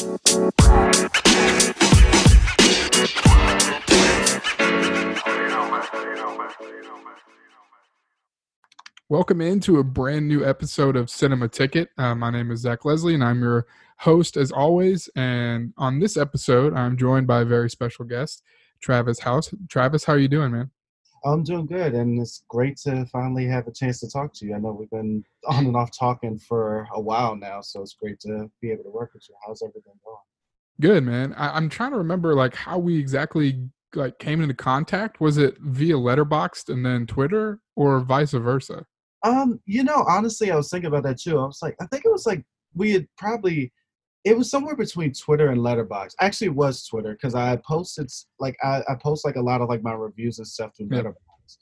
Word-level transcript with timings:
Welcome 0.00 0.12
into 9.42 9.78
a 9.78 9.84
brand 9.84 10.26
new 10.26 10.42
episode 10.42 10.96
of 10.96 11.10
Cinema 11.10 11.48
Ticket. 11.48 11.90
Uh, 11.98 12.14
my 12.14 12.30
name 12.30 12.50
is 12.50 12.60
Zach 12.60 12.86
Leslie, 12.86 13.12
and 13.12 13.22
I'm 13.22 13.42
your 13.42 13.66
host 13.98 14.38
as 14.38 14.50
always. 14.50 15.10
And 15.16 15.74
on 15.76 15.98
this 15.98 16.16
episode, 16.16 16.72
I'm 16.72 16.96
joined 16.96 17.26
by 17.26 17.42
a 17.42 17.44
very 17.44 17.68
special 17.68 18.06
guest, 18.06 18.42
Travis 18.80 19.18
Houze. 19.18 19.52
Travis, 19.68 20.04
how 20.04 20.14
are 20.14 20.18
you 20.18 20.28
doing, 20.28 20.52
man? 20.52 20.70
I'm 21.24 21.42
doing 21.42 21.66
good, 21.66 21.94
and 21.94 22.20
it's 22.20 22.44
great 22.48 22.76
to 22.78 23.04
finally 23.06 23.46
have 23.46 23.66
a 23.66 23.72
chance 23.72 24.00
to 24.00 24.08
talk 24.08 24.32
to 24.34 24.46
you. 24.46 24.54
I 24.54 24.58
know 24.58 24.72
we've 24.72 24.90
been 24.90 25.24
on 25.46 25.66
and 25.66 25.76
off 25.76 25.90
talking 25.96 26.38
for 26.38 26.86
a 26.94 27.00
while 27.00 27.36
now, 27.36 27.60
so 27.60 27.82
it's 27.82 27.94
great 27.94 28.20
to 28.20 28.50
be 28.60 28.70
able 28.70 28.84
to 28.84 28.90
work 28.90 29.12
with 29.14 29.28
you. 29.28 29.34
How's 29.46 29.62
everything 29.62 29.94
going? 30.04 30.16
Good, 30.80 31.04
man. 31.04 31.34
I, 31.34 31.56
I'm 31.56 31.68
trying 31.68 31.90
to 31.92 31.98
remember 31.98 32.34
like 32.34 32.54
how 32.54 32.78
we 32.78 32.98
exactly 32.98 33.68
like 33.94 34.18
came 34.18 34.40
into 34.40 34.54
contact. 34.54 35.20
Was 35.20 35.36
it 35.36 35.58
via 35.60 35.94
Letterboxd 35.94 36.70
and 36.72 36.84
then 36.84 37.06
Twitter, 37.06 37.60
or 37.76 38.00
vice 38.00 38.32
versa? 38.32 38.86
Um, 39.22 39.60
you 39.66 39.84
know, 39.84 40.04
honestly, 40.08 40.50
I 40.50 40.56
was 40.56 40.70
thinking 40.70 40.88
about 40.88 41.02
that 41.02 41.20
too. 41.20 41.38
I 41.38 41.44
was 41.44 41.58
like, 41.60 41.76
I 41.80 41.86
think 41.86 42.04
it 42.06 42.12
was 42.12 42.26
like 42.26 42.42
we 42.74 42.92
had 42.92 43.06
probably 43.18 43.72
it 44.24 44.36
was 44.36 44.50
somewhere 44.50 44.76
between 44.76 45.12
Twitter 45.12 45.48
and 45.48 45.60
Letterboxd. 45.60 46.14
Actually, 46.20 46.48
it 46.48 46.54
was 46.54 46.86
Twitter 46.86 47.12
because 47.12 47.34
I 47.34 47.56
posted 47.56 48.10
like 48.38 48.56
I, 48.62 48.82
I 48.88 48.94
post 49.02 49.24
like 49.24 49.36
a 49.36 49.42
lot 49.42 49.60
of 49.60 49.68
like 49.68 49.82
my 49.82 49.92
reviews 49.92 50.38
and 50.38 50.46
stuff 50.46 50.76
through 50.76 50.88
yeah. 50.90 51.02
Letterboxd, 51.02 51.56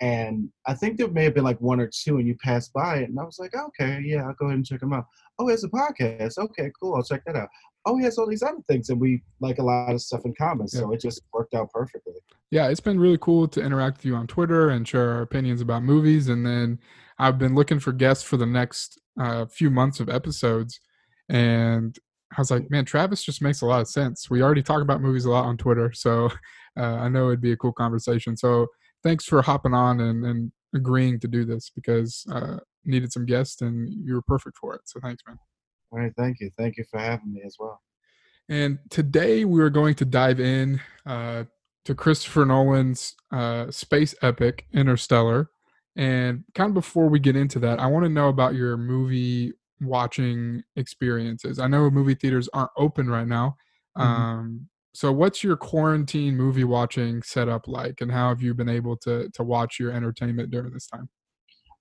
and 0.00 0.48
I 0.66 0.74
think 0.74 0.98
there 0.98 1.08
may 1.08 1.24
have 1.24 1.34
been 1.34 1.44
like 1.44 1.60
one 1.60 1.80
or 1.80 1.88
two, 1.88 2.18
and 2.18 2.26
you 2.26 2.36
passed 2.42 2.72
by 2.72 2.98
it, 2.98 3.08
and 3.08 3.18
I 3.18 3.24
was 3.24 3.38
like, 3.38 3.54
okay, 3.54 4.00
yeah, 4.04 4.26
I'll 4.26 4.34
go 4.34 4.46
ahead 4.46 4.56
and 4.56 4.66
check 4.66 4.80
them 4.80 4.92
out. 4.92 5.06
Oh, 5.38 5.48
it's 5.48 5.64
a 5.64 5.68
podcast. 5.68 6.38
Okay, 6.38 6.70
cool. 6.80 6.94
I'll 6.94 7.02
check 7.02 7.22
that 7.26 7.36
out. 7.36 7.48
Oh, 7.84 7.96
he 7.96 8.04
has 8.04 8.18
all 8.18 8.28
these 8.28 8.42
other 8.42 8.60
things, 8.68 8.90
and 8.90 9.00
we 9.00 9.22
like 9.40 9.58
a 9.58 9.62
lot 9.62 9.92
of 9.92 10.02
stuff 10.02 10.24
in 10.24 10.34
common, 10.38 10.68
so 10.68 10.90
yeah. 10.90 10.94
it 10.94 11.00
just 11.00 11.22
worked 11.32 11.54
out 11.54 11.70
perfectly. 11.72 12.14
Yeah, 12.50 12.68
it's 12.68 12.80
been 12.80 13.00
really 13.00 13.18
cool 13.18 13.48
to 13.48 13.62
interact 13.62 13.98
with 13.98 14.06
you 14.06 14.14
on 14.14 14.26
Twitter 14.26 14.68
and 14.68 14.86
share 14.86 15.12
our 15.12 15.22
opinions 15.22 15.60
about 15.60 15.82
movies, 15.82 16.28
and 16.28 16.44
then 16.44 16.78
I've 17.18 17.38
been 17.38 17.54
looking 17.54 17.80
for 17.80 17.92
guests 17.92 18.22
for 18.22 18.36
the 18.36 18.46
next 18.46 19.00
uh, 19.18 19.46
few 19.46 19.70
months 19.70 20.00
of 20.00 20.08
episodes, 20.08 20.80
and 21.28 21.98
I 22.36 22.40
was 22.40 22.50
like, 22.50 22.70
man, 22.70 22.84
Travis 22.84 23.22
just 23.22 23.42
makes 23.42 23.60
a 23.60 23.66
lot 23.66 23.80
of 23.80 23.88
sense. 23.88 24.30
We 24.30 24.42
already 24.42 24.62
talk 24.62 24.80
about 24.80 25.02
movies 25.02 25.24
a 25.24 25.30
lot 25.30 25.44
on 25.44 25.56
Twitter, 25.56 25.92
so 25.92 26.30
uh, 26.78 26.96
I 26.96 27.08
know 27.08 27.28
it'd 27.28 27.40
be 27.40 27.52
a 27.52 27.56
cool 27.56 27.72
conversation. 27.72 28.36
So 28.36 28.68
thanks 29.02 29.24
for 29.24 29.42
hopping 29.42 29.74
on 29.74 30.00
and, 30.00 30.24
and 30.24 30.52
agreeing 30.74 31.20
to 31.20 31.28
do 31.28 31.44
this 31.44 31.70
because 31.70 32.24
uh, 32.32 32.56
needed 32.84 33.12
some 33.12 33.26
guests 33.26 33.60
and 33.60 33.92
you 33.92 34.14
were 34.14 34.22
perfect 34.22 34.56
for 34.56 34.74
it. 34.74 34.82
So 34.84 35.00
thanks, 35.00 35.22
man. 35.26 35.38
All 35.90 35.98
right, 35.98 36.12
thank 36.16 36.40
you. 36.40 36.50
Thank 36.56 36.78
you 36.78 36.84
for 36.90 36.98
having 36.98 37.32
me 37.32 37.42
as 37.44 37.56
well. 37.58 37.80
And 38.48 38.78
today 38.90 39.44
we 39.44 39.60
are 39.60 39.70
going 39.70 39.94
to 39.96 40.04
dive 40.04 40.40
in 40.40 40.80
uh, 41.06 41.44
to 41.84 41.94
Christopher 41.94 42.44
Nolan's 42.44 43.14
uh, 43.30 43.70
space 43.70 44.14
epic 44.22 44.66
Interstellar. 44.72 45.50
And 45.96 46.44
kind 46.54 46.70
of 46.70 46.74
before 46.74 47.08
we 47.08 47.20
get 47.20 47.36
into 47.36 47.58
that, 47.60 47.78
I 47.78 47.86
want 47.86 48.04
to 48.04 48.08
know 48.08 48.28
about 48.28 48.54
your 48.54 48.76
movie 48.76 49.52
watching 49.86 50.62
experiences. 50.76 51.58
I 51.58 51.66
know 51.66 51.90
movie 51.90 52.14
theaters 52.14 52.48
aren't 52.52 52.70
open 52.76 53.08
right 53.08 53.26
now. 53.26 53.56
Mm-hmm. 53.96 54.08
Um, 54.08 54.68
so, 54.94 55.10
what's 55.10 55.42
your 55.42 55.56
quarantine 55.56 56.36
movie 56.36 56.64
watching 56.64 57.22
setup 57.22 57.66
like, 57.66 58.00
and 58.00 58.12
how 58.12 58.28
have 58.28 58.42
you 58.42 58.54
been 58.54 58.68
able 58.68 58.96
to 58.98 59.30
to 59.30 59.42
watch 59.42 59.78
your 59.80 59.92
entertainment 59.92 60.50
during 60.50 60.72
this 60.72 60.86
time? 60.86 61.08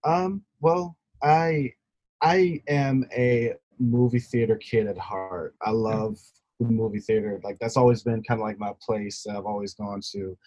Um, 0.04 0.44
well, 0.62 0.96
I 1.22 1.74
I 2.22 2.62
am 2.68 3.06
a 3.16 3.54
movie 3.80 4.20
theater 4.20 4.56
kid 4.58 4.88
at 4.88 4.98
heart. 4.98 5.56
I 5.62 5.72
love 5.72 6.18
the 6.60 6.68
movie 6.68 7.00
theater. 7.00 7.40
Like 7.44 7.58
that's 7.60 7.78
always 7.78 8.04
been 8.04 8.24
kind 8.24 8.40
of 8.40 8.46
like 8.46 8.60
my 8.60 8.72
place 8.82 9.24
that 9.26 9.36
I've 9.36 9.46
always 9.46 9.74
gone 9.74 10.02
to, 10.14 10.38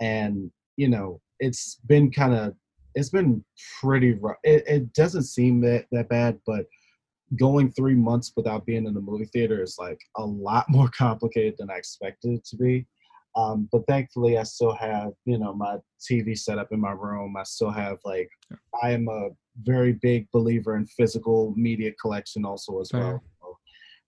and 0.00 0.50
you 0.76 0.88
know, 0.88 1.20
it's 1.40 1.80
been 1.86 2.12
kind 2.12 2.34
of 2.34 2.54
it's 2.94 3.10
been 3.10 3.44
pretty 3.80 4.12
rough. 4.12 4.36
It, 4.44 4.64
it 4.66 4.92
doesn't 4.92 5.24
seem 5.24 5.60
that, 5.62 5.86
that 5.92 6.08
bad, 6.08 6.38
but 6.46 6.66
going 7.36 7.70
three 7.72 7.94
months 7.94 8.32
without 8.36 8.66
being 8.66 8.86
in 8.86 8.94
the 8.94 9.00
movie 9.00 9.26
theater 9.26 9.62
is 9.62 9.76
like 9.78 10.00
a 10.16 10.24
lot 10.24 10.66
more 10.68 10.88
complicated 10.96 11.54
than 11.58 11.70
I 11.70 11.76
expected 11.76 12.32
it 12.32 12.44
to 12.46 12.56
be. 12.56 12.86
Um, 13.36 13.68
but 13.72 13.82
thankfully, 13.88 14.38
I 14.38 14.44
still 14.44 14.74
have 14.74 15.12
you 15.24 15.38
know 15.38 15.52
my 15.52 15.78
TV 16.00 16.38
set 16.38 16.58
up 16.58 16.68
in 16.70 16.80
my 16.80 16.92
room. 16.92 17.36
I 17.36 17.42
still 17.42 17.70
have 17.70 17.98
like 18.04 18.28
I 18.82 18.92
am 18.92 19.08
a 19.08 19.30
very 19.62 19.94
big 19.94 20.28
believer 20.32 20.76
in 20.76 20.86
physical 20.86 21.52
media 21.56 21.92
collection 22.00 22.44
also 22.44 22.80
as 22.80 22.90
well. 22.92 23.22
So 23.40 23.58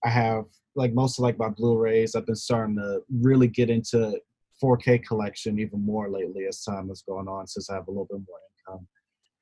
I 0.04 0.10
have 0.10 0.44
like 0.76 0.92
most 0.92 1.18
of 1.18 1.22
like 1.22 1.38
my 1.38 1.48
Blu-rays. 1.48 2.14
I've 2.14 2.26
been 2.26 2.36
starting 2.36 2.76
to 2.76 3.00
really 3.10 3.48
get 3.48 3.70
into 3.70 4.20
4K 4.62 5.04
collection 5.04 5.58
even 5.58 5.84
more 5.84 6.08
lately 6.10 6.46
as 6.46 6.62
time 6.62 6.88
has 6.88 7.02
gone 7.02 7.28
on 7.28 7.46
since 7.46 7.70
I 7.70 7.74
have 7.74 7.88
a 7.88 7.90
little 7.90 8.08
bit 8.10 8.20
more 8.28 8.38
income. 8.68 8.86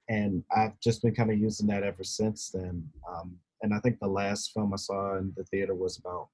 And 0.08 0.44
I've 0.54 0.78
just 0.80 1.02
been 1.02 1.14
kind 1.14 1.30
of 1.30 1.38
using 1.38 1.66
that 1.68 1.82
ever 1.82 2.04
since 2.04 2.50
then. 2.52 2.86
Um, 3.08 3.36
and 3.64 3.72
I 3.72 3.80
think 3.80 3.98
the 3.98 4.06
last 4.06 4.52
film 4.52 4.74
I 4.74 4.76
saw 4.76 5.16
in 5.16 5.32
the 5.36 5.44
theater 5.44 5.74
was 5.74 5.96
about 5.96 6.28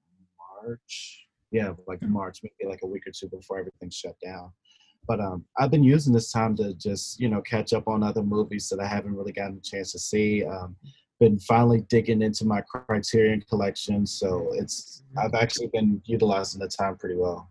March. 0.62 1.26
Yeah, 1.52 1.72
like 1.86 2.00
mm-hmm. 2.00 2.12
March, 2.12 2.40
maybe 2.42 2.68
like 2.68 2.80
a 2.82 2.86
week 2.86 3.06
or 3.06 3.12
two 3.12 3.28
before 3.28 3.60
everything 3.60 3.88
shut 3.90 4.16
down. 4.22 4.50
But 5.06 5.20
um, 5.20 5.44
I've 5.58 5.70
been 5.70 5.84
using 5.84 6.12
this 6.12 6.32
time 6.32 6.56
to 6.56 6.74
just 6.74 7.20
you 7.20 7.28
know 7.28 7.40
catch 7.40 7.72
up 7.72 7.86
on 7.86 8.02
other 8.02 8.22
movies 8.22 8.68
that 8.68 8.80
I 8.80 8.86
haven't 8.86 9.16
really 9.16 9.32
gotten 9.32 9.58
a 9.58 9.60
chance 9.60 9.92
to 9.92 9.98
see. 9.98 10.44
Um, 10.44 10.76
been 11.20 11.38
finally 11.38 11.82
digging 11.88 12.22
into 12.22 12.44
my 12.44 12.62
Criterion 12.62 13.44
collection, 13.48 14.06
so 14.06 14.50
it's 14.54 15.04
I've 15.16 15.34
actually 15.34 15.68
been 15.72 16.02
utilizing 16.06 16.60
the 16.60 16.68
time 16.68 16.96
pretty 16.96 17.16
well. 17.16 17.50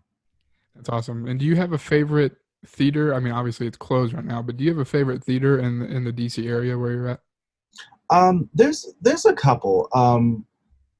That's 0.74 0.90
awesome. 0.90 1.26
And 1.26 1.40
do 1.40 1.46
you 1.46 1.56
have 1.56 1.72
a 1.72 1.78
favorite 1.78 2.36
theater? 2.66 3.14
I 3.14 3.20
mean, 3.20 3.32
obviously 3.32 3.66
it's 3.66 3.78
closed 3.78 4.12
right 4.12 4.24
now, 4.24 4.42
but 4.42 4.58
do 4.58 4.64
you 4.64 4.70
have 4.70 4.78
a 4.78 4.84
favorite 4.84 5.24
theater 5.24 5.58
in 5.58 5.82
in 5.82 6.04
the 6.04 6.12
DC 6.12 6.46
area 6.46 6.76
where 6.76 6.92
you're 6.92 7.08
at? 7.08 7.20
Um, 8.10 8.48
there's 8.54 8.94
there's 9.00 9.24
a 9.24 9.32
couple. 9.32 9.88
Um, 9.94 10.44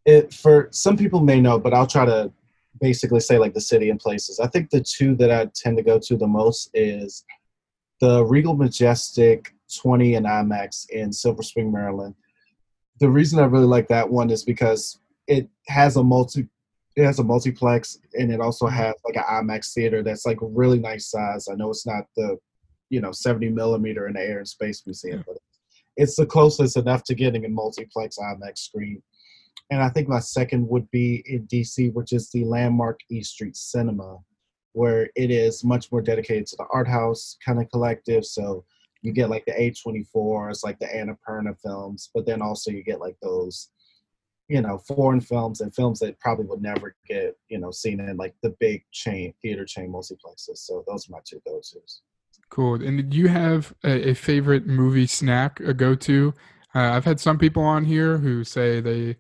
it 0.07 0.33
for 0.33 0.69
some 0.71 0.97
people 0.97 1.21
may 1.21 1.41
know, 1.41 1.59
but 1.59 1.75
I'll 1.75 1.87
try 1.87 2.05
to 2.05 2.33
basically 2.81 3.21
say 3.21 3.39
like 3.39 3.55
the 3.55 3.61
city 3.61 3.91
and 3.91 4.01
places. 4.01 4.41
I 4.41 4.47
think 4.47 4.71
the 4.71 4.81
two 4.81 5.15
that 5.17 5.31
I 5.31 5.51
tend 5.55 5.77
to 5.77 5.83
go 5.83 5.99
to 5.99 6.17
the 6.17 6.27
most 6.27 6.71
is 6.73 7.25
the 8.01 8.25
Regal 8.25 8.57
Majestic 8.57 9.55
20 9.77 10.15
and 10.15 10.27
IMAX 10.27 10.89
in 10.91 11.13
Silver 11.13 11.43
Spring, 11.43 11.71
Maryland. 11.71 12.15
The 12.99 13.11
reason 13.11 13.39
I 13.39 13.45
really 13.45 13.67
like 13.67 13.89
that 13.89 14.09
one 14.09 14.31
is 14.31 14.45
because 14.45 14.99
it 15.27 15.49
has 15.69 15.97
a 15.97 16.03
multi 16.03 16.49
it 16.97 17.05
has 17.05 17.21
a 17.21 17.25
multiplex 17.25 17.99
and 18.15 18.33
it 18.33 18.41
also 18.41 18.67
has 18.67 18.95
like 19.05 19.17
an 19.17 19.23
IMAX 19.23 19.73
theater 19.73 20.03
that's 20.03 20.27
like 20.27 20.39
really 20.41 20.79
nice 20.79 21.11
size. 21.11 21.49
I 21.49 21.55
know 21.55 21.71
it's 21.71 21.87
not 21.87 22.05
the 22.17 22.39
you 22.89 23.01
know 23.01 23.13
70 23.13 23.51
millimeter 23.51 24.07
in 24.07 24.15
the 24.15 24.21
Air 24.21 24.39
and 24.39 24.49
Space 24.49 24.83
Museum, 24.87 25.23
but 25.27 25.37
it's 25.97 26.17
the 26.17 26.27
closest 26.27 26.77
enough 26.77 27.05
to 27.05 27.15
getting 27.15 27.45
a 27.45 27.49
multiplex 27.49 28.19
IMAX 28.19 28.59
screen. 28.59 29.03
And 29.71 29.83
I 29.83 29.89
think 29.89 30.09
my 30.09 30.19
second 30.19 30.69
would 30.69 30.91
be 30.91 31.23
in 31.27 31.47
DC, 31.47 31.93
which 31.93 32.13
is 32.13 32.31
the 32.31 32.45
Landmark 32.45 33.01
East 33.11 33.33
Street 33.33 33.57
Cinema, 33.57 34.19
where 34.73 35.11
it 35.15 35.31
is 35.31 35.65
much 35.65 35.91
more 35.93 36.03
dedicated 36.03 36.47
to 36.49 36.57
the 36.57 36.67
art 36.73 36.89
house 36.89 37.37
kind 37.45 37.61
of 37.61 37.71
collective. 37.71 38.25
So 38.25 38.65
you 39.03 39.13
get 39.13 39.31
like 39.31 39.45
the 39.47 39.53
A24s, 39.53 40.65
like 40.65 40.79
the 40.79 40.87
Annapurna 40.87 41.57
films, 41.61 42.11
but 42.15 42.27
then 42.27 42.43
also 42.43 42.71
you 42.71 42.83
get 42.83 43.01
like 43.01 43.17
those, 43.23 43.71
you 44.49 44.61
know, 44.61 44.79
foreign 44.79 45.21
films 45.21 45.61
and 45.61 45.75
films 45.75 46.01
that 46.01 46.19
probably 46.19 46.47
would 46.47 46.63
never 46.63 46.97
get, 47.07 47.37
you 47.49 47.59
know, 47.59 47.71
seen 47.71 48.01
in 48.01 48.17
like 48.17 48.35
the 48.43 48.55
big 48.61 48.85
chain, 48.93 49.33
theater 49.41 49.65
chain 49.65 49.91
multiplexes. 49.91 50.59
So 50.59 50.85
those 50.87 51.09
are 51.09 51.13
my 51.13 51.21
two 51.25 51.41
go 51.47 51.57
tos. 51.57 52.03
Cool. 52.51 52.83
And 52.83 53.09
do 53.09 53.17
you 53.17 53.29
have 53.29 53.73
a, 53.85 54.11
a 54.11 54.15
favorite 54.15 54.67
movie 54.67 55.07
snack, 55.07 55.61
a 55.61 55.73
go 55.73 55.95
to? 55.95 56.35
Uh, 56.75 56.81
I've 56.81 57.05
had 57.05 57.21
some 57.21 57.39
people 57.39 57.63
on 57.63 57.85
here 57.85 58.19
who 58.19 58.45
say 58.45 58.81
they 58.81 59.17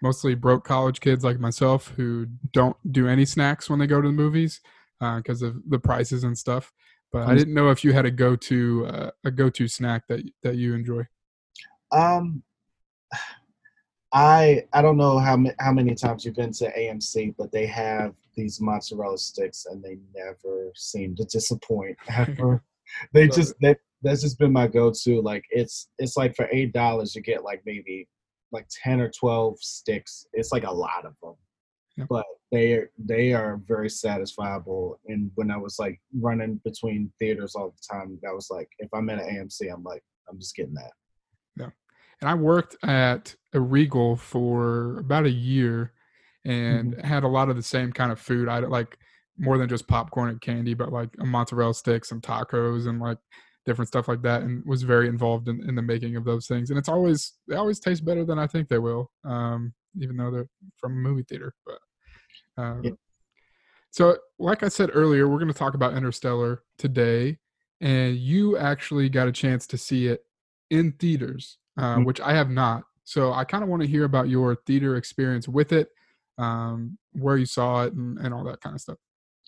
mostly 0.00 0.34
broke 0.34 0.64
college 0.64 1.00
kids 1.00 1.24
like 1.24 1.40
myself 1.40 1.88
who 1.96 2.26
don't 2.52 2.76
do 2.92 3.08
any 3.08 3.24
snacks 3.24 3.68
when 3.68 3.78
they 3.78 3.86
go 3.86 4.00
to 4.00 4.08
the 4.08 4.12
movies 4.12 4.60
because 5.00 5.42
uh, 5.42 5.48
of 5.48 5.56
the 5.68 5.78
prices 5.78 6.24
and 6.24 6.38
stuff. 6.38 6.72
But 7.12 7.26
I 7.28 7.34
didn't 7.34 7.54
know 7.54 7.70
if 7.70 7.84
you 7.84 7.92
had 7.92 8.04
a 8.04 8.10
go 8.10 8.36
to 8.36 8.86
uh, 8.86 9.10
a 9.24 9.30
go 9.30 9.48
to 9.50 9.66
snack 9.66 10.06
that 10.08 10.22
that 10.42 10.56
you 10.56 10.74
enjoy. 10.74 11.06
Um, 11.90 12.42
I 14.12 14.64
I 14.72 14.82
don't 14.82 14.98
know 14.98 15.18
how 15.18 15.36
ma- 15.36 15.56
how 15.58 15.72
many 15.72 15.94
times 15.94 16.24
you've 16.24 16.34
been 16.34 16.52
to 16.52 16.70
AMC, 16.70 17.34
but 17.38 17.50
they 17.50 17.66
have 17.66 18.14
these 18.36 18.60
mozzarella 18.60 19.16
sticks, 19.16 19.66
and 19.66 19.82
they 19.82 19.98
never 20.14 20.70
seem 20.74 21.16
to 21.16 21.24
disappoint. 21.24 21.96
Ever. 22.08 22.62
They 23.12 23.26
Love 23.26 23.36
just 23.36 23.54
that 23.60 23.78
that's 24.02 24.22
just 24.22 24.38
been 24.38 24.52
my 24.52 24.66
go-to. 24.66 25.20
Like 25.20 25.44
it's 25.50 25.88
it's 25.98 26.16
like 26.16 26.34
for 26.36 26.48
eight 26.52 26.72
dollars 26.72 27.14
you 27.14 27.22
get 27.22 27.44
like 27.44 27.62
maybe 27.66 28.08
like 28.52 28.66
ten 28.70 29.00
or 29.00 29.10
twelve 29.10 29.58
sticks. 29.60 30.26
It's 30.32 30.52
like 30.52 30.64
a 30.64 30.72
lot 30.72 31.04
of 31.04 31.14
them. 31.22 31.34
Yeah. 31.96 32.04
But 32.08 32.24
they 32.52 32.74
are 32.74 32.90
they 32.98 33.32
are 33.32 33.60
very 33.66 33.88
satisfiable. 33.88 34.96
And 35.06 35.30
when 35.34 35.50
I 35.50 35.56
was 35.56 35.78
like 35.78 36.00
running 36.18 36.60
between 36.64 37.12
theaters 37.18 37.54
all 37.54 37.74
the 37.74 37.94
time, 37.94 38.18
that 38.22 38.34
was 38.34 38.48
like 38.50 38.68
if 38.78 38.88
I'm 38.94 39.10
at 39.10 39.20
an 39.20 39.28
AMC, 39.28 39.72
I'm 39.72 39.82
like 39.82 40.02
I'm 40.28 40.38
just 40.38 40.54
getting 40.54 40.74
that. 40.74 40.92
Yeah, 41.56 41.70
and 42.20 42.30
I 42.30 42.34
worked 42.34 42.76
at 42.84 43.34
a 43.52 43.60
Regal 43.60 44.16
for 44.16 44.98
about 44.98 45.26
a 45.26 45.30
year, 45.30 45.92
and 46.44 46.92
mm-hmm. 46.94 47.06
had 47.06 47.24
a 47.24 47.28
lot 47.28 47.48
of 47.48 47.56
the 47.56 47.62
same 47.62 47.92
kind 47.92 48.12
of 48.12 48.20
food. 48.20 48.48
I 48.48 48.60
like 48.60 48.98
more 49.38 49.58
than 49.58 49.68
just 49.68 49.86
popcorn 49.86 50.30
and 50.30 50.40
candy, 50.40 50.74
but 50.74 50.92
like 50.92 51.10
a 51.20 51.24
mozzarella 51.26 51.74
stick, 51.74 52.04
some 52.04 52.20
tacos, 52.20 52.88
and 52.88 53.00
like 53.00 53.18
different 53.66 53.88
stuff 53.88 54.08
like 54.08 54.22
that, 54.22 54.42
and 54.42 54.64
was 54.64 54.82
very 54.82 55.08
involved 55.08 55.48
in, 55.48 55.62
in 55.68 55.74
the 55.74 55.82
making 55.82 56.16
of 56.16 56.24
those 56.24 56.46
things. 56.46 56.70
And 56.70 56.78
it's 56.78 56.88
always 56.88 57.34
they 57.46 57.56
always 57.56 57.80
taste 57.80 58.04
better 58.04 58.24
than 58.24 58.38
I 58.38 58.46
think 58.46 58.68
they 58.68 58.78
will, 58.78 59.10
um, 59.24 59.72
even 60.00 60.16
though 60.16 60.30
they're 60.30 60.48
from 60.76 60.92
a 60.92 60.96
movie 60.96 61.24
theater. 61.28 61.54
But 61.64 61.78
uh, 62.62 62.80
Yeah. 62.82 62.90
so, 63.90 64.16
like 64.38 64.62
I 64.62 64.68
said 64.68 64.90
earlier, 64.92 65.28
we're 65.28 65.38
going 65.38 65.52
to 65.52 65.58
talk 65.58 65.74
about 65.74 65.94
Interstellar 65.94 66.62
today, 66.78 67.38
and 67.80 68.16
you 68.16 68.56
actually 68.56 69.08
got 69.08 69.28
a 69.28 69.32
chance 69.32 69.66
to 69.68 69.78
see 69.78 70.08
it 70.08 70.24
in 70.70 70.92
theaters, 70.92 71.58
uh, 71.78 71.96
Mm. 71.96 72.04
which 72.06 72.20
I 72.20 72.34
have 72.34 72.50
not. 72.50 72.84
So 73.04 73.32
I 73.32 73.44
kind 73.44 73.62
of 73.64 73.70
want 73.70 73.82
to 73.82 73.88
hear 73.88 74.04
about 74.04 74.28
your 74.28 74.54
theater 74.66 74.96
experience 74.96 75.48
with 75.48 75.72
it, 75.72 75.88
um, 76.36 76.98
where 77.12 77.36
you 77.38 77.46
saw 77.46 77.84
it, 77.84 77.94
and, 77.94 78.18
and 78.18 78.34
all 78.34 78.44
that 78.44 78.60
kind 78.60 78.74
of 78.74 78.80
stuff. 78.80 78.98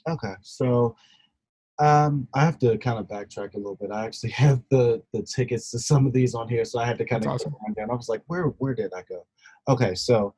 Okay, 0.08 0.35
so 0.43 0.97
um, 1.79 2.29
I 2.35 2.44
have 2.44 2.58
to 2.61 2.76
kind 2.79 2.99
of 2.99 3.06
backtrack 3.06 3.55
a 3.55 3.58
little 3.58 3.76
bit. 3.76 3.91
I 3.91 4.05
actually 4.05 4.31
have 4.44 4.62
the 4.70 5.02
the 5.12 5.23
tickets 5.23 5.70
to 5.73 5.79
some 5.79 6.06
of 6.06 6.12
these 6.12 6.35
on 6.35 6.49
here, 6.49 6.64
so 6.64 6.79
I 6.79 6.87
had 6.87 6.99
to 6.99 7.05
kind 7.05 7.23
That's 7.23 7.44
of 7.44 7.52
awesome. 7.52 7.56
run 7.67 7.75
down. 7.75 7.91
I 7.91 7.94
was 7.94 8.08
like, 8.08 8.23
where 8.26 8.44
where 8.44 8.75
did 8.75 8.93
I 8.94 9.02
go? 9.08 9.26
Okay, 9.69 9.94
so 9.94 10.35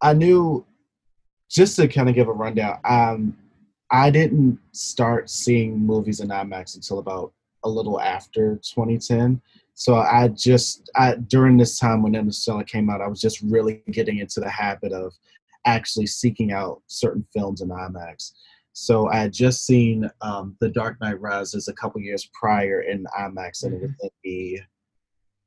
I 0.00 0.12
knew 0.12 0.64
just 1.50 1.76
to 1.76 1.88
kind 1.88 2.08
of 2.08 2.14
give 2.14 2.28
a 2.28 2.32
rundown. 2.32 2.78
Um, 2.84 3.36
I 3.90 4.10
didn't 4.10 4.58
start 4.72 5.30
seeing 5.30 5.78
movies 5.78 6.20
in 6.20 6.28
IMAX 6.28 6.76
until 6.76 6.98
about 6.98 7.32
a 7.64 7.68
little 7.68 8.00
after 8.00 8.56
2010. 8.56 9.40
So 9.74 9.96
I 9.96 10.28
just 10.28 10.90
I 10.96 11.14
during 11.14 11.56
this 11.56 11.78
time 11.78 12.02
when 12.02 12.14
Interstellar 12.14 12.64
came 12.64 12.90
out, 12.90 13.00
I 13.00 13.06
was 13.06 13.20
just 13.20 13.40
really 13.42 13.82
getting 13.90 14.18
into 14.18 14.40
the 14.40 14.50
habit 14.50 14.92
of 14.92 15.14
actually 15.64 16.06
seeking 16.06 16.52
out 16.52 16.82
certain 16.86 17.26
films 17.32 17.60
in 17.60 17.68
IMAX. 17.68 18.32
So 18.80 19.08
I 19.08 19.16
had 19.16 19.32
just 19.32 19.66
seen 19.66 20.08
um, 20.20 20.56
The 20.60 20.68
Dark 20.68 21.00
Knight 21.00 21.20
Rises 21.20 21.66
a 21.66 21.72
couple 21.72 22.00
years 22.00 22.30
prior 22.32 22.82
in 22.82 23.06
IMAX, 23.18 23.64
and 23.64 23.74
it 23.74 23.82
was 23.82 23.90
at 24.04 24.12
the 24.22 24.60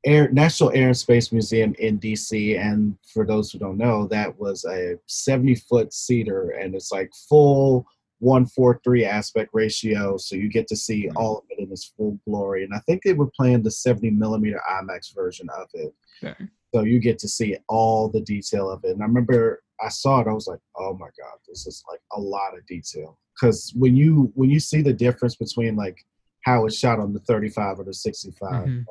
Air, 0.05 0.29
National 0.33 0.71
Air 0.73 0.87
and 0.87 0.97
Space 0.97 1.31
Museum 1.31 1.73
in 1.79 1.97
DC. 1.97 2.59
And 2.59 2.97
for 3.13 3.25
those 3.25 3.49
who 3.49 3.57
don't 3.57 3.77
know, 3.77 4.05
that 4.07 4.37
was 4.37 4.65
a 4.65 4.97
70 5.05 5.55
foot 5.55 5.93
seater, 5.93 6.49
and 6.59 6.75
it's 6.75 6.91
like 6.91 7.09
full 7.29 7.85
143 8.19 9.05
aspect 9.05 9.51
ratio. 9.53 10.17
So 10.17 10.35
you 10.35 10.49
get 10.49 10.67
to 10.67 10.75
see 10.75 11.07
Mhm. 11.07 11.13
all 11.15 11.37
of 11.37 11.45
it 11.51 11.59
in 11.59 11.71
its 11.71 11.85
full 11.85 12.19
glory. 12.27 12.65
And 12.65 12.73
I 12.73 12.79
think 12.79 13.01
they 13.01 13.13
were 13.13 13.31
playing 13.37 13.63
the 13.63 13.71
70 13.71 14.09
millimeter 14.11 14.61
IMAX 14.69 15.15
version 15.15 15.47
of 15.57 15.67
it. 15.73 15.93
Okay. 16.21 16.35
So 16.75 16.83
you 16.83 16.99
get 16.99 17.17
to 17.19 17.29
see 17.29 17.57
all 17.69 18.09
the 18.09 18.21
detail 18.21 18.69
of 18.69 18.83
it. 18.83 18.91
And 18.91 19.01
I 19.01 19.05
remember 19.05 19.63
I 19.81 19.89
saw 19.89 20.19
it, 20.21 20.27
I 20.27 20.33
was 20.33 20.47
like, 20.47 20.59
oh 20.75 20.93
my 20.93 21.07
God, 21.07 21.37
this 21.47 21.65
is 21.67 21.83
like 21.89 22.01
a 22.13 22.19
lot 22.19 22.57
of 22.57 22.65
detail. 22.67 23.17
Cause 23.39 23.73
when 23.75 23.95
you 23.95 24.31
when 24.35 24.49
you 24.49 24.59
see 24.59 24.81
the 24.81 24.93
difference 24.93 25.35
between 25.35 25.75
like 25.75 25.97
how 26.41 26.65
it's 26.65 26.77
shot 26.77 26.99
on 26.99 27.13
the 27.13 27.19
35 27.21 27.79
or 27.79 27.83
the 27.83 27.93
65, 27.93 28.49
Mhm. 28.51 28.77
like, 28.79 28.85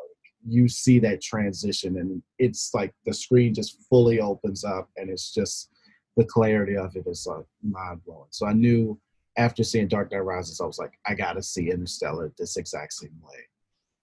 you 0.48 0.68
see 0.68 0.98
that 1.00 1.20
transition 1.20 1.98
and 1.98 2.22
it's 2.38 2.72
like 2.72 2.94
the 3.04 3.12
screen 3.12 3.52
just 3.52 3.82
fully 3.88 4.20
opens 4.20 4.64
up 4.64 4.88
and 4.96 5.10
it's 5.10 5.32
just 5.34 5.70
the 6.16 6.24
clarity 6.24 6.76
of 6.76 6.96
it 6.96 7.06
is 7.06 7.26
like 7.26 7.44
mind 7.62 8.02
blowing. 8.04 8.28
So 8.30 8.46
I 8.46 8.52
knew 8.54 8.98
after 9.36 9.62
seeing 9.62 9.86
Dark 9.86 10.10
Knight 10.12 10.20
Rises, 10.24 10.60
I 10.60 10.64
was 10.66 10.78
like, 10.78 10.92
I 11.06 11.14
gotta 11.14 11.42
see 11.42 11.70
Interstellar 11.70 12.32
this 12.38 12.56
exact 12.56 12.94
same 12.94 13.20
way. 13.22 13.38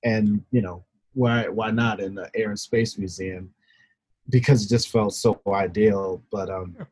And 0.03 0.43
you 0.51 0.61
know, 0.61 0.85
why 1.13 1.47
why 1.47 1.71
not 1.71 1.99
in 1.99 2.13
the 2.15 2.29
Air 2.35 2.49
and 2.49 2.59
Space 2.59 2.97
Museum? 2.97 3.51
Because 4.29 4.65
it 4.65 4.69
just 4.69 4.89
felt 4.89 5.13
so 5.13 5.41
ideal. 5.47 6.21
But 6.31 6.49
um 6.49 6.75
Yeah. 6.77 6.85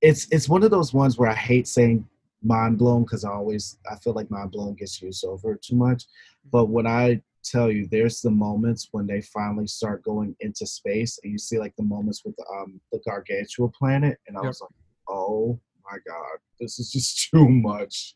it's 0.00 0.26
it's 0.30 0.48
one 0.48 0.62
of 0.62 0.70
those 0.70 0.92
ones 0.92 1.18
where 1.18 1.30
I 1.30 1.34
hate 1.34 1.66
saying 1.68 2.06
mind 2.42 2.78
blown 2.78 3.02
because 3.02 3.24
I 3.24 3.30
always 3.32 3.78
I 3.90 3.96
feel 3.96 4.12
like 4.12 4.30
mind 4.30 4.52
blown 4.52 4.74
gets 4.74 5.00
used 5.02 5.24
over 5.24 5.56
too 5.56 5.76
much. 5.76 6.04
But 6.50 6.66
when 6.66 6.86
I 6.86 7.20
tell 7.44 7.70
you 7.70 7.86
there's 7.90 8.20
the 8.20 8.30
moments 8.30 8.88
when 8.92 9.06
they 9.06 9.20
finally 9.20 9.66
start 9.66 10.02
going 10.02 10.36
into 10.40 10.66
space 10.66 11.18
and 11.22 11.32
you 11.32 11.38
see 11.38 11.58
like 11.58 11.74
the 11.76 11.82
moments 11.84 12.24
with 12.24 12.36
the 12.36 12.44
um 12.52 12.80
the 12.92 13.00
gargantua 13.06 13.68
planet 13.70 14.18
and 14.26 14.36
I 14.36 14.40
Yep. 14.42 14.48
was 14.48 14.60
like, 14.60 14.70
oh 15.08 15.58
my 15.84 15.98
god, 16.06 16.38
this 16.60 16.78
is 16.78 16.92
just 16.92 17.28
too 17.30 17.48
much. 17.48 18.14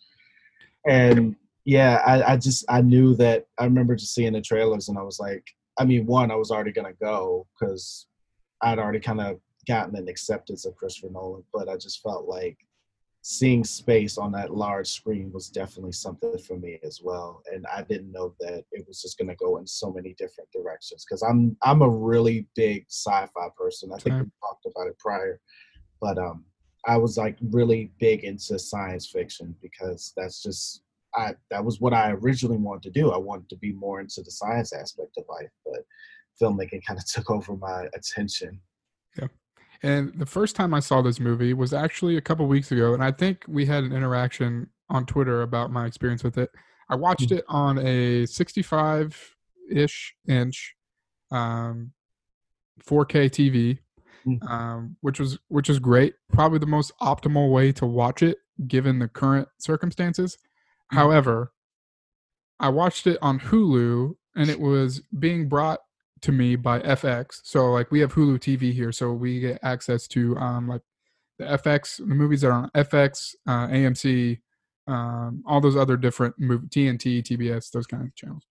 And 0.86 1.36
yeah, 1.64 2.02
I, 2.04 2.32
I 2.32 2.36
just 2.36 2.64
I 2.68 2.80
knew 2.82 3.14
that 3.16 3.46
I 3.58 3.64
remember 3.64 3.94
just 3.96 4.14
seeing 4.14 4.32
the 4.32 4.40
trailers 4.40 4.88
and 4.88 4.98
I 4.98 5.02
was 5.02 5.18
like, 5.20 5.44
I 5.78 5.84
mean, 5.84 6.06
one, 6.06 6.30
I 6.30 6.34
was 6.34 6.50
already 6.50 6.72
gonna 6.72 6.92
go 7.00 7.46
because 7.58 8.06
I'd 8.62 8.78
already 8.78 9.00
kind 9.00 9.20
of 9.20 9.40
gotten 9.66 9.96
an 9.96 10.08
acceptance 10.08 10.64
of 10.64 10.76
Christopher 10.76 11.12
Nolan, 11.12 11.44
but 11.52 11.68
I 11.68 11.76
just 11.76 12.02
felt 12.02 12.26
like 12.26 12.58
seeing 13.22 13.62
space 13.62 14.18
on 14.18 14.32
that 14.32 14.52
large 14.52 14.88
screen 14.88 15.30
was 15.32 15.48
definitely 15.48 15.92
something 15.92 16.36
for 16.38 16.58
me 16.58 16.80
as 16.82 17.00
well. 17.02 17.42
And 17.52 17.64
I 17.66 17.82
didn't 17.82 18.10
know 18.10 18.34
that 18.40 18.64
it 18.72 18.84
was 18.86 19.00
just 19.00 19.16
gonna 19.16 19.36
go 19.36 19.58
in 19.58 19.66
so 19.66 19.92
many 19.92 20.14
different 20.14 20.50
directions 20.52 21.04
because 21.04 21.22
I'm 21.22 21.56
I'm 21.62 21.82
a 21.82 21.88
really 21.88 22.46
big 22.56 22.86
sci-fi 22.88 23.48
person. 23.56 23.92
I 23.92 23.98
think 23.98 24.16
we 24.16 24.30
talked 24.40 24.66
about 24.66 24.88
it 24.88 24.98
prior, 24.98 25.40
but 26.00 26.18
um, 26.18 26.44
I 26.84 26.96
was 26.96 27.16
like 27.16 27.38
really 27.50 27.92
big 28.00 28.24
into 28.24 28.58
science 28.58 29.06
fiction 29.06 29.54
because 29.62 30.12
that's 30.16 30.42
just 30.42 30.82
I 31.14 31.34
that 31.50 31.64
was 31.64 31.80
what 31.80 31.94
I 31.94 32.10
originally 32.10 32.56
wanted 32.58 32.82
to 32.84 33.00
do. 33.00 33.12
I 33.12 33.18
wanted 33.18 33.48
to 33.50 33.56
be 33.56 33.72
more 33.72 34.00
into 34.00 34.22
the 34.22 34.32
science 34.32 34.72
aspect 34.72 35.16
of 35.16 35.24
life, 35.28 35.50
but 35.64 35.84
filmmaking 36.40 36.84
kind 36.86 36.98
of 36.98 37.06
took 37.06 37.30
over 37.30 37.56
my 37.56 37.88
attention. 37.94 38.60
Yeah. 39.18 39.28
And 39.82 40.12
the 40.18 40.26
first 40.26 40.54
time 40.56 40.72
I 40.74 40.80
saw 40.80 41.02
this 41.02 41.18
movie 41.20 41.54
was 41.54 41.72
actually 41.72 42.16
a 42.16 42.20
couple 42.20 42.46
weeks 42.46 42.70
ago, 42.72 42.94
and 42.94 43.02
I 43.02 43.10
think 43.10 43.44
we 43.48 43.66
had 43.66 43.82
an 43.84 43.92
interaction 43.92 44.68
on 44.88 45.06
Twitter 45.06 45.42
about 45.42 45.70
my 45.72 45.86
experience 45.86 46.22
with 46.22 46.38
it. 46.38 46.50
I 46.88 46.94
watched 46.96 47.30
Mhm. 47.30 47.38
it 47.38 47.44
on 47.48 47.78
a 47.78 48.26
65-ish 48.26 50.14
inch 50.28 50.74
um, 51.30 51.92
4K 52.86 53.28
TV, 53.30 53.78
Mhm. 54.26 54.42
um, 54.50 54.96
which 55.00 55.18
was 55.18 55.38
which 55.48 55.70
is 55.70 55.78
great. 55.78 56.14
Probably 56.30 56.58
the 56.58 56.66
most 56.66 56.92
optimal 57.00 57.50
way 57.50 57.72
to 57.72 57.86
watch 57.86 58.22
it 58.22 58.38
given 58.66 58.98
the 58.98 59.08
current 59.08 59.48
circumstances. 59.58 60.36
Mhm. 60.92 60.96
However, 60.96 61.52
I 62.60 62.68
watched 62.68 63.06
it 63.06 63.18
on 63.22 63.40
Hulu, 63.40 64.14
and 64.36 64.50
it 64.50 64.60
was 64.60 65.00
being 65.18 65.48
brought 65.48 65.80
to 66.22 66.32
me 66.32 66.56
by 66.56 66.80
FX. 66.80 67.40
So 67.44 67.70
like 67.72 67.90
we 67.90 68.00
have 68.00 68.14
Hulu 68.14 68.38
TV 68.38 68.72
here, 68.72 68.92
so 68.92 69.12
we 69.12 69.40
get 69.40 69.58
access 69.62 70.06
to 70.08 70.36
um 70.38 70.68
like 70.68 70.82
the 71.38 71.44
FX 71.44 71.96
the 71.98 72.14
movies 72.14 72.40
that 72.42 72.48
are 72.48 72.52
on 72.52 72.70
FX, 72.70 73.34
uh, 73.46 73.66
AMC, 73.68 74.40
um, 74.86 75.42
all 75.46 75.60
those 75.60 75.76
other 75.76 75.96
different 75.96 76.34
movie 76.38 76.66
TNT, 76.68 77.22
TBS, 77.22 77.70
those 77.70 77.86
kind 77.86 78.04
of 78.04 78.14
channels. 78.14 78.44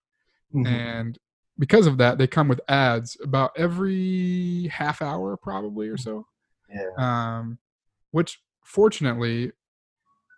Mhm. 0.53 0.67
And 0.67 1.17
because 1.59 1.87
of 1.87 1.97
that, 1.97 2.17
they 2.17 2.27
come 2.27 2.47
with 2.47 2.61
ads 2.67 3.17
about 3.23 3.51
every 3.57 4.67
half 4.67 5.01
hour, 5.01 5.37
probably 5.37 5.87
or 5.89 5.97
so. 5.97 6.25
Yeah. 6.69 6.89
Um, 6.97 7.59
which 8.11 8.41
fortunately, 8.63 9.51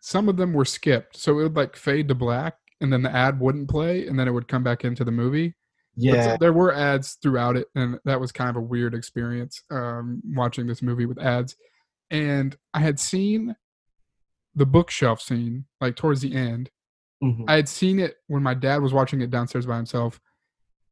some 0.01 0.27
of 0.27 0.37
them 0.37 0.53
were 0.53 0.65
skipped, 0.65 1.15
so 1.17 1.39
it 1.39 1.43
would 1.43 1.55
like 1.55 1.75
fade 1.75 2.07
to 2.09 2.15
black, 2.15 2.57
and 2.81 2.91
then 2.91 3.03
the 3.03 3.11
ad 3.11 3.39
wouldn't 3.39 3.69
play, 3.69 4.05
and 4.07 4.19
then 4.19 4.27
it 4.27 4.31
would 4.31 4.47
come 4.47 4.63
back 4.63 4.83
into 4.83 5.03
the 5.03 5.11
movie. 5.11 5.55
But 5.95 6.03
Yeah. 6.03 6.31
so 6.33 6.37
there 6.39 6.53
were 6.53 6.73
ads 6.73 7.15
throughout 7.21 7.55
it, 7.55 7.67
and 7.75 7.99
that 8.05 8.19
was 8.19 8.31
kind 8.31 8.49
of 8.49 8.55
a 8.55 8.61
weird 8.61 8.93
experience 8.95 9.61
um, 9.69 10.21
watching 10.25 10.65
this 10.67 10.81
movie 10.81 11.05
with 11.05 11.19
ads. 11.19 11.55
And 12.09 12.55
I 12.73 12.79
had 12.79 12.99
seen 12.99 13.55
the 14.55 14.65
bookshelf 14.65 15.21
scene 15.21 15.65
like 15.81 15.95
towards 15.95 16.21
the 16.21 16.35
end. 16.35 16.69
Mhm. 17.23 17.45
I 17.47 17.55
had 17.55 17.69
seen 17.69 17.99
it 17.99 18.17
when 18.27 18.43
my 18.43 18.53
dad 18.53 18.81
was 18.81 18.93
watching 18.93 19.21
it 19.21 19.29
downstairs 19.29 19.65
by 19.65 19.77
himself, 19.77 20.19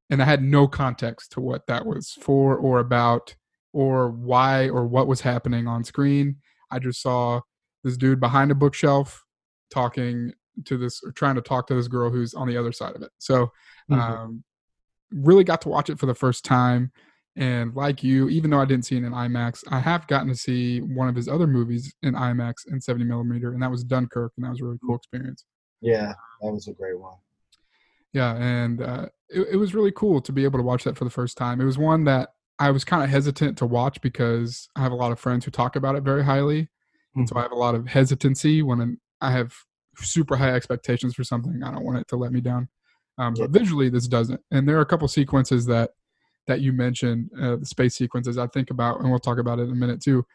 and 0.10 0.22
I 0.22 0.26
had 0.26 0.44
no 0.44 0.68
context 0.68 1.32
to 1.34 1.42
what 1.42 1.66
that 1.68 1.86
was 1.86 2.12
for 2.12 2.56
or 2.58 2.80
about 2.80 3.36
or 3.74 4.10
why 4.12 4.70
or 4.70 4.86
what 4.86 5.08
was 5.08 5.22
happening 5.22 5.68
on 5.68 5.84
screen. 5.84 6.38
I 6.72 6.80
just 6.80 7.02
saw 7.02 7.42
this 7.84 7.98
dude 7.98 8.20
behind 8.20 8.52
a 8.52 8.56
bookshelf 8.56 9.26
talking 9.72 10.34
to 10.66 10.78
this 10.78 11.02
or 11.04 11.12
trying 11.12 11.36
to 11.36 11.42
talk 11.42 11.66
to 11.68 11.74
this 11.76 11.88
girl 11.88 12.10
who's 12.12 12.34
on 12.34 12.48
the 12.48 12.58
other 12.58 12.72
side 12.72 12.96
of 12.96 13.02
it. 13.02 13.12
So 13.20 13.52
Mhm. 13.90 13.98
um, 14.00 14.44
really 15.12 15.44
got 15.44 15.62
to 15.62 15.70
watch 15.70 15.90
it 15.90 16.00
for 16.00 16.06
the 16.06 16.16
first 16.16 16.46
time. 16.46 16.92
And 17.36 17.74
like 17.76 18.04
you, 18.04 18.28
even 18.30 18.50
though 18.50 18.60
I 18.60 18.66
didn't 18.66 18.86
see 18.86 18.98
it 18.98 19.04
in 19.04 19.12
IMAX, 19.12 19.64
I 19.70 19.80
have 19.80 20.06
gotten 20.08 20.28
to 20.28 20.36
see 20.36 20.80
one 20.80 21.08
of 21.08 21.16
his 21.16 21.30
other 21.30 21.48
movies 21.48 21.94
in 22.02 22.14
IMAX 22.14 22.68
in 22.70 22.82
70 22.82 23.06
millimeter, 23.06 23.54
and 23.54 23.64
that 23.64 23.72
was 23.72 23.84
Dunkirk, 23.84 24.34
and 24.36 24.46
that 24.46 24.50
was 24.50 24.62
a 24.62 24.66
really 24.66 24.80
cool 24.86 24.96
experience. 24.96 25.46
yeah, 25.82 26.14
that 26.42 26.52
was 26.52 26.68
a 26.68 26.74
great 26.74 27.00
one. 27.00 27.16
Yeah, 28.14 28.36
and 28.36 28.82
uh, 28.82 29.06
it, 29.30 29.48
it 29.54 29.56
was 29.56 29.74
really 29.74 29.94
cool 29.94 30.20
to 30.22 30.32
be 30.34 30.44
able 30.44 30.60
to 30.60 30.64
watch 30.64 30.84
that 30.84 30.98
for 30.98 31.06
the 31.06 31.10
first 31.10 31.38
time. 31.38 31.62
It 31.62 31.66
was 31.66 31.78
one 31.78 32.04
that 32.04 32.34
I 32.60 32.70
was 32.70 32.84
kind 32.84 33.02
of 33.02 33.10
hesitant 33.10 33.58
to 33.60 33.66
watch 33.66 34.02
because 34.02 34.68
I 34.76 34.82
have 34.82 34.92
a 34.92 34.96
lot 34.96 35.14
of 35.14 35.20
friends 35.20 35.46
who 35.46 35.52
talk 35.52 35.78
about 35.78 35.96
it 35.96 36.04
very 36.04 36.26
highly, 36.26 36.68
and 37.16 37.28
so 37.28 37.38
I 37.38 37.44
have 37.44 37.54
a 37.54 37.56
lot 37.56 37.76
of 37.76 37.88
hesitancy 37.88 38.62
when 38.62 39.00
I 39.22 39.32
have 39.32 39.54
super 39.98 40.36
high 40.36 40.54
expectations 40.54 41.16
for 41.16 41.24
something. 41.24 41.62
I 41.64 41.72
don't 41.72 41.86
want 41.86 42.00
it 42.00 42.08
to 42.10 42.18
let 42.18 42.34
me 42.34 42.42
down. 42.42 42.68
Um, 43.18 43.34
But 43.38 43.52
visually, 43.52 43.90
this 43.90 44.08
doesn't. 44.08 44.40
And 44.52 44.68
there 44.68 44.78
are 44.78 44.82
a 44.82 44.86
couple 44.86 45.08
sequences 45.08 45.66
that 45.68 45.92
that 46.48 46.62
you 46.62 46.74
mentioned, 46.74 47.30
uh, 47.40 47.58
the 47.58 47.66
space 47.66 47.96
sequences. 47.96 48.38
I 48.38 48.48
think 48.48 48.72
about, 48.72 49.00
and 49.00 49.10
we'll 49.10 49.20
talk 49.20 49.38
about 49.38 49.60
it 49.60 49.64
in 49.64 49.72
a 49.72 49.76
minute 49.76 50.02
too. 50.02 50.26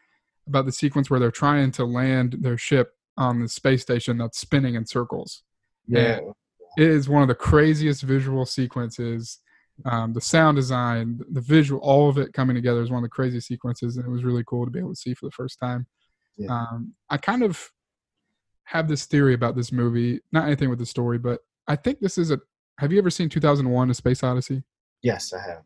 about 0.47 0.65
the 0.65 0.71
sequence 0.71 1.09
where 1.09 1.19
they're 1.19 1.31
trying 1.31 1.71
to 1.71 1.85
land 1.85 2.37
their 2.39 2.57
ship 2.57 2.93
on 3.17 3.41
the 3.41 3.49
space 3.49 3.81
station 3.81 4.17
that's 4.17 4.39
spinning 4.39 4.75
in 4.75 4.85
circles. 4.85 5.43
Yeah. 5.87 6.17
And 6.17 6.33
it 6.77 6.89
is 6.89 7.09
one 7.09 7.21
of 7.21 7.27
the 7.27 7.35
craziest 7.35 8.03
visual 8.03 8.45
sequences. 8.45 9.39
Um, 9.85 10.13
the 10.13 10.21
sound 10.21 10.55
design, 10.55 11.19
the 11.31 11.41
visual, 11.41 11.79
all 11.81 12.09
of 12.09 12.17
it 12.17 12.33
coming 12.33 12.55
together 12.55 12.81
is 12.81 12.89
one 12.89 12.99
of 12.99 13.03
the 13.03 13.09
craziest 13.09 13.47
sequences, 13.47 13.97
and 13.97 14.05
it 14.05 14.09
was 14.09 14.23
really 14.23 14.43
cool 14.47 14.65
to 14.65 14.71
be 14.71 14.79
able 14.79 14.89
to 14.89 14.95
see 14.95 15.13
for 15.13 15.25
the 15.25 15.31
first 15.31 15.59
time. 15.59 15.85
Yeah. 16.35 16.47
Um, 16.51 16.93
I 17.09 17.17
kind 17.17 17.43
of 17.43 17.69
have 18.63 18.87
this 18.87 19.05
theory 19.05 19.33
about 19.33 19.55
this 19.55 19.71
movie, 19.71 20.19
not 20.31 20.45
anything 20.45 20.69
with 20.69 20.79
the 20.79 20.85
story, 20.85 21.19
but 21.19 21.41
I 21.67 21.75
think 21.75 21.99
this 21.99 22.17
is 22.17 22.31
a. 22.31 22.39
Have 22.79 22.91
you 22.91 22.99
ever 22.99 23.09
seen 23.09 23.29
2001: 23.29 23.89
A 23.89 23.93
Space 23.93 24.23
Odyssey? 24.23 24.63
Yes, 25.01 25.33
I 25.33 25.41
have. 25.41 25.63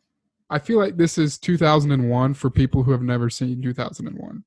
I 0.50 0.60
feel 0.60 0.77
like 0.80 0.98
this 0.98 1.18
is 1.18 1.38
2001 1.38 2.34
for 2.34 2.50
people 2.50 2.84
who 2.84 2.91
have 2.91 3.01
never 3.01 3.30
seen 3.30 3.62
2001. 3.62 4.44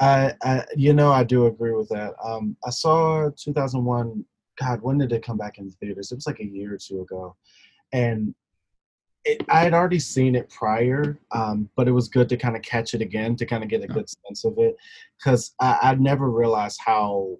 I, 0.00 0.32
I, 0.42 0.64
you 0.76 0.92
know, 0.94 1.12
I 1.12 1.22
do 1.22 1.46
agree 1.46 1.72
with 1.72 1.88
that. 1.90 2.14
Um, 2.22 2.56
I 2.66 2.70
saw 2.70 3.30
2001. 3.38 4.24
God, 4.60 4.82
when 4.82 4.98
did 4.98 5.12
it 5.12 5.24
come 5.24 5.36
back 5.36 5.58
in 5.58 5.66
the 5.66 5.72
theaters? 5.72 6.12
It 6.12 6.16
was 6.16 6.26
like 6.26 6.40
a 6.40 6.46
year 6.46 6.74
or 6.74 6.78
two 6.78 7.00
ago, 7.02 7.36
and 7.92 8.34
it, 9.24 9.42
I 9.48 9.60
had 9.60 9.72
already 9.72 9.98
seen 9.98 10.34
it 10.34 10.50
prior, 10.50 11.18
um, 11.32 11.70
but 11.76 11.88
it 11.88 11.92
was 11.92 12.08
good 12.08 12.28
to 12.28 12.36
kind 12.36 12.54
of 12.56 12.62
catch 12.62 12.92
it 12.92 13.00
again 13.00 13.34
to 13.36 13.46
kind 13.46 13.62
of 13.62 13.70
get 13.70 13.80
a 13.80 13.86
Yeah. 13.86 13.94
good 13.94 14.08
sense 14.26 14.44
of 14.44 14.54
it, 14.58 14.76
because 15.18 15.54
I, 15.60 15.78
I 15.82 15.94
never 15.94 16.30
realized 16.30 16.80
how 16.84 17.38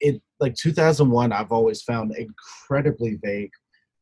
it 0.00 0.20
like 0.40 0.54
2001. 0.54 1.32
I've 1.32 1.52
always 1.52 1.82
found 1.82 2.14
incredibly 2.16 3.18
vague, 3.22 3.52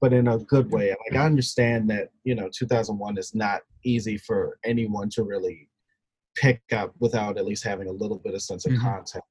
but 0.03 0.13
in 0.13 0.27
a 0.27 0.37
good 0.41 0.71
way. 0.73 0.89
Like 0.91 1.19
I 1.19 1.25
understand 1.25 1.89
that 1.91 2.11
you 2.25 2.35
know 2.35 2.51
2001 2.53 3.17
is 3.17 3.35
not 3.35 3.63
easy 3.85 4.19
for 4.19 4.59
anyone 4.65 5.09
to 5.11 5.23
really 5.23 5.71
pick 6.37 6.61
up 6.73 6.93
without 6.99 7.39
at 7.39 7.47
least 7.47 7.65
having 7.65 7.89
a 7.89 7.93
little 7.93 8.19
bit 8.19 8.35
of 8.35 8.43
sense 8.43 8.67
of 8.67 8.73
Mhm. 8.73 8.81
context. 8.83 9.29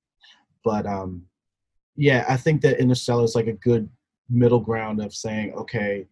But 0.63 0.85
um, 0.87 1.27
yeah, 1.95 2.25
I 2.29 2.37
think 2.37 2.61
that 2.61 2.79
Interstellar 2.79 3.25
is 3.25 3.35
like 3.35 3.47
a 3.47 3.53
good 3.69 3.89
middle 4.29 4.61
ground 4.61 5.01
of 5.01 5.13
saying, 5.13 5.53
okay, 5.55 6.07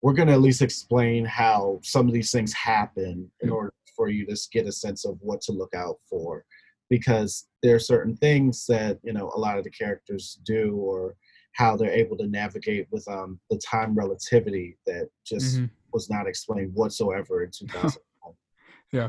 we're 0.00 0.12
going 0.12 0.28
to 0.28 0.34
at 0.34 0.42
least 0.42 0.62
explain 0.62 1.24
how 1.24 1.80
some 1.82 2.06
of 2.06 2.14
these 2.14 2.30
things 2.30 2.52
happen 2.52 3.30
in 3.40 3.50
order 3.50 3.72
for 3.96 4.08
you 4.10 4.26
to 4.26 4.36
get 4.52 4.66
a 4.68 4.72
sense 4.72 5.04
of 5.04 5.18
what 5.20 5.40
to 5.40 5.52
look 5.52 5.74
out 5.74 5.98
for. 6.08 6.44
Because 6.88 7.48
there 7.62 7.74
are 7.74 7.80
certain 7.80 8.16
things 8.16 8.64
that 8.66 9.00
you 9.02 9.12
know 9.12 9.32
a 9.34 9.38
lot 9.38 9.58
of 9.58 9.64
the 9.64 9.70
characters 9.70 10.38
do, 10.44 10.76
or 10.76 11.16
how 11.54 11.76
they're 11.76 11.90
able 11.90 12.16
to 12.18 12.26
navigate 12.26 12.86
with 12.90 13.06
um, 13.08 13.38
the 13.48 13.56
time 13.58 13.94
relativity 13.94 14.76
that 14.86 15.08
just 15.24 15.60
Mhm. 15.60 15.70
was 15.92 16.10
not 16.10 16.26
explained 16.26 16.74
whatsoever 16.74 17.42
in 17.44 17.50
2000. 17.50 18.00
Yeah. 18.92 19.08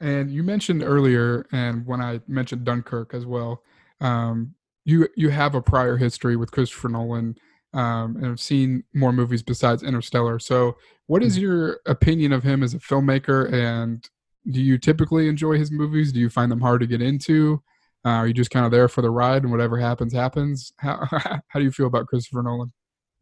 And 0.00 0.30
you 0.30 0.44
mentioned 0.44 0.84
earlier, 0.84 1.44
and 1.50 1.84
when 1.84 2.00
I 2.00 2.20
mentioned 2.28 2.64
Dunkirk 2.64 3.14
as 3.14 3.26
well, 3.26 3.64
um, 4.00 4.54
you 4.84 5.08
you 5.16 5.28
have 5.30 5.56
a 5.56 5.62
prior 5.62 5.96
history 5.96 6.36
with 6.36 6.52
Christopher 6.52 6.88
Nolan, 6.88 7.36
um, 7.74 8.14
and 8.16 8.26
have 8.26 8.38
seen 8.40 8.84
more 8.94 9.12
movies 9.12 9.42
besides 9.42 9.82
Interstellar. 9.82 10.38
So, 10.38 10.76
what 11.06 11.24
is 11.24 11.36
your 11.36 11.80
opinion 11.86 12.32
of 12.32 12.44
him 12.44 12.62
as 12.62 12.74
a 12.74 12.78
filmmaker? 12.78 13.52
And 13.52 14.08
do 14.48 14.62
you 14.62 14.78
typically 14.78 15.28
enjoy 15.28 15.58
his 15.58 15.72
movies? 15.72 16.12
Do 16.12 16.20
you 16.20 16.30
find 16.30 16.50
them 16.50 16.60
hard 16.60 16.80
to 16.80 16.86
get 16.86 17.02
into? 17.02 17.60
Uh, 18.04 18.10
are 18.10 18.26
you 18.26 18.34
just 18.34 18.50
kind 18.50 18.64
of 18.64 18.72
there 18.72 18.88
for 18.88 19.02
the 19.02 19.10
ride, 19.10 19.42
and 19.42 19.50
whatever 19.50 19.76
happens, 19.78 20.12
happens? 20.12 20.72
How 20.78 21.04
how 21.10 21.58
do 21.58 21.62
you 21.62 21.72
feel 21.72 21.86
about 21.86 22.06
Christopher 22.06 22.42
Nolan? 22.42 22.72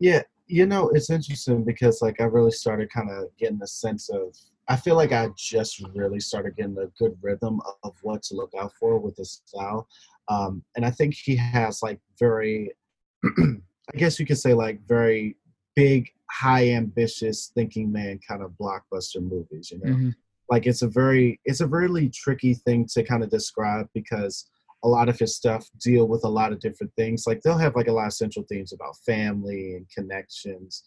Yeah, 0.00 0.22
you 0.46 0.66
know, 0.66 0.88
it's 0.90 1.10
interesting 1.10 1.64
because 1.64 2.02
like 2.02 2.20
I 2.20 2.24
really 2.24 2.50
started 2.50 2.90
kind 2.90 3.10
of 3.10 3.24
getting 3.38 3.60
a 3.62 3.66
sense 3.66 4.08
of 4.10 4.36
I 4.68 4.76
feel 4.76 4.96
like 4.96 5.12
I 5.12 5.28
just 5.36 5.82
really 5.94 6.20
started 6.20 6.56
getting 6.56 6.76
a 6.78 6.86
good 6.98 7.16
rhythm 7.22 7.60
of 7.84 7.94
what 8.02 8.22
to 8.24 8.34
look 8.34 8.52
out 8.60 8.72
for 8.78 8.98
with 8.98 9.16
his 9.16 9.40
style. 9.46 9.88
Um, 10.28 10.62
and 10.76 10.84
I 10.84 10.90
think 10.90 11.14
he 11.14 11.36
has 11.36 11.82
like 11.82 12.00
very 12.18 12.72
I 13.24 13.96
guess 13.96 14.18
you 14.18 14.26
could 14.26 14.38
say 14.38 14.52
like 14.54 14.80
very 14.86 15.36
big, 15.76 16.10
high 16.30 16.70
ambitious 16.70 17.52
thinking 17.54 17.90
man 17.92 18.18
kind 18.28 18.42
of 18.42 18.52
blockbuster 18.60 19.22
movies, 19.22 19.70
you 19.70 19.78
know. 19.78 19.92
Mhm. 19.94 20.14
like 20.50 20.66
it's 20.66 20.82
a 20.82 20.88
very 20.88 21.40
it's 21.44 21.60
a 21.60 21.66
really 21.66 22.08
tricky 22.10 22.54
thing 22.54 22.86
to 22.92 23.02
kind 23.02 23.22
of 23.22 23.30
describe 23.30 23.88
because 23.94 24.46
a 24.86 24.88
lot 24.88 25.08
of 25.08 25.18
his 25.18 25.34
stuff 25.34 25.66
deal 25.80 26.06
with 26.06 26.22
a 26.24 26.28
lot 26.28 26.52
of 26.52 26.60
different 26.60 26.92
things 26.96 27.24
like 27.26 27.40
they'll 27.42 27.58
have 27.58 27.74
like 27.76 27.88
a 27.88 27.92
lot 27.92 28.06
of 28.06 28.12
central 28.12 28.44
themes 28.48 28.72
about 28.72 28.96
family 29.04 29.74
and 29.74 29.86
connections 29.96 30.84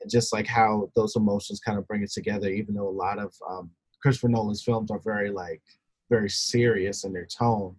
and 0.00 0.10
just 0.10 0.32
like 0.32 0.46
how 0.46 0.88
those 0.94 1.16
emotions 1.16 1.60
kind 1.66 1.76
of 1.78 1.86
bring 1.88 2.02
it 2.02 2.12
together 2.12 2.48
even 2.48 2.74
though 2.74 2.88
a 2.88 3.00
lot 3.06 3.18
of 3.18 3.34
um, 3.50 3.70
christopher 4.00 4.28
nolan's 4.28 4.62
films 4.62 4.90
are 4.90 5.02
very 5.04 5.30
like 5.30 5.62
very 6.08 6.30
serious 6.30 7.04
in 7.04 7.12
their 7.12 7.26
tone 7.26 7.74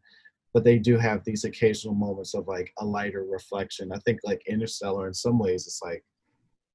but 0.53 0.65
they 0.65 0.77
do 0.77 0.97
have 0.97 1.23
these 1.23 1.45
occasional 1.45 1.95
moments 1.95 2.33
of 2.33 2.45
like 2.47 2.71
a 2.79 2.85
lighter 2.85 3.23
reflection 3.23 3.91
i 3.93 3.97
think 3.99 4.19
like 4.23 4.41
interstellar 4.47 5.07
in 5.07 5.13
some 5.13 5.39
ways 5.39 5.65
is 5.65 5.79
like 5.83 6.03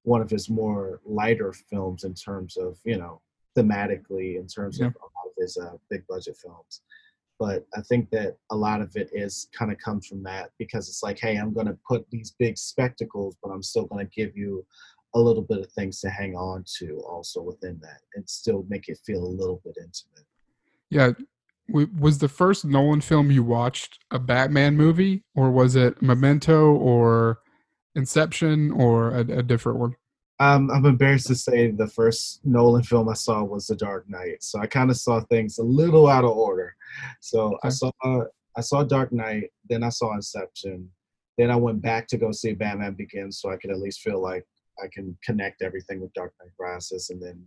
one 0.03 0.21
of 0.21 0.29
his 0.29 0.49
more 0.49 1.01
lighter 1.05 1.53
films 1.69 2.03
in 2.03 2.13
terms 2.13 2.57
of 2.57 2.77
you 2.83 2.97
know 2.97 3.21
thematically 3.57 4.37
in 4.39 4.47
terms 4.47 4.79
Yeah. 4.79 4.87
of 4.87 4.95
a 4.95 5.05
lot 5.05 5.27
of 5.27 5.33
his 5.37 5.57
uh, 5.57 5.73
big 5.89 6.05
budget 6.07 6.37
films. 6.37 6.81
But 7.39 7.65
I 7.75 7.81
think 7.81 8.09
that 8.11 8.37
a 8.51 8.55
lot 8.55 8.81
of 8.81 8.95
it 8.95 9.09
is 9.13 9.47
kind 9.57 9.71
of 9.71 9.77
comes 9.77 10.07
from 10.07 10.23
that 10.23 10.51
because 10.57 10.89
it's 10.89 11.03
like, 11.03 11.19
hey, 11.19 11.37
I'm 11.37 11.53
going 11.53 11.67
to 11.67 11.77
put 11.87 12.09
these 12.09 12.35
big 12.39 12.57
spectacles, 12.57 13.35
but 13.43 13.49
I'm 13.49 13.61
still 13.61 13.85
going 13.85 14.05
to 14.05 14.11
give 14.11 14.35
you 14.35 14.65
a 15.13 15.19
little 15.19 15.43
bit 15.43 15.59
of 15.59 15.71
things 15.71 15.99
to 16.01 16.09
hang 16.09 16.35
on 16.35 16.63
to 16.79 16.99
also 17.07 17.41
within 17.41 17.79
that 17.81 18.01
and 18.15 18.27
still 18.27 18.65
make 18.69 18.89
it 18.89 18.99
feel 19.05 19.23
a 19.23 19.25
little 19.25 19.61
bit 19.63 19.77
intimate. 19.77 20.25
Yeah. 20.89 21.11
Was 21.69 22.19
the 22.19 22.29
first 22.29 22.63
Nolan 22.65 23.01
film 23.01 23.29
you 23.29 23.43
watched 23.43 23.99
a 24.09 24.19
Batman 24.19 24.77
movie, 24.77 25.25
or 25.35 25.51
was 25.51 25.75
it 25.75 26.01
Memento, 26.01 26.71
or 26.71 27.39
Inception, 27.93 28.71
or 28.71 29.09
a, 29.09 29.19
a 29.19 29.43
different 29.43 29.77
one? 29.77 29.95
Um, 30.39 30.69
I'm 30.69 30.85
embarrassed 30.85 31.27
to 31.27 31.35
say 31.35 31.71
the 31.71 31.87
first 31.87 32.45
Nolan 32.45 32.83
film 32.83 33.09
I 33.09 33.13
saw 33.13 33.43
was 33.43 33.65
The 33.67 33.75
Dark 33.75 34.07
Knight, 34.07 34.43
so 34.43 34.59
I 34.59 34.67
kind 34.67 34.91
of 34.91 34.97
saw 34.97 35.19
things 35.21 35.57
a 35.57 35.63
little 35.63 36.07
out 36.07 36.23
of 36.25 36.31
order. 36.31 36.75
So 37.21 37.57
I 37.63 37.67
Okay. 37.67 37.75
saw 37.75 37.91
I 38.55 38.61
saw 38.61 38.83
Dark 38.83 39.11
Knight, 39.11 39.51
then 39.69 39.83
I 39.83 39.89
saw 39.89 40.13
Inception, 40.15 40.89
then 41.37 41.51
I 41.51 41.55
went 41.55 41.79
back 41.81 42.07
to 42.07 42.17
go 42.17 42.31
see 42.31 42.53
Batman 42.53 42.93
Begins, 42.93 43.39
so 43.39 43.51
I 43.51 43.57
could 43.57 43.69
at 43.71 43.79
least 43.79 44.01
feel 44.01 44.19
like 44.21 44.45
I 44.83 44.87
can 44.91 45.15
connect 45.23 45.61
everything 45.61 46.01
with 46.01 46.13
Dark 46.13 46.33
Knight 46.39 46.51
Rises, 46.59 47.09
and 47.11 47.21
then 47.21 47.43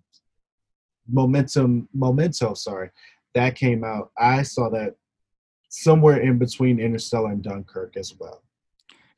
Momentum 1.09 1.89
Memento, 1.93 2.55
sorry, 2.55 2.91
that 3.35 3.55
came 3.57 3.83
out. 3.85 4.11
I 4.19 4.43
saw 4.43 4.69
that 4.71 4.95
somewhere 5.69 6.21
in 6.21 6.39
between 6.39 6.79
Interstellar 6.81 7.31
and 7.33 7.43
Dunkirk 7.43 7.97
as 7.97 8.15
well. 8.19 8.43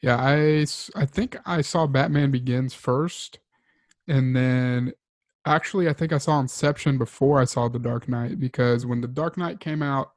Yeah, 0.00 0.16
I 0.16 0.66
I 0.94 1.06
think 1.06 1.36
I 1.46 1.60
saw 1.60 1.86
Batman 1.86 2.30
Begins 2.30 2.74
first, 2.74 3.38
and 4.12 4.37
then 4.37 4.92
actually 5.47 5.88
I 5.88 5.95
think 5.95 6.12
I 6.12 6.19
saw 6.19 6.38
Inception 6.38 6.99
before 6.99 7.40
I 7.40 7.45
saw 7.45 7.69
The 7.69 7.78
Dark 7.78 8.09
Knight 8.09 8.38
because 8.38 8.85
when 8.85 9.00
The 9.00 9.09
Dark 9.09 9.38
Knight 9.38 9.59
came 9.59 9.83
out, 9.83 10.12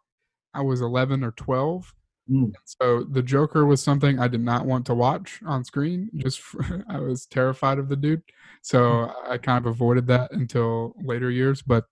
I 0.54 0.62
was 0.62 0.82
11 0.82 1.24
or 1.24 1.32
12. 1.32 1.94
Mm. 2.30 2.52
So 2.66 3.06
The 3.06 3.24
Joker 3.24 3.66
was 3.66 3.82
something 3.82 4.20
I 4.20 4.28
did 4.28 4.42
not 4.42 4.66
want 4.66 4.86
to 4.88 4.94
watch 4.94 5.40
on 5.46 5.64
screen. 5.64 6.10
Just 6.16 6.42
I 6.90 7.00
was 7.00 7.26
terrified 7.26 7.80
of 7.80 7.88
the 7.88 7.96
dude, 7.96 8.22
so 8.62 9.14
I 9.26 9.38
kind 9.38 9.66
of 9.66 9.72
avoided 9.72 10.08
that 10.08 10.32
until 10.34 10.94
later 11.02 11.32
years. 11.32 11.62
But 11.62 11.86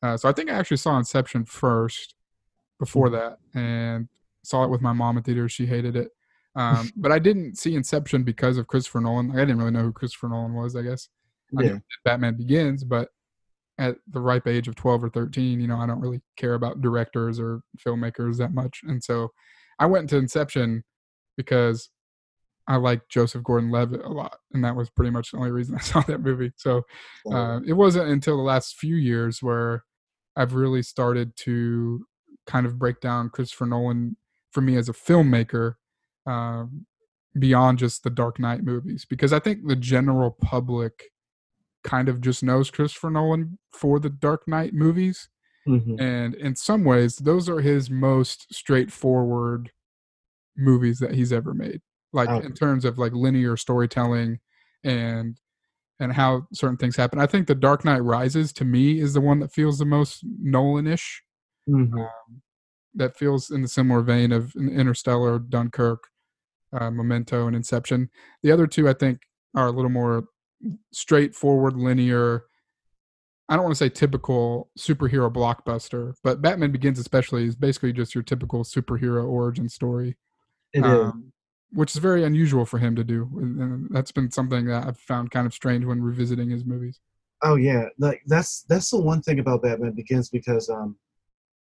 uh, 0.00 0.16
so 0.16 0.28
I 0.28 0.32
think 0.32 0.48
I 0.48 0.54
actually 0.54 0.76
saw 0.76 0.96
Inception 0.96 1.44
first 1.44 2.14
before 2.78 3.10
that, 3.10 3.38
and 3.54 4.08
saw 4.44 4.62
it 4.62 4.70
with 4.70 4.80
my 4.80 4.92
mom 4.92 5.18
at 5.18 5.24
theater. 5.24 5.48
She 5.48 5.66
hated 5.66 5.96
it. 5.96 6.10
Um, 6.56 6.90
but 6.96 7.12
I 7.12 7.20
didn't 7.20 7.56
see 7.56 7.76
Inception 7.76 8.24
because 8.24 8.58
of 8.58 8.66
Christopher 8.66 9.00
Nolan. 9.00 9.30
I 9.30 9.40
didn't 9.40 9.58
really 9.58 9.70
know 9.70 9.82
who 9.82 9.92
Christopher 9.92 10.28
Nolan 10.28 10.54
was. 10.54 10.74
I 10.74 10.82
guess 10.82 11.08
Yeah. 11.52 11.78
Batman 12.04 12.36
Begins, 12.36 12.84
but 12.84 13.08
at 13.78 13.96
the 14.10 14.20
ripe 14.20 14.46
age 14.46 14.68
of 14.68 14.74
12 14.74 15.04
or 15.04 15.10
13, 15.10 15.60
you 15.60 15.68
know, 15.68 15.78
I 15.78 15.86
don't 15.86 16.00
really 16.00 16.20
care 16.36 16.54
about 16.54 16.80
directors 16.80 17.38
or 17.38 17.60
filmmakers 17.78 18.38
that 18.38 18.52
much. 18.52 18.80
And 18.82 19.02
so 19.02 19.30
I 19.78 19.86
went 19.86 20.10
to 20.10 20.16
Inception 20.16 20.82
because 21.36 21.88
I 22.66 22.76
like 22.76 23.08
Joseph 23.08 23.44
Gordon 23.44 23.70
Levitt 23.70 24.04
a 24.04 24.08
lot. 24.08 24.36
And 24.52 24.64
that 24.64 24.74
was 24.74 24.90
pretty 24.90 25.10
much 25.10 25.30
the 25.30 25.38
only 25.38 25.52
reason 25.52 25.74
I 25.78 25.80
saw 25.80 26.00
that 26.02 26.20
movie. 26.20 26.52
So 26.56 26.82
So, 27.26 27.32
uh, 27.32 27.60
it 27.66 27.72
wasn't 27.74 28.10
until 28.10 28.36
the 28.36 28.42
last 28.42 28.76
few 28.76 28.96
years 28.96 29.42
where 29.42 29.84
I've 30.36 30.54
really 30.54 30.82
started 30.82 31.36
to 31.36 32.04
kind 32.46 32.66
of 32.66 32.78
break 32.78 33.00
down 33.00 33.30
Christopher 33.30 33.66
Nolan 33.66 34.16
for 34.50 34.60
me 34.60 34.76
as 34.76 34.88
a 34.88 34.92
filmmaker 34.92 35.74
um, 36.26 36.86
beyond 37.38 37.78
just 37.78 38.02
the 38.02 38.10
Dark 38.10 38.38
Knight 38.38 38.64
movies, 38.64 39.06
because 39.08 39.32
I 39.32 39.38
think 39.38 39.66
the 39.66 39.76
general 39.76 40.30
public 40.30 41.10
kind 41.84 42.08
of 42.08 42.20
just 42.20 42.42
knows 42.42 42.70
Christopher 42.70 43.10
Nolan 43.10 43.58
for 43.72 43.98
the 44.00 44.10
Dark 44.10 44.46
Knight 44.48 44.74
movies. 44.74 45.28
mhm. 45.68 46.00
And 46.00 46.34
in 46.34 46.56
some 46.56 46.84
ways, 46.84 47.16
those 47.16 47.48
are 47.48 47.60
his 47.60 47.90
most 47.90 48.52
straightforward 48.54 49.70
movies 50.56 50.98
that 51.00 51.14
he's 51.14 51.32
ever 51.32 51.54
made. 51.54 51.80
Like 52.12 52.28
Oh. 52.30 52.40
in 52.40 52.54
terms 52.54 52.84
of 52.84 52.98
like 52.98 53.12
linear 53.12 53.56
storytelling 53.56 54.40
and 54.84 55.38
and 56.00 56.12
how 56.12 56.46
certain 56.52 56.76
things 56.78 56.96
happen. 56.96 57.18
I 57.20 57.26
think 57.26 57.46
The 57.48 57.54
Dark 57.56 57.84
Knight 57.84 58.00
Rises 58.04 58.52
to 58.54 58.64
me 58.64 59.00
is 59.00 59.14
the 59.14 59.20
one 59.20 59.40
that 59.40 59.52
feels 59.52 59.78
the 59.78 59.84
most 59.86 60.24
Nolan-ish 60.24 61.24
Mhm. 61.68 62.08
that 62.94 63.16
feels 63.16 63.50
in 63.50 63.62
the 63.62 63.68
similar 63.68 64.02
vein 64.02 64.32
of 64.32 64.54
Interstellar, 64.56 65.38
Dunkirk, 65.40 66.04
uh, 66.72 66.90
Memento, 66.90 67.46
and 67.46 67.56
Inception. 67.56 68.10
The 68.42 68.52
other 68.52 68.66
two, 68.66 68.88
I 68.88 68.94
think, 68.94 69.22
are 69.54 69.68
a 69.68 69.72
little 69.72 69.90
more 69.90 70.26
straightforward, 70.92 71.76
linear. 71.76 72.44
I 73.48 73.54
don't 73.54 73.64
want 73.64 73.74
to 73.74 73.78
say 73.78 73.88
typical 73.88 74.70
superhero 74.78 75.32
blockbuster, 75.32 76.14
but 76.22 76.42
Batman 76.42 76.70
Begins, 76.70 76.98
especially, 76.98 77.46
is 77.46 77.56
basically 77.56 77.92
just 77.92 78.14
your 78.14 78.22
typical 78.22 78.62
superhero 78.62 79.26
origin 79.26 79.68
story. 79.68 80.16
It 80.74 80.84
um, 80.84 81.08
is. 81.72 81.78
which 81.78 81.96
is 81.96 82.00
very 82.00 82.24
unusual 82.24 82.66
for 82.66 82.78
him 82.78 82.94
to 82.96 83.04
do, 83.04 83.28
and 83.36 83.88
that's 83.90 84.12
been 84.12 84.30
something 84.30 84.66
that 84.66 84.86
I've 84.86 84.98
found 84.98 85.30
kind 85.30 85.46
of 85.46 85.54
strange 85.54 85.84
when 85.84 86.02
revisiting 86.02 86.50
his 86.50 86.66
movies. 86.66 87.00
Oh 87.42 87.54
yeah, 87.54 87.86
like 87.98 88.20
that's 88.26 88.64
that's 88.68 88.90
the 88.90 89.00
one 89.00 89.22
thing 89.22 89.38
about 89.38 89.62
Batman 89.62 89.92
Begins 89.92 90.28
because 90.28 90.68
um 90.68 90.96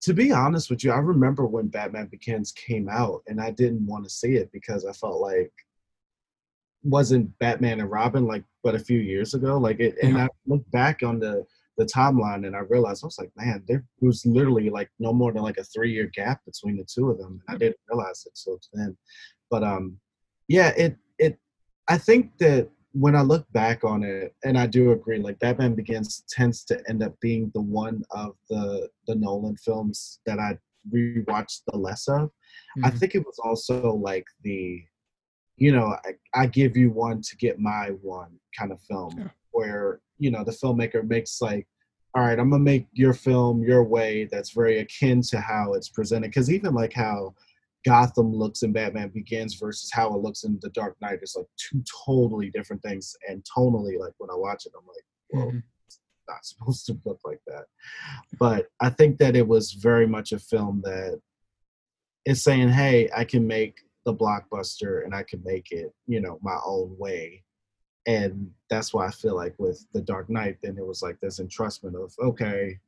to 0.03 0.15
be 0.15 0.33
honest 0.33 0.71
with 0.71 0.85
you, 0.85 0.93
I 0.93 0.99
remember 0.99 1.47
when 1.47 1.69
Batman 1.69 2.07
Begins 2.07 2.53
came 2.53 2.89
out 2.89 3.23
and 3.27 3.41
I 3.41 3.51
didn't 3.51 3.87
want 3.87 4.05
to 4.05 4.11
see 4.11 4.35
it 4.35 4.51
because 4.53 4.85
I 4.85 4.93
felt 4.93 5.21
like 5.21 5.53
wasn't 6.83 7.37
Batman 7.39 7.81
and 7.81 7.91
Robin 7.91 8.27
like 8.27 8.45
but 8.67 8.75
a 8.75 8.81
few 8.81 8.99
years 8.99 9.33
ago. 9.33 9.57
Like 9.59 9.79
it 9.79 9.95
and 10.03 10.19
I 10.19 10.29
look 10.47 10.69
back 10.73 11.05
on 11.05 11.21
the 11.21 11.45
the 11.79 11.85
timeline 11.85 12.47
and 12.47 12.57
I 12.57 12.61
realized 12.61 13.05
I 13.05 13.07
was 13.07 13.19
like, 13.19 13.31
man, 13.37 13.63
there 13.69 13.85
was 14.01 14.27
literally 14.27 14.71
like 14.71 14.91
no 14.99 15.13
more 15.13 15.33
than 15.33 15.43
like 15.43 15.59
a 15.59 15.63
three 15.65 15.93
year 15.93 16.11
gap 16.13 16.41
between 16.45 16.77
the 16.77 16.85
two 16.85 17.09
of 17.11 17.19
them. 17.19 17.41
And 17.47 17.55
I 17.55 17.59
didn't 17.59 17.77
realize 17.89 18.25
it 18.27 18.37
so 18.37 18.59
then. 18.73 18.97
But 19.53 19.63
um 19.63 19.99
yeah, 20.49 20.71
it 20.77 20.97
it 21.21 21.39
I 21.87 21.97
think 21.97 22.33
that 22.39 22.69
when 22.91 23.15
I 23.15 23.21
look 23.21 23.47
back 23.53 23.85
on 23.85 24.03
it, 24.03 24.35
and 24.43 24.59
I 24.59 24.67
do 24.67 24.93
agree, 24.93 25.19
like 25.19 25.39
Batman 25.39 25.75
Begins 25.75 26.25
tends 26.29 26.65
to 26.65 26.83
end 26.89 27.05
up 27.05 27.15
being 27.21 27.53
the 27.55 27.61
one 27.61 28.03
of 28.11 28.35
the 28.51 28.89
the 29.07 29.15
Nolan 29.15 29.57
films 29.59 30.19
that 30.27 30.41
I 30.41 30.59
rewatched 30.93 31.61
the 31.69 31.79
less 31.79 32.09
of. 32.09 32.25
Mm-hmm. 32.25 32.87
I 32.87 32.91
think 32.91 33.15
it 33.15 33.25
was 33.25 33.39
also 33.45 33.95
like 33.95 34.27
the, 34.43 34.83
you 35.57 35.73
know, 35.73 35.97
I, 36.05 36.43
I, 36.43 36.47
give 36.47 36.77
you 36.77 36.91
one 36.91 37.23
to 37.23 37.37
get 37.37 37.59
my 37.59 37.89
one 38.03 38.39
kind 38.59 38.73
of 38.73 38.81
film, 38.83 39.15
yeah. 39.19 39.29
where 39.53 40.01
you 40.19 40.31
know 40.31 40.45
the 40.45 40.53
filmmaker 40.53 41.07
makes 41.07 41.41
like, 41.41 41.67
all 42.15 42.23
right, 42.23 42.39
I'm 42.39 42.51
gonna 42.51 42.63
make 42.63 42.87
your 42.93 43.15
film 43.15 43.63
your 43.63 43.83
way 43.83 44.29
that's 44.31 44.51
very 44.51 44.79
akin 44.81 45.23
to 45.29 45.41
how 45.41 45.73
it's 45.73 45.89
presented. 45.89 46.29
Because 46.29 46.51
even 46.51 46.75
like 46.75 46.93
how 46.93 47.35
Gotham 47.87 48.35
looks 48.35 48.63
in 48.63 48.73
Batman 48.73 49.11
Begins 49.11 49.55
versus 49.55 49.91
how 49.93 50.13
it 50.15 50.23
looks 50.23 50.43
in 50.43 50.59
The 50.61 50.71
Dark 50.71 50.97
Knight 51.01 51.21
is 51.23 51.37
like 51.37 51.47
two 51.57 51.83
totally 52.05 52.51
different 52.51 52.83
things. 52.83 53.17
And 53.29 53.45
tonally, 53.45 53.99
like 53.99 54.13
when 54.19 54.31
I 54.31 54.35
watch 54.35 54.67
it, 54.67 54.73
I'm 54.77 54.87
like, 54.87 55.05
well, 55.31 55.47
mm-hmm. 55.47 55.59
it's 55.87 56.01
not 56.29 56.39
supposed 56.45 56.87
to 56.87 56.99
look 57.05 57.21
like 57.25 57.41
that. 57.47 57.65
But 58.39 58.67
I 58.81 58.91
think 58.91 59.19
that 59.19 59.37
it 59.37 59.47
was 59.47 59.73
very 59.73 60.07
much 60.07 60.33
a 60.33 60.39
film 60.39 60.83
that 60.85 61.21
is 62.27 62.43
saying, 62.43 62.71
hey, 62.71 63.09
I 63.17 63.25
can 63.25 63.47
make 63.47 63.86
the 64.07 64.15
blockbuster 64.15 65.05
and 65.05 65.15
I 65.15 65.25
can 65.25 65.43
make 65.45 65.73
it, 65.73 65.93
you 66.07 66.21
know, 66.21 66.39
my 66.41 66.57
own 66.65 66.97
way. 66.97 67.43
And 68.07 68.51
that's 68.71 68.95
why 68.95 69.07
I 69.07 69.11
feel 69.11 69.35
like 69.35 69.55
with 69.59 69.85
The 69.93 70.01
Dark 70.01 70.31
Knight, 70.31 70.59
then 70.63 70.79
it 70.79 70.87
was 70.87 71.03
like 71.03 71.19
this 71.21 71.41
entrustment 71.41 72.03
of, 72.03 72.15
okay, 72.21 72.79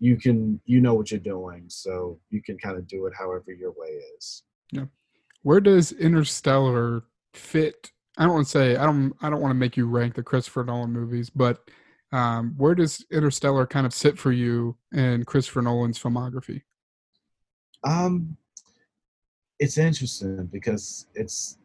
you 0.00 0.16
can 0.16 0.60
you 0.64 0.80
know 0.80 0.94
what 0.94 1.10
you're 1.10 1.20
doing 1.20 1.64
so 1.68 2.18
you 2.30 2.42
can 2.42 2.58
kind 2.58 2.76
of 2.76 2.86
do 2.88 3.06
it 3.06 3.12
however 3.16 3.52
your 3.52 3.72
way 3.72 4.00
is. 4.18 4.42
Yeah. 4.72 4.86
Where 5.42 5.60
does 5.60 5.92
interstellar 5.92 7.04
fit? 7.32 7.92
I 8.18 8.24
don't 8.24 8.34
want 8.34 8.46
to 8.46 8.50
say 8.50 8.76
i 8.76 8.84
don't 8.84 9.12
i 9.22 9.28
don't 9.28 9.40
want 9.40 9.50
to 9.50 9.58
make 9.58 9.76
you 9.76 9.88
rank 9.88 10.14
the 10.14 10.22
christopher 10.22 10.62
nolan 10.62 10.92
movies 10.92 11.30
but 11.30 11.68
um, 12.12 12.54
where 12.56 12.76
does 12.76 13.04
interstellar 13.10 13.66
kind 13.66 13.86
of 13.86 13.92
sit 13.92 14.16
for 14.16 14.30
you 14.30 14.76
in 14.92 15.24
christopher 15.24 15.62
nolan's 15.62 15.98
filmography? 15.98 16.62
Um 17.82 18.36
it's 19.64 19.78
interesting 19.78 20.46
because 20.52 21.06
it's 21.14 21.58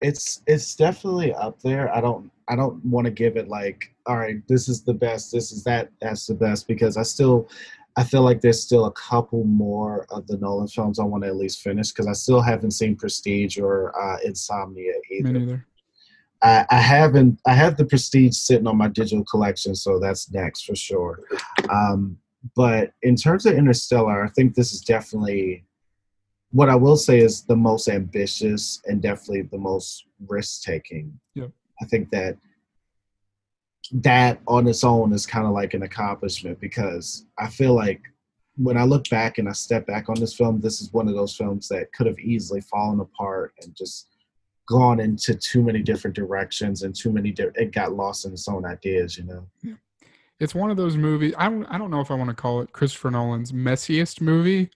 it's 0.00 0.42
it's 0.46 0.74
definitely 0.76 1.32
up 1.34 1.60
there. 1.62 1.94
I 1.94 2.00
don't 2.00 2.30
i 2.48 2.56
don't 2.56 2.84
want 2.84 3.06
to 3.06 3.10
give 3.10 3.36
it 3.36 3.48
like 3.48 3.94
all 4.06 4.16
right 4.16 4.46
this 4.48 4.68
is 4.68 4.82
the 4.82 4.92
best 4.92 5.32
this 5.32 5.52
is 5.52 5.64
that 5.64 5.90
that's 6.00 6.26
the 6.26 6.34
best 6.34 6.68
because 6.68 6.96
i 6.96 7.02
still 7.02 7.48
i 7.96 8.04
feel 8.04 8.22
like 8.22 8.40
there's 8.40 8.60
still 8.60 8.86
a 8.86 8.92
couple 8.92 9.44
more 9.44 10.06
of 10.10 10.26
the 10.26 10.36
nolan 10.38 10.68
films 10.68 10.98
i 10.98 11.04
want 11.04 11.22
to 11.22 11.28
at 11.28 11.36
least 11.36 11.60
finish 11.60 11.90
because 11.90 12.06
i 12.06 12.12
still 12.12 12.40
haven't 12.40 12.72
seen 12.72 12.96
prestige 12.96 13.58
or 13.58 13.92
uh, 14.00 14.18
insomnia 14.24 14.92
either. 15.10 15.36
either 15.36 15.66
I, 16.42 16.66
I 16.70 16.78
haven't 16.78 17.40
i 17.46 17.54
have 17.54 17.76
the 17.76 17.86
prestige 17.86 18.36
sitting 18.36 18.66
on 18.66 18.76
my 18.76 18.88
digital 18.88 19.24
collection 19.24 19.74
so 19.74 19.98
that's 19.98 20.30
next 20.32 20.64
for 20.64 20.74
sure. 20.74 21.20
Um, 21.68 22.18
but 22.56 22.92
in 23.02 23.14
terms 23.14 23.46
of 23.46 23.54
interstellar 23.54 24.24
i 24.24 24.28
think 24.28 24.54
this 24.54 24.72
is 24.72 24.80
definitely 24.80 25.64
what 26.52 26.68
I 26.68 26.74
will 26.74 26.96
say 26.96 27.18
is 27.18 27.42
the 27.42 27.56
most 27.56 27.88
ambitious 27.88 28.80
and 28.86 29.02
definitely 29.02 29.42
the 29.42 29.58
most 29.58 30.04
risk 30.28 30.62
taking. 30.62 31.18
Yep. 31.34 31.50
I 31.80 31.86
think 31.86 32.10
that 32.10 32.36
that 33.92 34.40
on 34.46 34.68
its 34.68 34.84
own 34.84 35.12
is 35.12 35.26
kind 35.26 35.46
of 35.46 35.52
like 35.52 35.74
an 35.74 35.82
accomplishment 35.82 36.60
because 36.60 37.26
I 37.38 37.48
feel 37.48 37.74
like 37.74 38.00
when 38.56 38.76
I 38.76 38.84
look 38.84 39.08
back 39.08 39.38
and 39.38 39.48
I 39.48 39.52
step 39.52 39.86
back 39.86 40.08
on 40.08 40.20
this 40.20 40.34
film, 40.34 40.60
this 40.60 40.80
is 40.80 40.92
one 40.92 41.08
of 41.08 41.14
those 41.14 41.34
films 41.34 41.68
that 41.68 41.92
could 41.92 42.06
have 42.06 42.18
easily 42.18 42.60
fallen 42.60 43.00
apart 43.00 43.54
and 43.62 43.74
just 43.74 44.08
gone 44.68 45.00
into 45.00 45.34
too 45.34 45.62
many 45.62 45.82
different 45.82 46.14
directions 46.14 46.82
and 46.82 46.94
too 46.94 47.10
many 47.10 47.32
di- 47.32 47.48
it 47.54 47.72
got 47.72 47.94
lost 47.94 48.26
in 48.26 48.32
its 48.32 48.46
own 48.46 48.64
ideas, 48.64 49.16
you 49.16 49.24
know. 49.24 49.46
Yeah. 49.62 49.74
It's 50.38 50.54
one 50.54 50.70
of 50.70 50.76
those 50.76 50.96
movies. 50.96 51.34
I 51.38 51.48
don't. 51.48 51.64
I 51.66 51.78
don't 51.78 51.90
know 51.90 52.00
if 52.00 52.10
I 52.10 52.14
want 52.14 52.28
to 52.28 52.34
call 52.34 52.62
it 52.62 52.72
Christopher 52.72 53.10
Nolan's 53.10 53.52
messiest 53.52 54.20
movie 54.20 54.70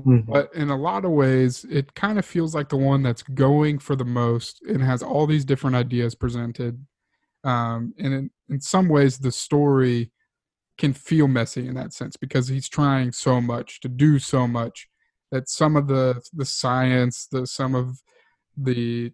Mm-hmm. 0.00 0.32
But 0.32 0.54
in 0.54 0.70
a 0.70 0.76
lot 0.76 1.04
of 1.04 1.10
ways, 1.10 1.64
it 1.70 1.94
kind 1.94 2.18
of 2.18 2.24
feels 2.24 2.54
like 2.54 2.68
the 2.68 2.76
one 2.76 3.02
that's 3.02 3.22
going 3.22 3.78
for 3.78 3.96
the 3.96 4.04
most 4.04 4.62
and 4.68 4.82
has 4.82 5.02
all 5.02 5.26
these 5.26 5.44
different 5.44 5.76
ideas 5.76 6.14
presented. 6.14 6.84
Um, 7.44 7.94
and 7.98 8.14
in, 8.14 8.30
in 8.48 8.60
some 8.60 8.88
ways, 8.88 9.18
the 9.18 9.32
story 9.32 10.12
can 10.76 10.92
feel 10.92 11.26
messy 11.26 11.66
in 11.66 11.74
that 11.74 11.92
sense 11.92 12.16
because 12.16 12.46
he's 12.46 12.68
trying 12.68 13.10
so 13.10 13.40
much 13.40 13.80
to 13.80 13.88
do 13.88 14.18
so 14.20 14.46
much 14.46 14.88
that 15.32 15.48
some 15.48 15.76
of 15.76 15.88
the 15.88 16.22
the 16.32 16.44
science, 16.44 17.26
the 17.30 17.46
some 17.46 17.74
of 17.74 18.00
the 18.56 19.12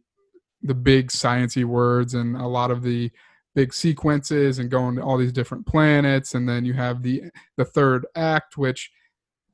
the 0.63 0.75
big 0.75 1.09
sciency 1.09 1.65
words 1.65 2.15
and 2.15 2.37
a 2.37 2.47
lot 2.47 2.71
of 2.71 2.83
the 2.83 3.11
big 3.55 3.73
sequences 3.73 4.59
and 4.59 4.71
going 4.71 4.97
to 4.97 5.03
all 5.03 5.17
these 5.17 5.33
different 5.33 5.65
planets 5.67 6.35
and 6.35 6.49
then 6.49 6.65
you 6.65 6.73
have 6.73 7.03
the 7.03 7.23
the 7.57 7.65
third 7.65 8.05
act 8.17 8.57
which 8.57 8.91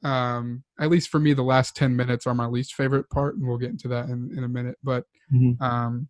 um, 0.03 0.63
at 0.79 0.91
least 0.91 1.11
for 1.11 1.19
me, 1.19 1.33
the 1.35 1.43
last 1.43 1.77
10 1.77 1.95
minutes 1.95 2.27
are 2.27 2.35
my 2.35 2.47
least 2.47 2.75
favorite 2.75 3.09
part, 3.11 3.37
and 3.37 3.47
we'll 3.47 3.59
get 3.59 3.71
into 3.71 3.89
that 3.89 4.07
in, 4.09 4.31
in 4.37 4.45
a 4.45 4.49
minute. 4.49 4.79
But 4.83 5.05
mm-hmm. 5.33 5.63
um, 5.63 6.09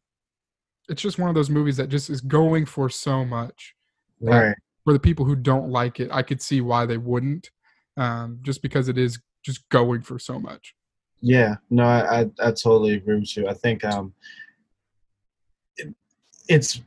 it's 0.88 1.02
just 1.02 1.18
one 1.18 1.28
of 1.28 1.34
those 1.34 1.50
movies 1.50 1.76
that 1.76 1.88
just 1.88 2.10
is 2.10 2.20
going 2.20 2.66
for 2.66 2.88
so 2.88 3.24
much. 3.24 3.74
Right. 4.20 4.54
For 4.84 4.92
the 4.92 4.98
people 4.98 5.24
who 5.24 5.36
don't 5.36 5.70
like 5.70 6.00
it, 6.00 6.10
I 6.12 6.22
could 6.22 6.40
see 6.40 6.60
why 6.60 6.86
they 6.86 6.98
wouldn't, 6.98 7.50
um, 7.96 8.38
just 8.42 8.62
because 8.62 8.88
it 8.88 8.98
is 8.98 9.20
just 9.44 9.68
going 9.68 10.02
for 10.02 10.18
so 10.18 10.38
much. 10.38 10.74
Yeah, 11.20 11.56
no, 11.68 11.84
I, 11.84 12.20
I, 12.20 12.30
I 12.40 12.50
totally 12.50 12.94
agree 12.94 13.20
with 13.20 13.36
you. 13.36 13.46
I 13.46 13.54
think 13.54 13.84
um, 13.84 14.14
it, 15.76 15.94
it's 16.48 16.80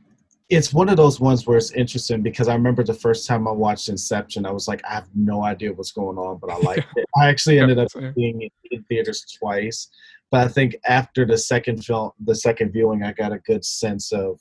it's 0.54 0.72
one 0.72 0.88
of 0.88 0.96
those 0.96 1.20
ones 1.20 1.46
where 1.46 1.56
it's 1.56 1.72
interesting 1.72 2.22
because 2.22 2.48
I 2.48 2.54
remember 2.54 2.82
the 2.82 2.94
first 2.94 3.26
time 3.26 3.48
I 3.48 3.52
watched 3.52 3.88
Inception, 3.88 4.46
I 4.46 4.52
was 4.52 4.68
like, 4.68 4.82
I 4.84 4.94
have 4.94 5.08
no 5.14 5.44
idea 5.44 5.72
what's 5.72 5.92
going 5.92 6.18
on, 6.18 6.38
but 6.38 6.50
I 6.50 6.56
liked 6.62 6.88
it. 6.96 7.06
I 7.16 7.28
actually 7.28 7.58
ended 7.58 7.78
up 7.78 7.88
being 8.14 8.48
in 8.70 8.84
theaters 8.84 9.24
twice, 9.38 9.88
but 10.30 10.40
I 10.44 10.48
think 10.48 10.76
after 10.86 11.24
the 11.24 11.38
second 11.38 11.84
film, 11.84 12.10
the 12.24 12.34
second 12.34 12.72
viewing, 12.72 13.02
I 13.02 13.12
got 13.12 13.32
a 13.32 13.38
good 13.38 13.64
sense 13.64 14.12
of 14.12 14.38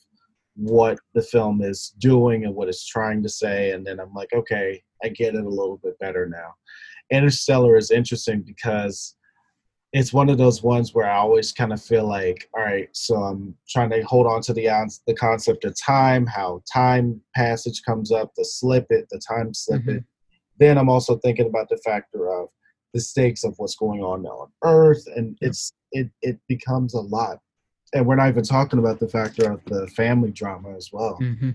what 0.56 1.00
the 1.14 1.22
film 1.22 1.62
is 1.62 1.94
doing 1.98 2.46
and 2.46 2.54
what 2.54 2.70
it's 2.70 2.86
trying 2.86 3.24
to 3.24 3.30
say, 3.30 3.72
and 3.72 3.86
then 3.86 4.00
I'm 4.00 4.14
like, 4.14 4.30
okay, 4.34 4.82
I 5.04 5.10
get 5.10 5.36
it 5.36 5.46
a 5.46 5.50
little 5.50 5.80
bit 5.84 5.98
better 6.00 6.28
now. 6.28 6.54
Interstellar 7.12 7.76
is 7.76 7.92
interesting 7.92 8.42
because 8.42 9.16
it's 9.94 10.12
one 10.12 10.28
of 10.28 10.40
those 10.40 10.64
ones 10.64 10.96
where 10.96 11.10
I 11.10 11.18
always 11.18 11.52
kind 11.52 11.72
of 11.72 11.82
feel 11.82 12.08
like, 12.08 12.50
all 12.56 12.64
right, 12.64 12.90
so 12.94 13.16
I'm 13.16 13.56
trying 13.70 13.92
to 13.92 14.02
hold 14.02 14.26
on 14.26 14.42
to 14.42 14.54
the 14.54 14.68
the 15.06 15.14
concept 15.14 15.66
of 15.66 15.80
time, 15.80 16.26
how 16.26 16.64
time 16.72 17.22
passage 17.36 17.84
comes 17.86 18.12
up, 18.12 18.32
the 18.36 18.44
slip 18.44 18.88
it, 18.90 19.08
the 19.12 19.22
time 19.26 19.54
slip 19.54 19.82
mm-hmm. 19.82 19.98
it. 19.98 20.04
Then 20.60 20.80
I'm 20.80 20.90
also 20.90 21.18
thinking 21.18 21.46
about 21.46 21.70
the 21.70 21.78
factor 21.78 22.28
of 22.32 22.50
the 22.94 23.00
stakes 23.00 23.44
of 23.44 23.54
what's 23.58 23.76
going 23.76 24.02
on 24.02 24.24
now 24.24 24.30
on 24.32 24.52
Earth, 24.64 25.06
and 25.16 25.38
it's 25.42 25.72
it 25.92 26.10
it 26.24 26.40
becomes 26.48 26.96
a 26.96 27.02
lot. 27.02 27.38
And 27.94 28.08
we're 28.08 28.16
not 28.16 28.30
even 28.30 28.44
talking 28.44 28.80
about 28.80 29.00
the 29.00 29.08
factor 29.08 29.52
of 29.52 29.64
the 29.66 29.86
family 29.96 30.32
drama 30.32 30.76
as 30.76 30.90
well. 30.92 31.20
Mm-hmm. 31.22 31.52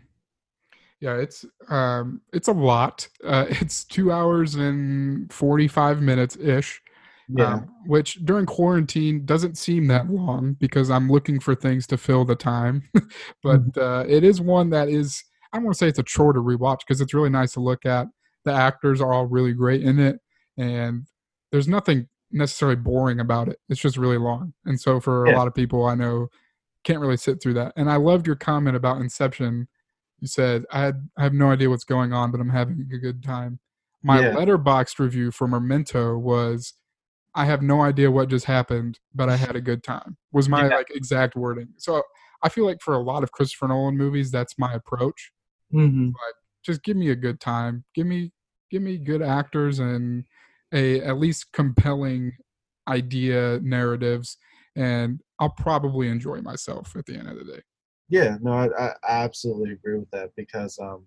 Yeah, 1.00 1.16
it's 1.16 1.44
um, 1.68 2.20
it's 2.32 2.46
a 2.46 2.52
lot. 2.52 3.08
Uh, 3.24 3.46
it's 3.48 3.84
two 3.84 4.12
hours 4.12 4.54
and 4.54 5.32
forty 5.32 5.66
five 5.66 6.00
minutes 6.00 6.36
ish 6.36 6.80
yeah. 7.28 7.54
Um, 7.54 7.74
which 7.86 8.14
during 8.24 8.46
quarantine 8.46 9.24
doesn't 9.24 9.58
seem 9.58 9.86
that 9.88 10.10
long 10.10 10.54
because 10.54 10.90
I'm 10.90 11.10
looking 11.10 11.40
for 11.40 11.54
things 11.54 11.86
to 11.88 11.98
fill 11.98 12.24
the 12.24 12.36
time. 12.36 12.82
but 13.42 13.72
mm-hmm. 13.72 13.80
uh, 13.80 14.04
it 14.04 14.24
is 14.24 14.40
one 14.40 14.70
that 14.70 14.88
is, 14.88 15.22
I 15.52 15.58
don't 15.58 15.64
want 15.64 15.74
to 15.74 15.78
say 15.78 15.88
it's 15.88 15.98
a 15.98 16.04
chore 16.04 16.32
to 16.32 16.40
rewatch 16.40 16.80
because 16.86 17.00
it's 17.00 17.14
really 17.14 17.30
nice 17.30 17.52
to 17.52 17.60
look 17.60 17.84
at. 17.84 18.06
The 18.44 18.52
actors 18.52 19.00
are 19.00 19.12
all 19.12 19.26
really 19.26 19.52
great 19.52 19.82
in 19.82 19.98
it. 19.98 20.20
And 20.56 21.06
there's 21.52 21.68
nothing 21.68 22.08
necessarily 22.30 22.76
boring 22.76 23.20
about 23.20 23.48
it. 23.48 23.58
It's 23.68 23.80
just 23.80 23.96
really 23.96 24.18
long. 24.18 24.54
And 24.64 24.80
so 24.80 25.00
for 25.00 25.26
Yeah. 25.26 25.34
a 25.34 25.36
lot 25.36 25.48
of 25.48 25.54
people 25.54 25.86
I 25.86 25.94
know 25.94 26.28
can't 26.84 27.00
really 27.00 27.16
sit 27.16 27.42
through 27.42 27.54
that. 27.54 27.72
And 27.76 27.90
I 27.90 27.96
loved 27.96 28.26
your 28.26 28.36
comment 28.36 28.76
about 28.76 29.00
Inception. 29.00 29.68
You 30.20 30.28
said 30.28 30.64
I 30.72 30.80
had 30.80 31.08
I 31.16 31.22
have 31.22 31.34
no 31.34 31.50
idea 31.50 31.70
what's 31.70 31.84
going 31.84 32.12
on, 32.12 32.30
but 32.30 32.40
I'm 32.40 32.50
having 32.50 32.88
a 32.92 32.98
good 32.98 33.22
time. 33.22 33.60
My 34.02 34.20
Yeah. 34.20 34.34
Letterboxd 34.34 34.98
review 34.98 35.30
for 35.30 35.46
Memento 35.46 36.16
was 36.16 36.74
I 37.38 37.44
have 37.44 37.62
no 37.62 37.82
idea 37.82 38.10
what 38.10 38.28
just 38.28 38.46
happened, 38.46 38.98
but 39.14 39.28
I 39.28 39.36
had 39.36 39.54
a 39.54 39.60
good 39.60 39.84
time. 39.84 40.16
Was 40.32 40.48
my 40.48 40.66
Yeah. 40.68 40.74
like 40.74 40.88
exact 40.90 41.36
wording. 41.36 41.68
So 41.76 42.02
I 42.42 42.48
feel 42.48 42.64
like 42.66 42.80
for 42.82 42.94
a 42.94 42.98
lot 43.00 43.22
of 43.22 43.30
Christopher 43.30 43.68
Nolan 43.68 43.96
movies, 43.96 44.32
that's 44.32 44.58
my 44.58 44.72
approach. 44.74 45.30
Mm-hmm. 45.72 46.10
Just 46.64 46.82
give 46.82 46.96
me 46.96 47.10
a 47.10 47.14
good 47.16 47.38
time. 47.38 47.84
Give 47.94 48.08
me 48.08 48.32
give 48.72 48.82
me 48.82 48.98
good 48.98 49.22
actors 49.22 49.78
and 49.78 50.24
a 50.74 51.00
at 51.00 51.18
least 51.18 51.52
compelling 51.52 52.32
idea 52.88 53.60
narratives 53.62 54.36
and 54.76 55.20
I'll 55.38 55.50
probably 55.50 56.08
enjoy 56.08 56.40
myself 56.42 56.96
at 56.96 57.06
the 57.06 57.14
end 57.16 57.28
of 57.28 57.38
the 57.38 57.44
day. 57.44 57.62
Yeah, 58.08 58.36
no, 58.42 58.52
I, 58.52 58.66
I 58.66 58.88
I 59.08 59.24
absolutely 59.24 59.72
agree 59.72 59.96
with 59.98 60.10
that 60.10 60.30
because, 60.36 60.76
um, 60.80 61.06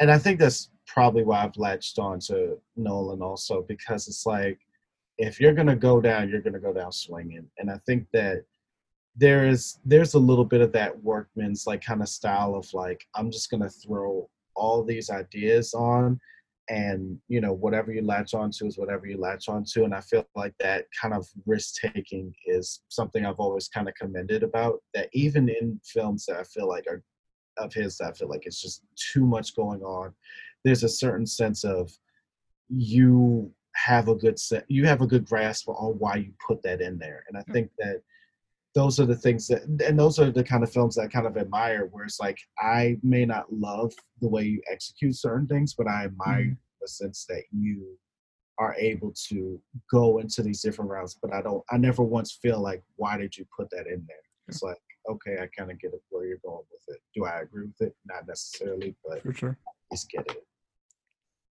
and 0.00 0.10
I 0.10 0.18
think 0.18 0.38
that's 0.38 0.70
probably 0.86 1.24
why 1.24 1.42
I've 1.42 1.56
latched 1.56 1.98
on 1.98 2.20
to 2.28 2.58
Nolan 2.76 3.22
also 3.22 3.64
because 3.66 4.06
it's 4.06 4.26
like, 4.26 4.58
if 5.18 5.40
you're 5.40 5.54
gonna 5.54 5.76
go 5.76 6.00
down, 6.00 6.28
you're 6.28 6.40
gonna 6.40 6.60
go 6.60 6.72
down 6.72 6.92
swinging, 6.92 7.46
and 7.58 7.70
I 7.70 7.78
think 7.86 8.06
that 8.12 8.44
there 9.16 9.46
is 9.48 9.78
there's 9.84 10.14
a 10.14 10.18
little 10.18 10.44
bit 10.44 10.60
of 10.60 10.72
that 10.72 11.02
workman's 11.02 11.66
like 11.66 11.82
kind 11.82 12.02
of 12.02 12.08
style 12.08 12.54
of 12.54 12.72
like 12.74 13.04
I'm 13.14 13.30
just 13.30 13.50
gonna 13.50 13.70
throw 13.70 14.28
all 14.54 14.84
these 14.84 15.10
ideas 15.10 15.74
on, 15.74 16.20
and 16.68 17.18
you 17.28 17.40
know 17.40 17.52
whatever 17.52 17.92
you 17.92 18.02
latch 18.02 18.34
onto 18.34 18.66
is 18.66 18.78
whatever 18.78 19.06
you 19.06 19.18
latch 19.18 19.48
onto, 19.48 19.84
and 19.84 19.94
I 19.94 20.00
feel 20.00 20.26
like 20.34 20.54
that 20.60 20.86
kind 21.00 21.14
of 21.14 21.26
risk 21.46 21.76
taking 21.80 22.34
is 22.46 22.82
something 22.88 23.24
I've 23.24 23.40
always 23.40 23.68
kind 23.68 23.88
of 23.88 23.94
commended 23.94 24.42
about 24.42 24.82
that 24.94 25.08
even 25.12 25.48
in 25.48 25.80
films 25.84 26.26
that 26.26 26.36
I 26.36 26.44
feel 26.44 26.68
like 26.68 26.86
are 26.88 27.02
of 27.58 27.72
his 27.72 27.96
that 27.98 28.08
I 28.08 28.12
feel 28.12 28.28
like 28.28 28.44
it's 28.46 28.60
just 28.60 28.82
too 28.96 29.24
much 29.24 29.56
going 29.56 29.82
on. 29.82 30.12
There's 30.64 30.84
a 30.84 30.88
certain 30.88 31.26
sense 31.26 31.64
of 31.64 31.90
you 32.68 33.52
have 33.76 34.08
a 34.08 34.14
good 34.14 34.38
set 34.38 34.64
you 34.68 34.86
have 34.86 35.02
a 35.02 35.06
good 35.06 35.24
grasp 35.26 35.68
on 35.68 35.98
why 35.98 36.16
you 36.16 36.32
put 36.46 36.62
that 36.62 36.80
in 36.80 36.98
there. 36.98 37.22
And 37.28 37.36
I 37.36 37.44
Yeah. 37.46 37.52
think 37.52 37.70
that 37.78 38.02
those 38.74 38.98
are 39.00 39.06
the 39.06 39.16
things 39.16 39.46
that 39.48 39.62
and 39.86 39.98
those 39.98 40.18
are 40.18 40.30
the 40.30 40.44
kind 40.44 40.62
of 40.62 40.72
films 40.72 40.94
that 40.96 41.02
I 41.02 41.08
kind 41.08 41.26
of 41.26 41.36
admire 41.36 41.86
where 41.86 42.04
it's 42.04 42.20
like 42.20 42.38
I 42.58 42.98
may 43.02 43.24
not 43.24 43.52
love 43.52 43.92
the 44.20 44.28
way 44.28 44.44
you 44.44 44.60
execute 44.70 45.14
certain 45.16 45.46
things, 45.46 45.74
but 45.74 45.86
I 45.86 46.04
admire 46.04 46.44
Mhm. 46.44 46.56
the 46.80 46.88
sense 46.88 47.26
that 47.28 47.44
you 47.52 47.98
are 48.58 48.74
able 48.78 49.12
to 49.28 49.60
go 49.90 50.18
into 50.18 50.42
these 50.42 50.62
different 50.62 50.90
routes, 50.90 51.18
but 51.20 51.32
I 51.32 51.42
don't 51.42 51.62
I 51.70 51.76
never 51.76 52.02
once 52.02 52.38
feel 52.40 52.60
like 52.60 52.82
why 52.96 53.18
did 53.18 53.36
you 53.36 53.46
put 53.56 53.68
that 53.70 53.86
in 53.86 54.04
there? 54.06 54.16
It's 54.48 54.62
like, 54.62 54.78
okay, 55.10 55.38
I 55.42 55.48
kind 55.58 55.70
of 55.70 55.78
get 55.80 55.92
it 55.92 56.02
where 56.10 56.24
you're 56.24 56.38
going 56.44 56.64
with 56.70 56.96
it. 56.96 57.02
Do 57.14 57.24
I 57.24 57.40
agree 57.40 57.66
with 57.66 57.80
it? 57.88 57.94
Not 58.06 58.26
necessarily, 58.26 58.94
but 59.04 59.22
For 59.22 59.32
sure. 59.34 59.58
least 59.90 60.08
get 60.10 60.26
it. 60.30 60.46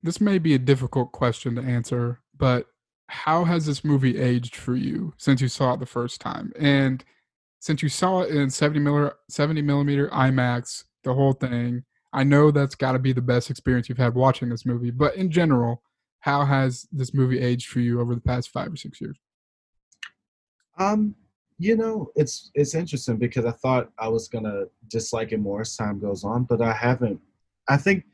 This 0.07 0.21
may 0.21 0.38
be 0.38 0.55
a 0.55 0.59
difficult 0.61 1.11
question 1.11 1.57
to 1.57 1.62
answer, 1.62 2.21
but 2.38 2.66
how 3.09 3.42
has 3.42 3.66
this 3.66 3.85
movie 3.85 4.19
aged 4.19 4.55
for 4.55 4.77
you 4.77 5.14
since 5.16 5.40
you 5.40 5.49
saw 5.49 5.75
it 5.75 5.81
the 5.81 5.87
first 5.87 6.21
time? 6.21 6.53
And 6.57 7.05
since 7.59 7.83
you 7.83 7.88
saw 7.88 8.21
it 8.21 8.31
in 8.31 8.49
70 8.49 8.79
millimeter, 8.79 9.16
70 9.29 9.62
millimeter 9.62 10.09
IMAX, 10.11 10.85
the 11.03 11.12
whole 11.12 11.33
thing, 11.33 11.83
I 12.12 12.23
know 12.23 12.53
that's 12.53 12.77
got 12.77 12.92
to 12.92 13.01
be 13.01 13.12
the 13.12 13.21
best 13.21 13.51
experience 13.51 13.88
you've 13.88 13.99
had 13.99 14.14
watching 14.14 14.49
this 14.49 14.64
movie. 14.64 14.92
But 14.92 15.16
in 15.16 15.29
general, 15.29 15.83
how 16.21 16.45
has 16.45 16.87
this 16.92 17.12
movie 17.12 17.40
aged 17.40 17.66
for 17.66 17.81
you 17.81 18.01
over 18.01 18.14
the 18.14 18.21
past 18.21 18.51
five 18.51 18.73
or 18.73 18.77
six 18.77 19.01
years? 19.01 19.19
Um, 20.79 21.16
you 21.59 21.77
know, 21.77 22.12
it's 22.14 22.53
it's 22.55 22.77
interesting 22.77 23.16
because 23.16 23.45
I 23.45 23.51
thought 23.51 23.90
I 23.99 24.07
was 24.07 24.29
gonna 24.29 24.66
dislike 24.87 25.33
it 25.33 25.40
more 25.40 25.62
as 25.62 25.75
time 25.75 25.99
goes 25.99 26.23
on, 26.23 26.45
but 26.45 26.62
I 26.62 26.73
haven't. 26.73 27.21
I 27.69 27.77
think 27.77 28.05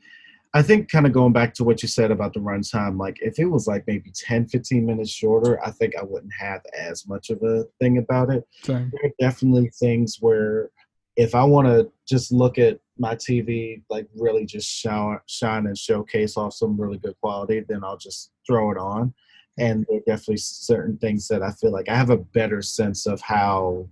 I 0.55 0.61
think 0.61 0.91
kind 0.91 1.07
of 1.07 1.13
going 1.13 1.33
back 1.33 1.53
to 1.55 1.63
what 1.63 1.81
you 1.81 1.87
said 1.87 2.11
about 2.11 2.33
the 2.33 2.39
runtime, 2.39 2.99
like 2.99 3.17
if 3.21 3.39
it 3.39 3.45
was 3.45 3.65
like 3.65 3.85
maybe 3.87 4.11
10, 4.13 4.47
15 4.47 4.85
minutes 4.85 5.09
shorter, 5.09 5.63
I 5.65 5.71
think 5.71 5.95
I 5.95 6.03
wouldn't 6.03 6.33
have 6.39 6.61
as 6.77 7.07
much 7.07 7.31
of 7.31 7.41
a 7.41 7.63
thing 7.79 7.97
about 7.97 8.29
it. 8.29 8.47
Same. 8.63 8.91
there 8.91 9.09
are 9.09 9.13
definitely 9.19 9.71
things 9.79 10.17
where 10.19 10.69
if 11.15 11.33
I 11.33 11.43
want 11.43 11.67
to 11.67 11.91
just 12.07 12.31
look 12.31 12.59
at 12.59 12.79
my 12.99 13.15
TV, 13.15 13.81
like 13.89 14.07
really 14.15 14.45
just 14.45 14.69
shine, 14.69 15.19
shine 15.25 15.65
and 15.65 15.77
showcase 15.77 16.37
off 16.37 16.53
some 16.53 16.79
really 16.79 16.99
good 16.99 17.15
quality, 17.19 17.63
then 17.67 17.83
I'll 17.83 17.97
just 17.97 18.31
throw 18.45 18.71
it 18.71 18.77
on. 18.77 19.13
And 19.57 19.85
there 19.87 19.97
are 19.97 20.01
definitely 20.07 20.37
certain 20.37 20.97
things 20.97 21.27
that 21.27 21.41
I 21.41 21.51
feel 21.51 21.71
like 21.71 21.89
I 21.89 21.95
have 21.95 22.09
a 22.11 22.17
better 22.17 22.61
sense 22.61 23.07
of 23.07 23.21
how 23.21 23.87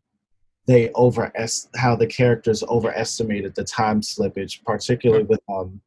they 0.67 0.91
over 0.91 1.31
how 1.75 1.95
the 1.95 2.07
characters 2.07 2.63
overestimated 2.63 3.55
the 3.55 3.63
time 3.63 4.01
slippage, 4.01 4.63
particularly 4.63 5.23
with 5.23 5.39
um, 5.49 5.81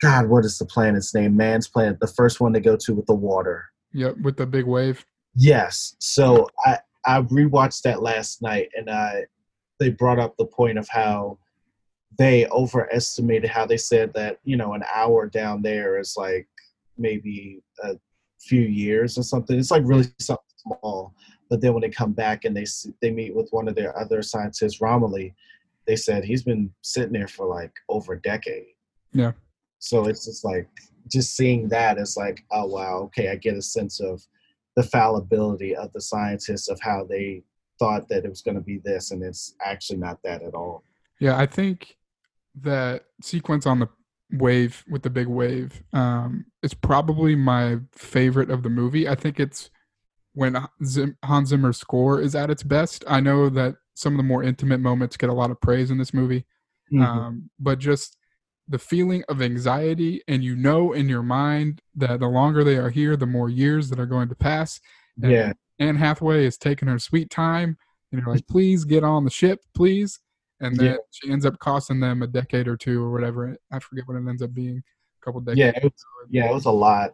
God, 0.00 0.28
what 0.28 0.44
is 0.44 0.58
the 0.58 0.64
planet's 0.64 1.14
name? 1.14 1.36
Man's 1.36 1.68
planet, 1.68 2.00
the 2.00 2.06
first 2.06 2.40
one 2.40 2.52
they 2.52 2.60
go 2.60 2.76
to 2.76 2.94
with 2.94 3.06
the 3.06 3.14
water. 3.14 3.66
Yep, 3.92 4.18
with 4.22 4.36
the 4.36 4.46
big 4.46 4.66
wave. 4.66 5.04
Yes. 5.34 5.94
So 5.98 6.48
I 6.64 6.78
I 7.04 7.22
rewatched 7.22 7.82
that 7.82 8.02
last 8.02 8.42
night, 8.42 8.68
and 8.76 8.90
I 8.90 9.24
they 9.78 9.90
brought 9.90 10.18
up 10.18 10.36
the 10.36 10.46
point 10.46 10.78
of 10.78 10.88
how 10.88 11.38
they 12.18 12.46
overestimated 12.48 13.48
how 13.48 13.64
they 13.66 13.76
said 13.76 14.12
that 14.14 14.38
you 14.44 14.56
know 14.56 14.74
an 14.74 14.84
hour 14.92 15.26
down 15.26 15.62
there 15.62 15.98
is 15.98 16.14
like 16.16 16.48
maybe 16.98 17.62
a 17.82 17.96
few 18.40 18.62
years 18.62 19.18
or 19.18 19.22
something. 19.22 19.58
It's 19.58 19.70
like 19.70 19.82
really 19.84 20.08
something 20.18 20.44
small. 20.56 21.14
But 21.48 21.60
then 21.60 21.72
when 21.72 21.82
they 21.82 21.90
come 21.90 22.12
back 22.12 22.44
and 22.44 22.56
they 22.56 22.66
they 23.02 23.10
meet 23.10 23.34
with 23.34 23.48
one 23.50 23.68
of 23.68 23.74
their 23.74 23.98
other 23.98 24.22
scientists, 24.22 24.80
Romilly, 24.80 25.34
they 25.86 25.96
said 25.96 26.24
he's 26.24 26.42
been 26.42 26.70
sitting 26.82 27.12
there 27.12 27.28
for 27.28 27.46
like 27.46 27.72
over 27.88 28.14
a 28.14 28.22
decade. 28.22 28.66
Yeah. 29.12 29.32
So 29.80 30.04
it's 30.06 30.26
just 30.26 30.44
like 30.44 30.68
just 31.10 31.34
seeing 31.36 31.68
that 31.70 31.98
is 31.98 32.16
like, 32.16 32.44
oh 32.52 32.66
wow, 32.66 32.98
okay, 33.06 33.30
I 33.30 33.34
get 33.36 33.56
a 33.56 33.62
sense 33.62 33.98
of 33.98 34.22
the 34.76 34.82
fallibility 34.84 35.74
of 35.74 35.92
the 35.92 36.00
scientists 36.00 36.68
of 36.68 36.78
how 36.80 37.04
they 37.04 37.42
thought 37.78 38.08
that 38.08 38.24
it 38.24 38.28
was 38.28 38.42
going 38.42 38.54
to 38.54 38.60
be 38.60 38.78
this, 38.84 39.10
and 39.10 39.22
it's 39.22 39.54
actually 39.64 39.98
not 39.98 40.18
that 40.22 40.42
at 40.42 40.54
all. 40.54 40.84
Yeah, 41.18 41.36
I 41.36 41.46
think 41.46 41.96
that 42.62 43.04
sequence 43.22 43.66
on 43.66 43.80
the 43.80 43.88
wave 44.32 44.84
with 44.88 45.02
the 45.02 45.10
big 45.10 45.26
wave 45.26 45.82
um, 45.92 46.46
is 46.62 46.72
probably 46.74 47.34
my 47.34 47.78
favorite 47.92 48.50
of 48.50 48.62
the 48.62 48.70
movie. 48.70 49.08
I 49.08 49.14
think 49.16 49.40
it's 49.40 49.70
when 50.34 50.56
Zim- 50.84 51.16
Hans 51.24 51.48
Zimmer's 51.48 51.78
score 51.78 52.20
is 52.20 52.34
at 52.34 52.50
its 52.50 52.62
best. 52.62 53.02
I 53.08 53.18
know 53.20 53.48
that 53.48 53.76
some 53.94 54.12
of 54.12 54.18
the 54.18 54.22
more 54.22 54.44
intimate 54.44 54.78
moments 54.80 55.16
get 55.16 55.30
a 55.30 55.34
lot 55.34 55.50
of 55.50 55.60
praise 55.60 55.90
in 55.90 55.98
this 55.98 56.14
movie, 56.14 56.44
Mm-hmm. 56.92 57.02
um, 57.02 57.50
but 57.60 57.78
just 57.78 58.16
the 58.70 58.78
feeling 58.78 59.22
of 59.28 59.42
anxiety, 59.42 60.22
and 60.28 60.42
you 60.42 60.56
know 60.56 60.92
in 60.92 61.08
your 61.08 61.22
mind 61.22 61.82
that 61.96 62.20
the 62.20 62.28
longer 62.28 62.64
they 62.64 62.76
are 62.76 62.88
here, 62.90 63.16
the 63.16 63.26
more 63.26 63.50
years 63.50 63.90
that 63.90 63.98
are 64.00 64.06
going 64.06 64.28
to 64.28 64.34
pass. 64.34 64.80
And 65.22 65.32
yeah, 65.32 65.52
Anne 65.78 65.96
Hathaway 65.96 66.46
is 66.46 66.56
taking 66.56 66.88
her 66.88 66.98
sweet 66.98 67.28
time, 67.30 67.76
and 68.12 68.20
you're 68.22 68.32
like, 68.34 68.46
please 68.46 68.84
get 68.84 69.04
on 69.04 69.24
the 69.24 69.30
ship, 69.30 69.60
please. 69.74 70.20
And 70.60 70.76
then 70.76 70.86
Yeah. 70.86 70.96
she 71.10 71.30
ends 71.32 71.44
up 71.44 71.58
costing 71.58 72.00
them 72.00 72.22
a 72.22 72.26
decade 72.26 72.68
or 72.68 72.76
two 72.76 73.02
or 73.02 73.10
whatever. 73.10 73.56
I 73.72 73.78
forget 73.80 74.06
what 74.06 74.16
it 74.16 74.28
ends 74.28 74.42
up 74.42 74.54
being. 74.54 74.78
A 75.22 75.24
couple 75.24 75.40
decades. 75.40 75.58
yeah, 75.58 75.72
it 75.76 75.82
was, 75.84 76.04
yeah, 76.30 76.50
it 76.50 76.54
was 76.54 76.64
a 76.66 76.70
lot. 76.70 77.10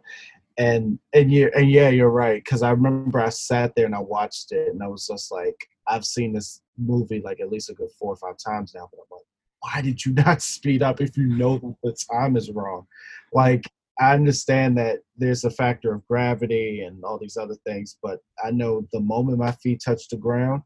And 0.59 0.99
and 1.13 1.31
you 1.31 1.51
and 1.55 1.69
yeah, 1.69 1.89
you're 1.89 2.09
right. 2.09 2.43
Because 2.43 2.61
I 2.63 2.71
remember 2.71 3.19
I 3.19 3.29
sat 3.29 3.73
there 3.75 3.85
and 3.85 3.95
I 3.95 3.99
watched 3.99 4.51
it, 4.51 4.69
and 4.69 4.81
I 4.83 4.87
was 4.87 5.07
just 5.07 5.31
like, 5.31 5.55
I've 5.87 6.05
seen 6.05 6.33
this 6.33 6.61
movie 6.77 7.21
like 7.23 7.39
at 7.39 7.49
least 7.49 7.69
a 7.69 7.73
good 7.73 7.89
four 7.99 8.13
or 8.13 8.17
five 8.17 8.35
times 8.37 8.73
now. 8.75 8.87
But 8.91 8.99
I'm 8.99 9.07
like, 9.17 9.25
why 9.59 9.81
did 9.81 10.05
you 10.05 10.13
not 10.25 10.41
speed 10.41 10.83
up 10.83 11.01
if 11.01 11.17
you 11.17 11.27
know 11.27 11.77
the 11.83 11.95
time 12.11 12.35
is 12.35 12.51
wrong? 12.51 12.87
Like, 13.33 13.63
I 13.99 14.13
understand 14.13 14.77
that 14.77 14.99
there's 15.17 15.43
a 15.43 15.49
factor 15.49 15.93
of 15.93 16.07
gravity 16.07 16.81
and 16.81 17.03
all 17.03 17.17
these 17.17 17.37
other 17.37 17.55
things, 17.65 17.97
but 18.01 18.19
I 18.43 18.51
know 18.51 18.87
the 18.93 18.99
moment 18.99 19.39
my 19.39 19.51
feet 19.53 19.81
touch 19.83 20.07
the 20.09 20.17
ground, 20.17 20.61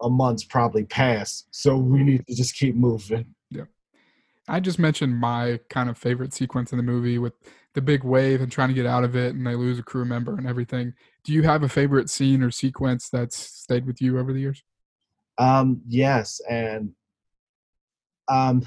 a 0.00 0.08
month's 0.08 0.44
probably 0.44 0.84
passed. 0.84 1.48
So 1.50 1.76
we 1.76 2.02
need 2.02 2.26
to 2.26 2.34
just 2.34 2.56
keep 2.56 2.74
moving. 2.74 3.34
Yeah. 3.50 3.64
I 4.48 4.60
just 4.60 4.78
mentioned 4.78 5.16
my 5.16 5.60
kind 5.68 5.90
of 5.90 5.98
favorite 5.98 6.32
sequence 6.32 6.72
in 6.72 6.78
the 6.78 6.82
movie 6.82 7.18
with 7.18 7.34
the 7.74 7.82
big 7.82 8.02
wave 8.02 8.40
and 8.40 8.50
trying 8.50 8.68
to 8.68 8.74
get 8.74 8.86
out 8.86 9.04
of 9.04 9.14
it, 9.14 9.34
and 9.34 9.46
they 9.46 9.54
lose 9.54 9.78
a 9.78 9.82
crew 9.82 10.04
member 10.04 10.36
and 10.36 10.46
everything. 10.46 10.94
Do 11.24 11.32
you 11.32 11.42
have 11.42 11.62
a 11.62 11.68
favorite 11.68 12.10
scene 12.10 12.42
or 12.42 12.50
sequence 12.50 13.08
that's 13.08 13.36
stayed 13.36 13.86
with 13.86 14.00
you 14.02 14.18
over 14.18 14.32
the 14.32 14.40
years? 14.40 14.62
Um, 15.38 15.80
yes, 15.86 16.40
and 16.50 16.92
um, 18.28 18.66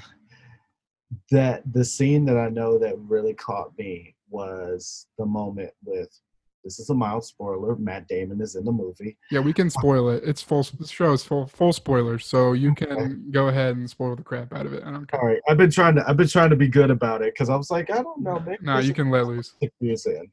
that 1.30 1.62
the 1.72 1.84
scene 1.84 2.24
that 2.26 2.36
I 2.36 2.48
know 2.48 2.78
that 2.78 2.98
really 2.98 3.34
caught 3.34 3.76
me 3.78 4.14
was 4.28 5.06
the 5.18 5.26
moment 5.26 5.70
with. 5.84 6.08
This 6.64 6.80
is 6.80 6.90
a 6.90 6.94
mild 6.94 7.24
spoiler. 7.24 7.76
Matt 7.76 8.08
Damon 8.08 8.40
is 8.40 8.56
in 8.56 8.64
the 8.64 8.72
movie. 8.72 9.16
Yeah, 9.30 9.38
we 9.38 9.52
can 9.52 9.70
spoil 9.70 10.08
it. 10.10 10.24
It's 10.26 10.42
full. 10.42 10.64
The 10.64 10.88
show 10.88 11.12
is 11.12 11.22
full 11.22 11.46
full 11.46 11.72
spoilers, 11.72 12.26
so 12.26 12.54
you 12.54 12.72
Okay. 12.72 12.86
can 12.86 13.30
go 13.30 13.46
ahead 13.46 13.76
and 13.76 13.88
spoil 13.88 14.16
the 14.16 14.24
crap 14.24 14.52
out 14.52 14.66
of 14.66 14.72
it. 14.72 14.82
I 14.84 14.90
don't 14.90 15.06
care. 15.06 15.20
All 15.20 15.28
right, 15.28 15.40
I've 15.48 15.58
been 15.58 15.70
trying 15.70 15.94
to 15.94 16.04
I've 16.08 16.16
been 16.16 16.26
trying 16.26 16.50
to 16.50 16.56
be 16.56 16.66
good 16.66 16.90
about 16.90 17.22
it 17.22 17.34
because 17.34 17.50
I 17.50 17.54
was 17.56 17.70
like, 17.70 17.88
I 17.92 18.02
don't 18.02 18.20
know, 18.20 18.40
maybe 18.40 18.58
No, 18.62 18.80
you 18.80 18.92
can 18.92 19.10
let 19.12 19.26
loose. 19.28 19.54
in. 19.60 20.28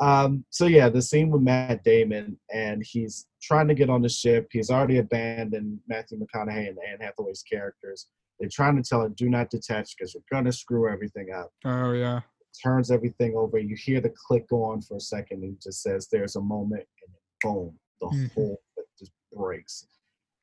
um, 0.00 0.46
so 0.48 0.64
yeah, 0.64 0.88
the 0.88 1.02
scene 1.02 1.28
with 1.28 1.42
Matt 1.42 1.84
Damon 1.84 2.38
and 2.50 2.82
he's 2.82 3.26
trying 3.42 3.68
to 3.68 3.74
get 3.74 3.90
on 3.90 4.00
the 4.00 4.08
ship. 4.08 4.48
He's 4.50 4.70
already 4.70 4.96
abandoned 4.96 5.78
Matthew 5.88 6.18
McConaughey 6.18 6.68
and 6.70 6.78
Anne 6.88 7.00
Hathaway's 7.02 7.42
characters. 7.42 8.06
They're 8.40 8.48
trying 8.50 8.76
to 8.76 8.82
tell 8.82 9.02
her, 9.02 9.08
"Do 9.10 9.28
not 9.28 9.50
detach 9.50 9.94
because 9.96 10.14
you're 10.14 10.22
gonna 10.30 10.52
screw 10.52 10.88
everything 10.90 11.30
up." 11.30 11.52
Oh 11.64 11.92
yeah. 11.92 12.20
Turns 12.62 12.90
everything 12.90 13.36
over. 13.36 13.58
You 13.58 13.76
hear 13.76 14.00
the 14.00 14.10
click 14.10 14.48
go 14.48 14.64
on 14.64 14.80
for 14.82 14.96
a 14.96 15.00
second, 15.00 15.44
and 15.44 15.54
it 15.54 15.62
just 15.62 15.82
says, 15.82 16.08
"There's 16.08 16.36
a 16.36 16.40
moment," 16.40 16.86
and 17.06 17.14
boom, 17.42 17.78
the 18.00 18.06
Mhm. 18.08 18.32
whole 18.32 18.62
thing 18.74 18.84
just 18.98 19.12
breaks. 19.32 19.86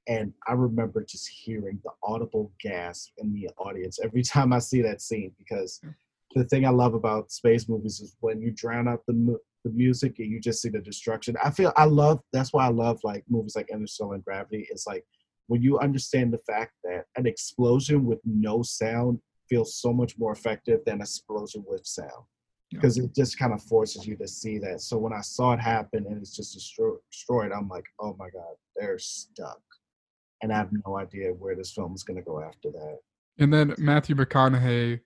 And 0.07 0.33
I 0.47 0.53
remember 0.53 1.03
just 1.03 1.27
hearing 1.27 1.81
the 1.83 1.91
audible 2.03 2.53
gasp 2.61 3.11
in 3.17 3.33
the 3.33 3.49
audience 3.57 3.99
every 3.99 4.21
time 4.23 4.53
I 4.53 4.59
see 4.59 4.81
that 4.83 5.01
scene 5.01 5.35
because 5.37 5.81
the 6.33 6.45
thing 6.45 6.65
I 6.65 6.69
love 6.69 6.93
about 6.93 7.31
space 7.31 7.67
movies 7.67 7.99
is 7.99 8.15
when 8.21 8.41
you 8.41 8.51
drown 8.51 8.87
out 8.87 9.05
the 9.07 9.37
the 9.63 9.71
music 9.71 10.19
and 10.19 10.29
you 10.31 10.39
just 10.39 10.61
see 10.61 10.69
the 10.69 10.79
destruction. 10.79 11.35
I 11.43 11.49
feel 11.51 11.73
I 11.75 11.85
love 11.85 12.21
that's 12.31 12.53
why 12.53 12.65
I 12.65 12.69
love 12.69 12.99
like 13.03 13.25
movies 13.27 13.55
like 13.55 13.69
Interstellar 13.69 14.15
and 14.15 14.23
Gravity. 14.23 14.67
It's 14.69 14.87
like 14.87 15.03
when 15.47 15.61
you 15.61 15.79
understand 15.79 16.31
the 16.33 16.37
fact 16.39 16.73
that 16.83 17.05
an 17.15 17.25
explosion 17.25 18.05
with 18.05 18.19
no 18.25 18.61
sound 18.61 19.19
feels 19.49 19.75
so 19.79 19.93
much 19.93 20.17
more 20.17 20.33
effective 20.33 20.79
than 20.85 20.95
an 20.95 21.01
explosion 21.01 21.63
with 21.67 21.85
sound 21.85 22.25
Yeah. 22.71 22.79
because 22.79 22.97
it 22.97 23.15
just 23.15 23.39
kind 23.39 23.53
of 23.53 23.61
forces 23.63 24.05
you 24.05 24.15
to 24.17 24.27
see 24.27 24.57
that. 24.59 24.81
So 24.81 24.97
when 24.97 25.13
I 25.13 25.21
saw 25.21 25.53
it 25.53 25.59
happen 25.59 26.05
and 26.07 26.17
it's 26.17 26.35
just 26.35 26.53
destroy- 26.53 26.97
destroyed, 27.11 27.51
I'm 27.53 27.69
like, 27.69 27.85
oh 27.99 28.15
my 28.19 28.29
god, 28.29 28.55
they're 28.75 28.99
stuck, 28.99 29.61
and 30.41 30.51
I 30.51 30.57
have 30.57 30.71
no 30.85 30.97
idea 30.97 31.29
where 31.33 31.55
this 31.55 31.71
film 31.71 31.93
is 31.95 32.03
going 32.03 32.17
to 32.17 32.23
go 32.23 32.41
after 32.41 32.69
that. 32.71 32.99
And 33.39 33.53
then 33.53 33.73
Matthew 33.77 34.15
McConaughey 34.15 34.99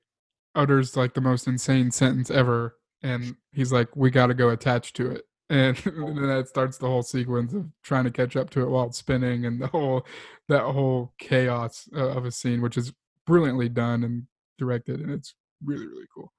utters 0.55 0.97
like 0.97 1.13
the 1.13 1.21
most 1.21 1.47
insane 1.47 1.91
sentence 1.91 2.31
ever, 2.31 2.77
and 3.03 3.35
he's 3.51 3.71
like, 3.71 3.95
"We 3.95 4.09
got 4.09 4.27
to 4.27 4.33
go 4.33 4.49
attached 4.49 4.95
to 4.97 5.11
it." 5.11 5.25
And, 5.51 5.75
then 5.85 6.27
that 6.27 6.47
starts 6.47 6.77
the 6.77 6.87
whole 6.87 7.03
sequence 7.03 7.53
of 7.53 7.67
trying 7.83 8.05
to 8.05 8.11
catch 8.11 8.35
up 8.37 8.49
to 8.51 8.61
it 8.61 8.69
while 8.69 8.87
it's 8.87 8.97
spinning, 8.99 9.45
and 9.45 9.61
the 9.61 9.67
whole 9.67 10.05
that 10.47 10.63
whole 10.63 11.13
chaos 11.19 11.89
uh, 11.95 12.09
of 12.09 12.25
a 12.25 12.31
scene, 12.31 12.61
which 12.61 12.77
is 12.77 12.93
brilliantly 13.27 13.69
done 13.69 14.03
and 14.03 14.23
directed, 14.57 15.01
and 15.01 15.11
it's 15.11 15.35
really 15.63 15.85
really 15.87 16.07
cool. 16.15 16.31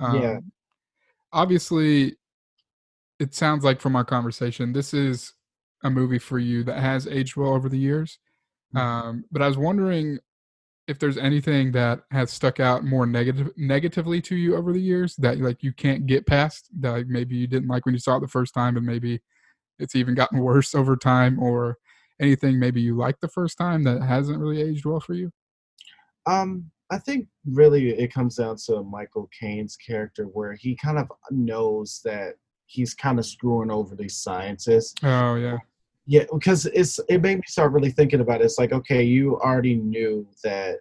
Yeah. 0.00 0.36
Um, 0.36 0.52
Obviously, 1.32 2.16
it 3.18 3.34
sounds 3.34 3.64
like 3.64 3.80
from 3.80 3.96
our 3.96 4.04
conversation, 4.04 4.72
this 4.72 4.94
is 4.94 5.32
a 5.84 5.90
movie 5.90 6.18
for 6.18 6.38
you 6.38 6.64
that 6.64 6.78
has 6.78 7.06
aged 7.06 7.36
well 7.36 7.52
over 7.54 7.68
the 7.68 7.78
years. 7.78 8.18
Mhm. 8.74 8.80
Um, 8.80 9.24
but 9.30 9.42
I 9.42 9.48
was 9.48 9.58
wondering 9.58 10.18
if 10.88 10.98
there's 10.98 11.18
anything 11.18 11.70
that 11.72 12.00
has 12.10 12.30
stuck 12.32 12.58
out 12.58 12.82
more 12.82 13.06
negative 13.06 13.50
negatively 13.56 14.20
to 14.22 14.34
you 14.34 14.56
over 14.56 14.72
the 14.72 14.80
years 14.80 15.14
that 15.16 15.38
like 15.38 15.62
you 15.62 15.72
can't 15.72 16.06
get 16.06 16.26
past 16.26 16.70
that 16.80 16.90
like 16.90 17.06
maybe 17.06 17.36
you 17.36 17.46
didn't 17.46 17.68
like 17.68 17.84
when 17.84 17.94
you 17.94 17.98
saw 18.00 18.16
it 18.16 18.20
the 18.20 18.26
first 18.28 18.54
time 18.54 18.76
and 18.76 18.86
maybe 18.86 19.20
it's 19.78 19.94
even 19.94 20.14
gotten 20.14 20.38
worse 20.50 20.74
over 20.74 20.96
time 20.96 21.38
or 21.38 21.76
anything 22.20 22.58
maybe 22.58 22.80
you 22.80 22.96
liked 22.96 23.20
the 23.20 23.28
first 23.28 23.58
time 23.58 23.84
that 23.84 24.02
hasn't 24.02 24.38
really 24.38 24.60
aged 24.62 24.84
well 24.86 24.98
for 24.98 25.14
you 25.14 25.30
Um, 26.26 26.70
I 26.90 26.98
think 26.98 27.28
really 27.44 27.90
it 27.90 28.12
comes 28.12 28.36
down 28.36 28.56
to 28.66 28.82
Michael 28.82 29.28
Caine's 29.38 29.76
character, 29.76 30.24
where 30.24 30.54
he 30.54 30.74
kind 30.74 30.98
of 30.98 31.08
knows 31.30 32.00
that 32.04 32.36
he's 32.64 32.94
kind 32.94 33.18
of 33.18 33.26
screwing 33.26 33.70
over 33.70 33.94
these 33.94 34.16
scientists. 34.16 34.94
oh 35.02 35.34
yeah 35.36 35.58
Yeah, 36.10 36.24
because 36.32 36.64
it's 36.64 36.98
it 37.10 37.20
made 37.20 37.36
me 37.36 37.42
start 37.46 37.72
really 37.72 37.90
thinking 37.90 38.20
about 38.20 38.40
it. 38.40 38.44
It's 38.46 38.58
like, 38.58 38.72
okay, 38.72 39.02
you 39.02 39.38
already 39.40 39.74
knew 39.74 40.26
that 40.42 40.78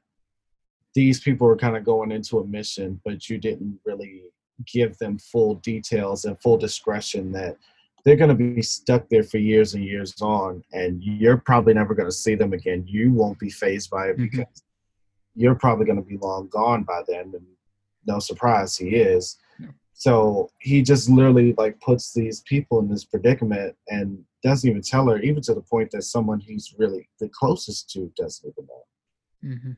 these 0.95 1.19
people 1.19 1.45
were 1.47 1.57
kind 1.57 1.75
of 1.75 1.83
going 1.83 2.13
into 2.13 2.39
a 2.39 2.47
mission, 2.47 3.01
but 3.03 3.29
you 3.29 3.37
didn't 3.37 3.77
really 3.85 4.21
give 4.65 4.97
them 4.99 5.19
full 5.19 5.55
details 5.55 6.23
and 6.23 6.41
full 6.41 6.57
discretion 6.57 7.33
that 7.33 7.57
they're 8.05 8.15
going 8.15 8.29
to 8.29 8.53
be 8.55 8.61
stuck 8.61 9.07
there 9.09 9.21
for 9.21 9.37
years 9.37 9.73
and 9.73 9.83
years 9.83 10.15
on, 10.21 10.63
and 10.71 11.03
you're 11.03 11.35
probably 11.37 11.73
never 11.73 11.93
going 11.93 12.07
to 12.07 12.15
see 12.15 12.33
them 12.35 12.53
again. 12.53 12.85
You 12.87 13.11
won't 13.11 13.37
be 13.37 13.49
phased 13.49 13.89
by 13.89 14.07
it 14.07 14.17
Mhm. 14.17 14.31
because 14.31 14.63
you're 15.35 15.55
probably 15.55 15.85
going 15.85 16.01
to 16.01 16.07
be 16.09 16.17
long 16.17 16.47
gone 16.47 16.83
by 16.83 17.03
then, 17.05 17.33
and 17.35 17.45
no 18.05 18.19
surprise, 18.19 18.77
he 18.77 18.95
is. 18.95 19.37
So 19.93 20.51
he 20.59 20.83
just 20.83 21.09
literally 21.09 21.53
like 21.57 21.81
puts 21.81 22.13
these 22.13 22.41
people 22.41 22.79
in 22.79 22.87
this 22.87 23.03
predicament 23.03 23.75
and 23.89 24.23
doesn't 24.43 24.69
even 24.69 24.81
tell 24.81 25.07
her, 25.09 25.19
even 25.19 25.41
to 25.43 25.53
the 25.53 25.61
point 25.61 25.91
that 25.91 26.03
someone 26.03 26.39
he's 26.39 26.73
really 26.77 27.09
the 27.19 27.29
closest 27.29 27.89
to 27.91 28.11
doesn't 28.15 28.49
even 28.49 28.67
know. 28.67 29.55
hmm 29.55 29.71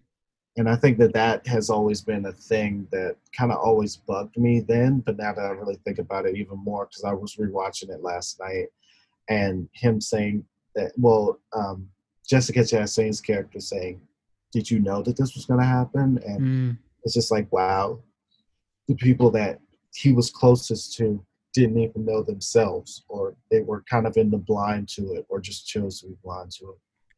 And 0.58 0.70
I 0.70 0.76
think 0.76 0.98
that 0.98 1.14
that 1.14 1.48
has 1.48 1.70
always 1.70 2.02
been 2.02 2.26
a 2.26 2.34
thing 2.34 2.88
that 2.92 3.16
kind 3.38 3.52
of 3.52 3.60
always 3.60 3.96
bugged 3.96 4.38
me 4.38 4.60
then, 4.60 5.00
but 5.00 5.18
now 5.18 5.34
that 5.34 5.46
I 5.46 5.50
really 5.50 5.80
think 5.86 6.00
about 6.00 6.26
it 6.26 6.36
even 6.36 6.58
more, 6.58 6.86
because 6.86 7.04
I 7.04 7.14
was 7.14 7.36
rewatching 7.36 7.90
it 7.90 8.04
last 8.04 8.40
night, 8.40 8.68
and 9.30 9.70
him 9.74 10.02
saying 10.02 10.44
that, 10.76 10.92
well, 10.98 11.40
um, 11.54 11.90
Jessica 12.28 12.60
Chastain's 12.60 13.22
character 13.22 13.60
saying, 13.60 14.02
"Did 14.52 14.70
you 14.70 14.80
know 14.80 15.02
that 15.02 15.18
this 15.18 15.36
was 15.36 15.46
going 15.46 15.60
to 15.60 15.66
happen?" 15.66 16.20
And 16.26 16.42
mm 16.42 16.78
it's 17.04 17.14
just 17.14 17.32
like, 17.32 17.52
wow, 17.52 18.04
the 18.88 18.96
people 18.96 19.32
that 19.32 19.60
he 19.96 20.12
was 20.12 20.30
closest 20.30 20.98
to 20.98 21.24
didn't 21.60 21.80
even 21.80 22.06
know 22.06 22.24
themselves, 22.24 23.04
or 23.08 23.36
they 23.52 23.62
were 23.62 23.84
kind 23.90 24.08
of 24.08 24.18
in 24.18 24.30
the 24.30 24.38
blind 24.38 24.90
to 24.90 25.14
it, 25.14 25.26
or 25.30 25.40
just 25.40 25.68
chose 25.68 26.02
to 26.02 26.08
be 26.08 26.16
blind 26.24 26.52
to 26.52 26.66
it. 26.70 26.78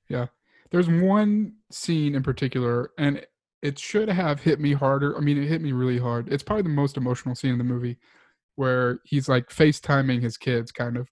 Yeah. 0.09 0.27
There's 0.71 0.87
one 0.87 1.53
scene 1.69 2.15
in 2.15 2.23
particular, 2.23 2.91
and 2.97 3.25
it 3.61 3.77
should 3.77 4.09
have 4.09 4.41
hit 4.41 4.59
me 4.59 4.73
harder. 4.73 5.17
I 5.17 5.21
mean, 5.21 5.41
it 5.41 5.47
hit 5.47 5.61
me 5.61 5.71
really 5.71 5.99
hard. 5.99 6.31
It's 6.31 6.43
probably 6.43 6.63
the 6.63 6.69
most 6.69 6.97
emotional 6.97 7.35
scene 7.35 7.51
in 7.51 7.57
the 7.57 7.63
movie 7.63 7.97
where 8.55 8.99
he's 9.03 9.29
like 9.29 9.47
FaceTiming 9.49 10.21
his 10.21 10.37
kids, 10.37 10.71
kind 10.71 10.97
of, 10.97 11.09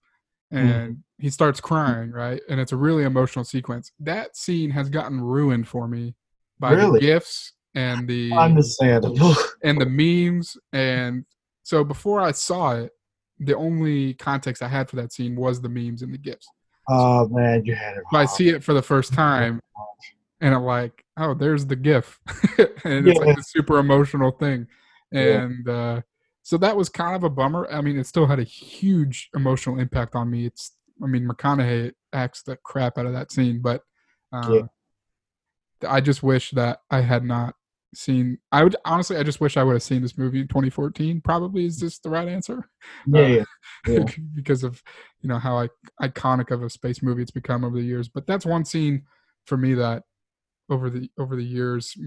hmm. 0.51 0.57
and 0.57 0.97
he 1.17 1.29
starts 1.29 1.59
crying, 1.59 2.11
right? 2.11 2.41
And 2.49 2.59
it's 2.59 2.71
a 2.71 2.77
really 2.77 3.03
emotional 3.03 3.45
sequence. 3.45 3.91
That 3.99 4.35
scene 4.35 4.71
has 4.71 4.89
gotten 4.89 5.21
ruined 5.21 5.67
for 5.67 5.87
me 5.87 6.15
by 6.59 6.73
Really? 6.73 6.99
the 6.99 7.05
gifs 7.05 7.53
and 7.75 8.07
the 8.07 8.31
Understandable. 8.33 9.35
and 9.63 9.79
the 9.79 9.85
memes. 9.85 10.57
And 10.73 11.25
so 11.63 11.83
before 11.83 12.19
I 12.21 12.31
saw 12.31 12.71
it, 12.71 12.91
the 13.39 13.55
only 13.55 14.13
context 14.15 14.61
I 14.61 14.67
had 14.67 14.89
for 14.89 14.95
that 14.97 15.13
scene 15.13 15.35
was 15.35 15.61
the 15.61 15.69
memes 15.69 16.01
and 16.01 16.13
the 16.13 16.17
gifs. 16.17 16.47
oh 16.89 17.27
man, 17.29 17.63
you 17.65 17.75
had 17.75 17.97
it. 17.97 18.03
But 18.11 18.17
I 18.19 18.25
see 18.25 18.49
it 18.49 18.63
for 18.63 18.73
the 18.73 18.81
first 18.81 19.13
time, 19.13 19.59
and 20.41 20.53
I'm 20.55 20.63
like, 20.63 21.03
oh, 21.17 21.33
there's 21.33 21.65
the 21.65 21.75
GIF, 21.75 22.19
and 22.83 23.07
it's 23.07 23.19
Yeah. 23.19 23.25
like 23.25 23.37
a 23.37 23.43
super 23.43 23.77
emotional 23.77 24.31
thing, 24.31 24.67
Yeah. 25.11 25.41
and 25.43 25.69
uh, 25.69 26.01
so 26.43 26.57
that 26.57 26.75
was 26.75 26.89
kind 26.89 27.15
of 27.15 27.23
a 27.23 27.29
bummer. 27.29 27.67
I 27.71 27.81
mean, 27.81 27.97
it 27.99 28.07
still 28.07 28.25
had 28.25 28.39
a 28.39 28.43
huge 28.43 29.29
emotional 29.35 29.79
impact 29.79 30.15
on 30.15 30.29
me. 30.31 30.45
It's, 30.47 30.71
I 31.03 31.05
mean, 31.07 31.27
McConaughey 31.27 31.91
acts 32.13 32.41
the 32.41 32.55
crap 32.57 32.97
out 32.97 33.05
of 33.05 33.13
that 33.13 33.31
scene, 33.31 33.59
but 33.61 33.83
uh, 34.33 34.51
Yeah. 34.53 34.61
I 35.87 36.01
just 36.01 36.23
wish 36.23 36.51
that 36.51 36.79
I 36.89 37.01
had 37.01 37.23
not 37.23 37.55
seen. 37.93 38.37
I 38.51 38.63
would 38.63 38.75
honestly, 38.85 39.17
I 39.17 39.23
just 39.23 39.41
wish 39.41 39.57
I 39.57 39.63
would 39.63 39.73
have 39.73 39.83
seen 39.83 40.01
this 40.01 40.17
movie 40.17 40.41
in 40.41 40.47
2014. 40.47 41.21
Probably 41.21 41.65
is 41.65 41.79
this 41.79 41.99
the 41.99 42.09
right 42.09 42.27
answer? 42.27 42.69
Yeah, 43.05 43.21
uh, 43.21 43.27
yeah, 43.27 43.43
yeah. 43.87 44.11
because 44.35 44.63
of 44.63 44.81
you 45.21 45.29
know 45.29 45.39
how 45.39 45.55
like 45.55 45.71
iconic 46.01 46.51
of 46.51 46.63
a 46.63 46.69
space 46.69 47.01
movie 47.01 47.21
it's 47.21 47.31
become 47.31 47.63
over 47.63 47.77
the 47.77 47.83
years. 47.83 48.07
But 48.09 48.27
that's 48.27 48.45
one 48.45 48.65
scene 48.65 49.03
for 49.45 49.57
me 49.57 49.73
that 49.75 50.03
over 50.69 50.89
the 50.89 51.09
over 51.17 51.35
the 51.35 51.43
years 51.43 51.97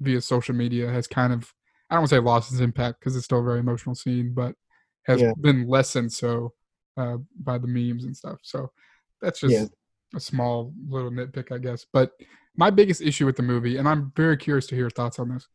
via 0.00 0.20
social 0.20 0.54
media 0.54 0.90
has 0.90 1.06
kind 1.06 1.32
of 1.32 1.52
I 1.90 1.94
don't 1.94 2.02
want 2.02 2.10
to 2.10 2.16
say 2.16 2.20
lost 2.20 2.52
its 2.52 2.60
impact 2.60 3.00
because 3.00 3.16
it's 3.16 3.26
still 3.26 3.40
a 3.40 3.44
very 3.44 3.60
emotional 3.60 3.94
scene, 3.94 4.32
but 4.34 4.54
has 5.06 5.20
Yeah. 5.22 5.32
been 5.40 5.68
lessened 5.68 6.12
so 6.12 6.52
uh, 6.96 7.18
by 7.40 7.58
the 7.58 7.66
memes 7.66 8.04
and 8.04 8.16
stuff. 8.16 8.38
So 8.42 8.70
that's 9.20 9.40
just 9.40 9.52
Yeah. 9.52 9.66
a 10.16 10.20
small 10.20 10.72
little 10.88 11.10
nitpick, 11.10 11.52
I 11.52 11.58
guess. 11.58 11.84
But 11.92 12.12
my 12.56 12.70
biggest 12.70 13.00
issue 13.02 13.26
with 13.26 13.36
the 13.36 13.42
movie, 13.42 13.76
and 13.76 13.88
I'm 13.88 14.12
very 14.16 14.36
curious 14.36 14.66
to 14.68 14.74
hear 14.74 14.84
your 14.84 14.90
thoughts 14.90 15.18
on 15.18 15.28
this, 15.30 15.48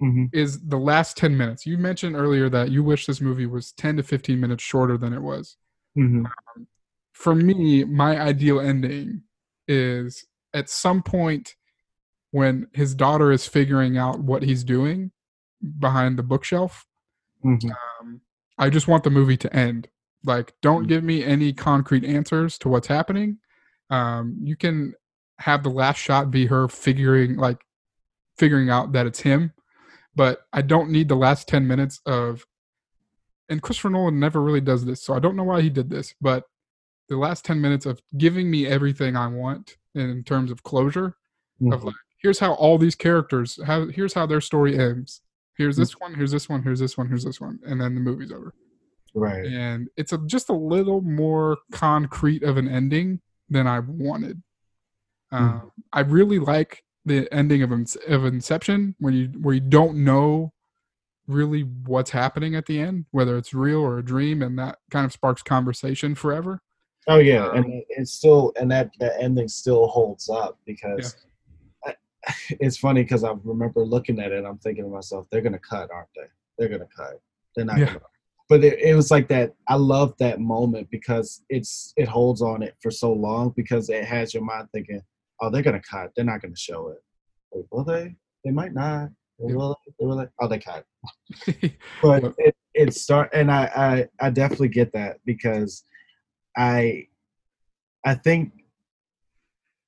Mhm. 0.00 0.28
is 0.32 0.60
the 0.60 0.78
last 0.78 1.16
10 1.16 1.36
minutes. 1.36 1.66
You 1.66 1.78
mentioned 1.78 2.16
earlier 2.16 2.48
that 2.50 2.70
you 2.70 2.82
wish 2.82 3.06
this 3.06 3.20
movie 3.20 3.46
was 3.46 3.72
10 3.72 3.96
to 3.96 4.02
15 4.02 4.40
minutes 4.40 4.62
shorter 4.62 4.96
than 4.98 5.12
it 5.12 5.22
was. 5.22 5.56
Mhm. 5.96 6.24
For 7.12 7.34
me, 7.34 7.84
my 7.84 8.20
ideal 8.20 8.60
ending 8.60 9.22
is 9.68 10.26
at 10.52 10.68
some 10.68 11.02
point 11.02 11.56
when 12.30 12.66
his 12.72 12.94
daughter 12.94 13.32
is 13.32 13.46
figuring 13.46 13.96
out 13.96 14.20
what 14.20 14.42
he's 14.42 14.64
doing 14.64 15.12
behind 15.78 16.18
the 16.18 16.22
bookshelf. 16.22 16.86
Mhm. 17.44 17.70
Um, 18.00 18.20
I 18.58 18.68
just 18.70 18.88
want 18.88 19.04
the 19.04 19.10
movie 19.10 19.36
to 19.38 19.54
end. 19.56 19.88
Like, 20.24 20.54
don't 20.60 20.84
Mm. 20.84 20.88
give 20.88 21.04
me 21.04 21.24
any 21.24 21.52
concrete 21.52 22.04
answers 22.04 22.58
to 22.58 22.68
what's 22.68 22.88
happening. 22.88 23.38
Um, 23.90 24.36
you 24.42 24.56
can 24.56 24.94
have 25.38 25.62
the 25.62 25.70
last 25.70 25.98
shot 25.98 26.30
be 26.30 26.46
her 26.46 26.68
figuring 26.68 27.36
like 27.36 27.58
figuring 28.38 28.70
out 28.70 28.92
that 28.92 29.06
it's 29.06 29.20
him, 29.20 29.52
but 30.14 30.40
I 30.52 30.62
don't 30.62 30.90
need 30.90 31.08
the 31.08 31.16
last 31.16 31.48
ten 31.48 31.66
minutes 31.66 32.00
of. 32.06 32.44
And 33.48 33.62
Christopher 33.62 33.90
Nolan 33.90 34.18
never 34.18 34.42
really 34.42 34.60
does 34.60 34.84
this, 34.84 35.02
so 35.02 35.14
I 35.14 35.20
don't 35.20 35.36
know 35.36 35.44
why 35.44 35.60
he 35.62 35.70
did 35.70 35.88
this. 35.88 36.14
But 36.20 36.44
the 37.08 37.16
last 37.16 37.44
ten 37.44 37.60
minutes 37.60 37.86
of 37.86 38.00
giving 38.16 38.50
me 38.50 38.66
everything 38.66 39.14
I 39.16 39.28
want 39.28 39.76
in 39.94 40.24
terms 40.24 40.50
of 40.50 40.62
closure 40.64 41.16
of 41.72 41.80
Mhm. 41.80 41.84
like, 41.84 41.94
here's 42.18 42.38
how 42.40 42.54
all 42.54 42.76
these 42.76 42.94
characters 42.96 43.58
how 43.64 43.86
here's 43.86 44.14
how 44.14 44.26
their 44.26 44.40
story 44.40 44.76
ends. 44.78 45.20
Here's 45.56 45.76
this 45.76 45.92
one, 46.00 46.12
here's 46.14 46.32
this 46.32 46.48
one, 46.50 46.62
here's 46.62 46.80
this 46.80 46.98
one, 46.98 47.08
here's 47.08 47.24
this 47.24 47.40
one, 47.40 47.58
and 47.64 47.80
then 47.80 47.94
the 47.94 48.00
movie's 48.00 48.32
over. 48.32 48.52
right. 49.14 49.46
and 49.46 49.88
it's 49.96 50.12
a, 50.12 50.18
just 50.26 50.50
a 50.50 50.52
little 50.52 51.00
more 51.00 51.56
concrete 51.72 52.42
of 52.42 52.58
an 52.58 52.68
ending 52.68 53.18
than 53.48 53.66
I 53.66 53.78
wanted. 53.78 54.42
Uh, 55.32 55.38
Mhm. 55.60 55.70
I 55.92 56.00
really 56.00 56.38
like 56.38 56.84
the 57.04 57.28
ending 57.32 57.62
of 57.62 57.70
of 57.72 58.24
Inception 58.24 58.94
when 58.98 59.14
you 59.14 59.26
where 59.40 59.54
you 59.54 59.60
don't 59.60 60.04
know 60.04 60.52
really 61.26 61.62
what's 61.62 62.10
happening 62.10 62.54
at 62.54 62.66
the 62.66 62.80
end, 62.80 63.06
whether 63.10 63.36
it's 63.36 63.52
real 63.52 63.80
or 63.80 63.98
a 63.98 64.04
dream, 64.04 64.42
and 64.42 64.58
that 64.58 64.78
kind 64.90 65.04
of 65.04 65.12
sparks 65.12 65.42
conversation 65.42 66.14
forever. 66.14 66.62
Oh 67.08 67.18
yeah, 67.18 67.50
and 67.52 67.66
it- 67.72 67.86
it's 67.88 68.12
still 68.12 68.52
and 68.58 68.70
that 68.70 68.90
that 69.00 69.20
ending 69.20 69.48
still 69.48 69.86
holds 69.88 70.28
up 70.28 70.58
because 70.64 71.16
I, 71.84 71.94
it's 72.60 72.76
funny 72.76 73.02
because 73.02 73.24
I 73.24 73.32
remember 73.44 73.84
looking 73.84 74.18
at 74.20 74.32
it. 74.32 74.38
and 74.38 74.46
I'm 74.46 74.58
thinking 74.58 74.84
to 74.84 74.90
myself, 74.90 75.26
they're 75.30 75.40
gonna 75.42 75.58
cut, 75.58 75.90
aren't 75.90 76.08
they? 76.14 76.26
They're 76.58 76.68
gonna 76.68 76.88
cut. 76.96 77.20
They're 77.54 77.64
not 77.64 77.78
Yeah. 77.78 77.86
gonna. 77.86 78.00
But 78.48 78.62
it, 78.62 78.78
it 78.78 78.94
was 78.94 79.10
like 79.10 79.26
that. 79.28 79.54
I 79.66 79.74
love 79.74 80.14
that 80.18 80.38
moment 80.40 80.88
because 80.90 81.42
it's 81.48 81.92
it 81.96 82.06
holds 82.06 82.42
on 82.42 82.62
it 82.62 82.76
for 82.80 82.92
so 82.92 83.12
long 83.12 83.50
because 83.56 83.88
it 83.90 84.04
has 84.04 84.32
your 84.32 84.44
mind 84.44 84.68
thinking, 84.72 85.02
oh, 85.40 85.50
they're 85.50 85.62
gonna 85.62 85.82
cut. 85.88 86.12
They're 86.14 86.24
not 86.24 86.42
gonna 86.42 86.56
show 86.56 86.88
it. 86.88 87.02
Like, 87.52 87.66
will 87.70 87.84
they? 87.84 88.16
They 88.44 88.50
might 88.50 88.74
not. 88.74 89.10
Yeah. 89.38 89.54
Will 89.54 89.78
they? 89.86 89.92
They 89.98 90.06
will 90.06 90.16
they? 90.16 90.26
Oh, 90.40 90.48
they 90.48 90.58
cut. 90.58 90.84
but 92.02 92.34
it, 92.38 92.56
it 92.76 92.94
start 92.94 93.30
and 93.32 93.50
I, 93.50 93.64
I 94.20 94.26
i 94.26 94.30
definitely 94.30 94.68
get 94.68 94.92
that 94.92 95.18
because 95.24 95.84
i 96.56 97.06
i 98.04 98.14
think 98.14 98.52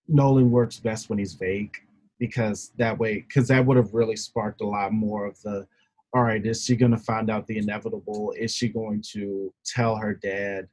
nolan 0.09 0.51
works 0.51 0.81
best 0.81 1.09
when 1.09 1.19
he's 1.19 1.35
vague 1.35 1.75
because 2.19 2.73
that 2.79 2.99
way 2.99 3.21
because 3.29 3.49
that 3.49 3.65
would 3.65 3.77
have 3.77 3.95
really 3.95 4.17
sparked 4.17 4.63
a 4.63 4.67
lot 4.67 4.93
more 4.93 5.27
of 5.27 5.41
the 5.43 5.67
all 6.15 6.23
right 6.23 6.45
is 6.45 6.65
she 6.65 6.75
going 6.75 6.91
to 6.91 6.99
find 6.99 7.31
out 7.31 7.47
the 7.47 7.59
inevitable 7.59 8.33
is 8.39 8.55
she 8.55 8.69
going 8.69 9.03
to 9.13 9.53
tell 9.67 9.97
her 9.97 10.15
dad 10.15 10.67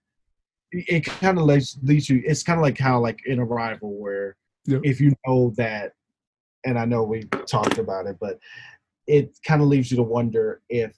it, 0.71 0.85
it 0.87 1.05
kind 1.05 1.37
of 1.37 1.43
leads, 1.43 1.77
leads 1.83 2.09
you 2.09 2.23
it's 2.25 2.43
kind 2.43 2.57
of 2.57 2.63
like 2.63 2.77
how 2.77 2.99
like 2.99 3.19
in 3.25 3.39
arrival 3.39 3.99
where 3.99 4.37
Yep. 4.67 4.81
if 4.83 4.99
you 4.99 5.13
know 5.25 5.53
that 5.57 5.93
and 6.65 6.79
i 6.79 6.85
know 6.85 7.03
we 7.03 7.23
talked 7.47 7.77
about 7.77 8.07
it 8.07 8.17
but 8.19 8.39
it 9.07 9.37
kind 9.45 9.61
of 9.61 9.67
leaves 9.67 9.91
you 9.91 9.97
to 9.97 10.03
wonder 10.03 10.61
if 10.69 10.95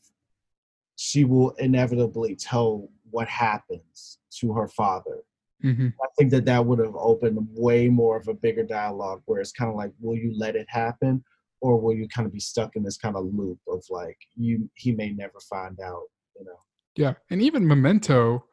she 0.95 1.23
will 1.23 1.51
inevitably 1.51 2.36
tell 2.36 2.89
what 3.10 3.27
happens 3.27 4.19
to 4.39 4.53
her 4.53 4.67
father. 4.67 5.23
hmm 5.62 5.88
I 6.01 6.08
think 6.17 6.32
that 6.32 6.45
that 6.45 6.65
would 6.65 6.80
have 6.80 6.95
opened 6.95 7.47
way 7.51 7.88
more 7.88 8.17
of 8.17 8.27
a 8.27 8.34
bigger 8.34 8.63
dialogue 8.63 9.21
where 9.25 9.39
it's 9.39 9.51
kind 9.51 9.69
of 9.69 9.75
like, 9.75 9.91
will 9.99 10.15
you 10.15 10.34
let 10.36 10.56
it 10.56 10.67
happen? 10.69 11.23
Or 11.62 11.80
will 11.80 11.93
you 11.93 12.08
kind 12.08 12.25
of 12.25 12.34
be 12.34 12.39
stuck 12.39 12.75
in 12.75 12.84
this 12.84 12.97
kind 12.97 13.15
of 13.15 13.25
loop 13.34 13.60
of 13.67 13.84
like, 13.89 14.17
you, 14.36 14.69
he 14.75 14.91
may 14.91 15.12
never 15.12 15.39
find 15.49 15.80
out, 15.80 16.03
you 16.38 16.45
know? 16.45 16.60
Yeah, 16.95 17.13
and 17.30 17.41
even 17.41 17.67
Memento 17.67 18.45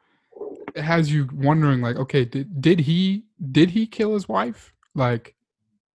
has 0.75 1.11
you 1.11 1.27
wondering, 1.33 1.81
like, 1.81 1.95
okay, 1.97 2.25
did 2.25 2.61
did 2.61 2.81
he 2.81 3.25
did 3.51 3.71
he 3.71 3.87
kill 3.87 4.13
his 4.13 4.27
wife? 4.27 4.73
Like, 4.95 5.35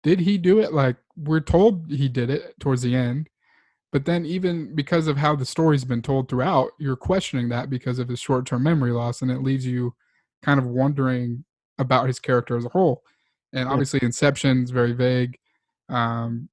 did 0.03 0.19
he 0.19 0.37
do 0.37 0.59
it? 0.59 0.73
Like, 0.73 0.97
we're 1.17 1.39
told 1.39 1.89
he 1.89 2.07
did 2.09 2.29
it 2.29 2.53
towards 2.59 2.81
the 2.83 2.95
end, 2.95 3.29
but 3.91 4.05
then 4.05 4.25
even 4.25 4.75
because 4.75 5.07
of 5.07 5.17
how 5.17 5.35
the 5.35 5.45
story's 5.45 5.85
been 5.85 6.01
told 6.01 6.29
throughout, 6.29 6.71
you're 6.79 6.95
questioning 6.95 7.49
that 7.49 7.69
because 7.69 7.97
of 7.99 8.07
his 8.09 8.19
short 8.19 8.45
term 8.45 8.63
memory 8.63 8.91
loss, 8.91 9.21
and 9.21 9.31
it 9.31 9.41
leaves 9.41 9.65
you 9.65 9.95
kind 10.43 10.59
of 10.59 10.65
wondering 10.67 11.43
about 11.79 12.07
his 12.07 12.19
character 12.19 12.55
as 12.57 12.65
a 12.65 12.69
whole. 12.69 13.03
And 13.53 13.67
obviously, 13.67 13.99
Inception's 14.03 14.69
very 14.71 14.93
vague. 14.93 15.37
Um, 15.89 16.49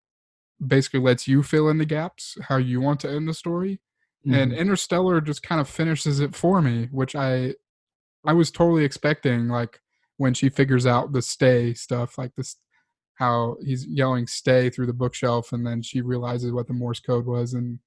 basically, 0.64 1.00
lets 1.00 1.28
you 1.28 1.42
fill 1.42 1.68
in 1.68 1.78
the 1.78 1.85
gaps 1.85 2.38
how 2.48 2.56
you 2.56 2.80
want 2.80 3.00
to 3.00 3.11
end 3.11 3.28
the 3.28 3.35
story 3.35 3.80
and 4.28 4.50
Mhm. 4.50 4.59
interstellar 4.59 5.20
just 5.20 5.42
kind 5.42 5.61
of 5.61 5.68
finishes 5.68 6.18
it 6.18 6.35
for 6.35 6.61
me 6.61 6.88
which 6.90 7.14
i 7.14 7.54
i 8.24 8.32
was 8.32 8.50
totally 8.50 8.85
expecting 8.85 9.46
like 9.46 9.80
when 10.16 10.35
she 10.35 10.48
figures 10.48 10.87
out 10.87 11.12
the 11.12 11.22
stay 11.22 11.74
stuff 11.74 12.18
like 12.18 12.33
this 12.37 12.57
how 13.14 13.57
he's 13.64 13.87
yelling 13.87 14.26
stay 14.26 14.68
through 14.68 14.87
the 14.87 14.92
bookshelf 14.92 15.52
and 15.52 15.66
then 15.66 15.83
she 15.83 16.00
realizes 16.00 16.52
what 16.52 16.66
the 16.66 16.74
morse 16.74 17.00
code 17.00 17.26
was 17.26 17.55
and 17.55 17.79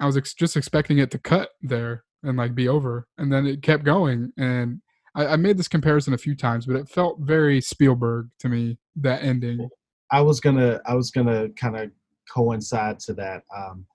i 0.00 0.06
was 0.06 0.16
ex- 0.16 0.34
just 0.34 0.56
expecting 0.56 0.98
it 0.98 1.10
to 1.10 1.18
cut 1.18 1.50
there 1.62 2.04
and 2.22 2.36
like 2.36 2.54
be 2.54 2.68
over 2.68 3.06
and 3.18 3.32
then 3.32 3.46
it 3.46 3.62
kept 3.62 3.84
going 3.84 4.32
and 4.36 4.80
I, 5.14 5.28
I 5.28 5.36
made 5.36 5.56
this 5.56 5.68
comparison 5.68 6.12
a 6.12 6.18
few 6.18 6.34
times 6.34 6.66
but 6.66 6.76
it 6.76 6.88
felt 6.88 7.20
very 7.20 7.60
spielberg 7.60 8.28
to 8.40 8.48
me 8.48 8.78
that 8.96 9.22
ending 9.22 9.68
I 10.10 10.20
was 10.20 10.40
gonna 10.40 10.80
I 10.86 10.94
was 10.94 11.10
gonna 11.10 11.48
kind 11.50 11.76
of 11.76 11.90
coincide 12.32 12.98
to 13.00 13.14
that. 13.14 13.42
Um, 13.56 13.86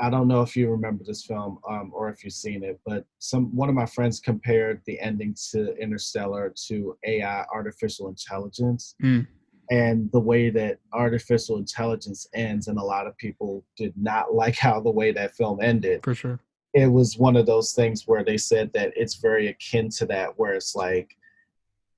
I 0.00 0.10
don't 0.10 0.28
know 0.28 0.42
if 0.42 0.56
you 0.56 0.70
remember 0.70 1.02
this 1.04 1.24
film 1.24 1.58
um, 1.68 1.90
or 1.92 2.08
if 2.08 2.22
you've 2.22 2.32
seen 2.32 2.62
it, 2.62 2.78
but 2.86 3.04
some 3.18 3.54
one 3.54 3.68
of 3.68 3.74
my 3.74 3.86
friends 3.86 4.20
compared 4.20 4.80
the 4.86 4.98
ending 5.00 5.34
to 5.50 5.76
Interstellar 5.76 6.52
to 6.68 6.96
AI, 7.04 7.44
artificial 7.52 8.08
intelligence, 8.08 8.94
Mm. 9.02 9.26
and 9.70 10.10
the 10.12 10.20
way 10.20 10.50
that 10.50 10.78
artificial 10.92 11.58
intelligence 11.58 12.28
ends, 12.32 12.68
and 12.68 12.78
a 12.78 12.82
lot 12.82 13.06
of 13.08 13.16
people 13.16 13.64
did 13.76 13.92
not 13.96 14.34
like 14.42 14.56
how 14.56 14.80
the 14.80 14.90
way 14.90 15.10
that 15.12 15.34
film 15.34 15.60
ended. 15.60 16.00
for 16.04 16.14
sure 16.14 16.38
It 16.74 16.86
was 16.86 17.18
one 17.18 17.36
of 17.36 17.46
those 17.46 17.72
things 17.72 18.06
where 18.06 18.22
they 18.24 18.36
said 18.38 18.72
that 18.74 18.92
it's 18.96 19.16
very 19.16 19.48
akin 19.48 19.88
to 19.98 20.06
that, 20.06 20.38
where 20.38 20.54
it's 20.54 20.76
like 20.76 21.16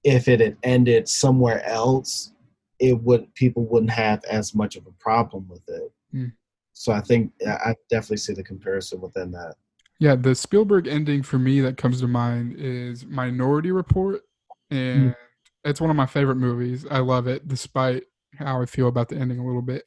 if 0.04 0.26
it 0.28 0.40
had 0.40 0.56
ended 0.62 1.06
somewhere 1.08 1.62
else, 1.66 2.32
it 2.78 2.94
would 3.02 3.32
people 3.34 3.64
wouldn't 3.66 3.90
have 3.92 4.24
as 4.24 4.54
much 4.54 4.74
of 4.76 4.86
a 4.86 4.92
problem 4.92 5.46
with 5.48 5.68
it. 5.68 5.92
Mm. 6.14 6.32
So 6.81 6.93
I 6.93 7.03
think 7.03 7.31
I 7.47 7.75
definitely 7.90 8.16
see 8.16 8.33
the 8.33 8.43
comparison 8.43 9.03
within 9.03 9.31
that. 9.33 9.57
Yeah, 9.99 10.16
the 10.16 10.35
Spielberg 10.35 10.88
ending 10.88 11.23
for 11.23 11.38
me 11.38 11.61
that 11.61 11.77
comes 11.77 12.01
to 12.01 12.09
mind 12.09 12.55
is 12.57 13.05
Minority 13.05 13.71
Report, 13.71 14.23
and 14.71 15.14
it's 15.62 15.79
one 15.79 15.90
of 15.90 15.97
my 15.97 16.07
favorite 16.07 16.37
movies. 16.37 16.87
I 16.90 17.01
love 17.01 17.27
it, 17.27 17.47
despite 17.47 18.05
how 18.38 18.62
I 18.62 18.64
feel 18.64 18.88
about 18.88 19.11
the 19.11 19.16
ending 19.16 19.38
a 19.38 19.47
little 19.47 19.61
bit. 19.61 19.85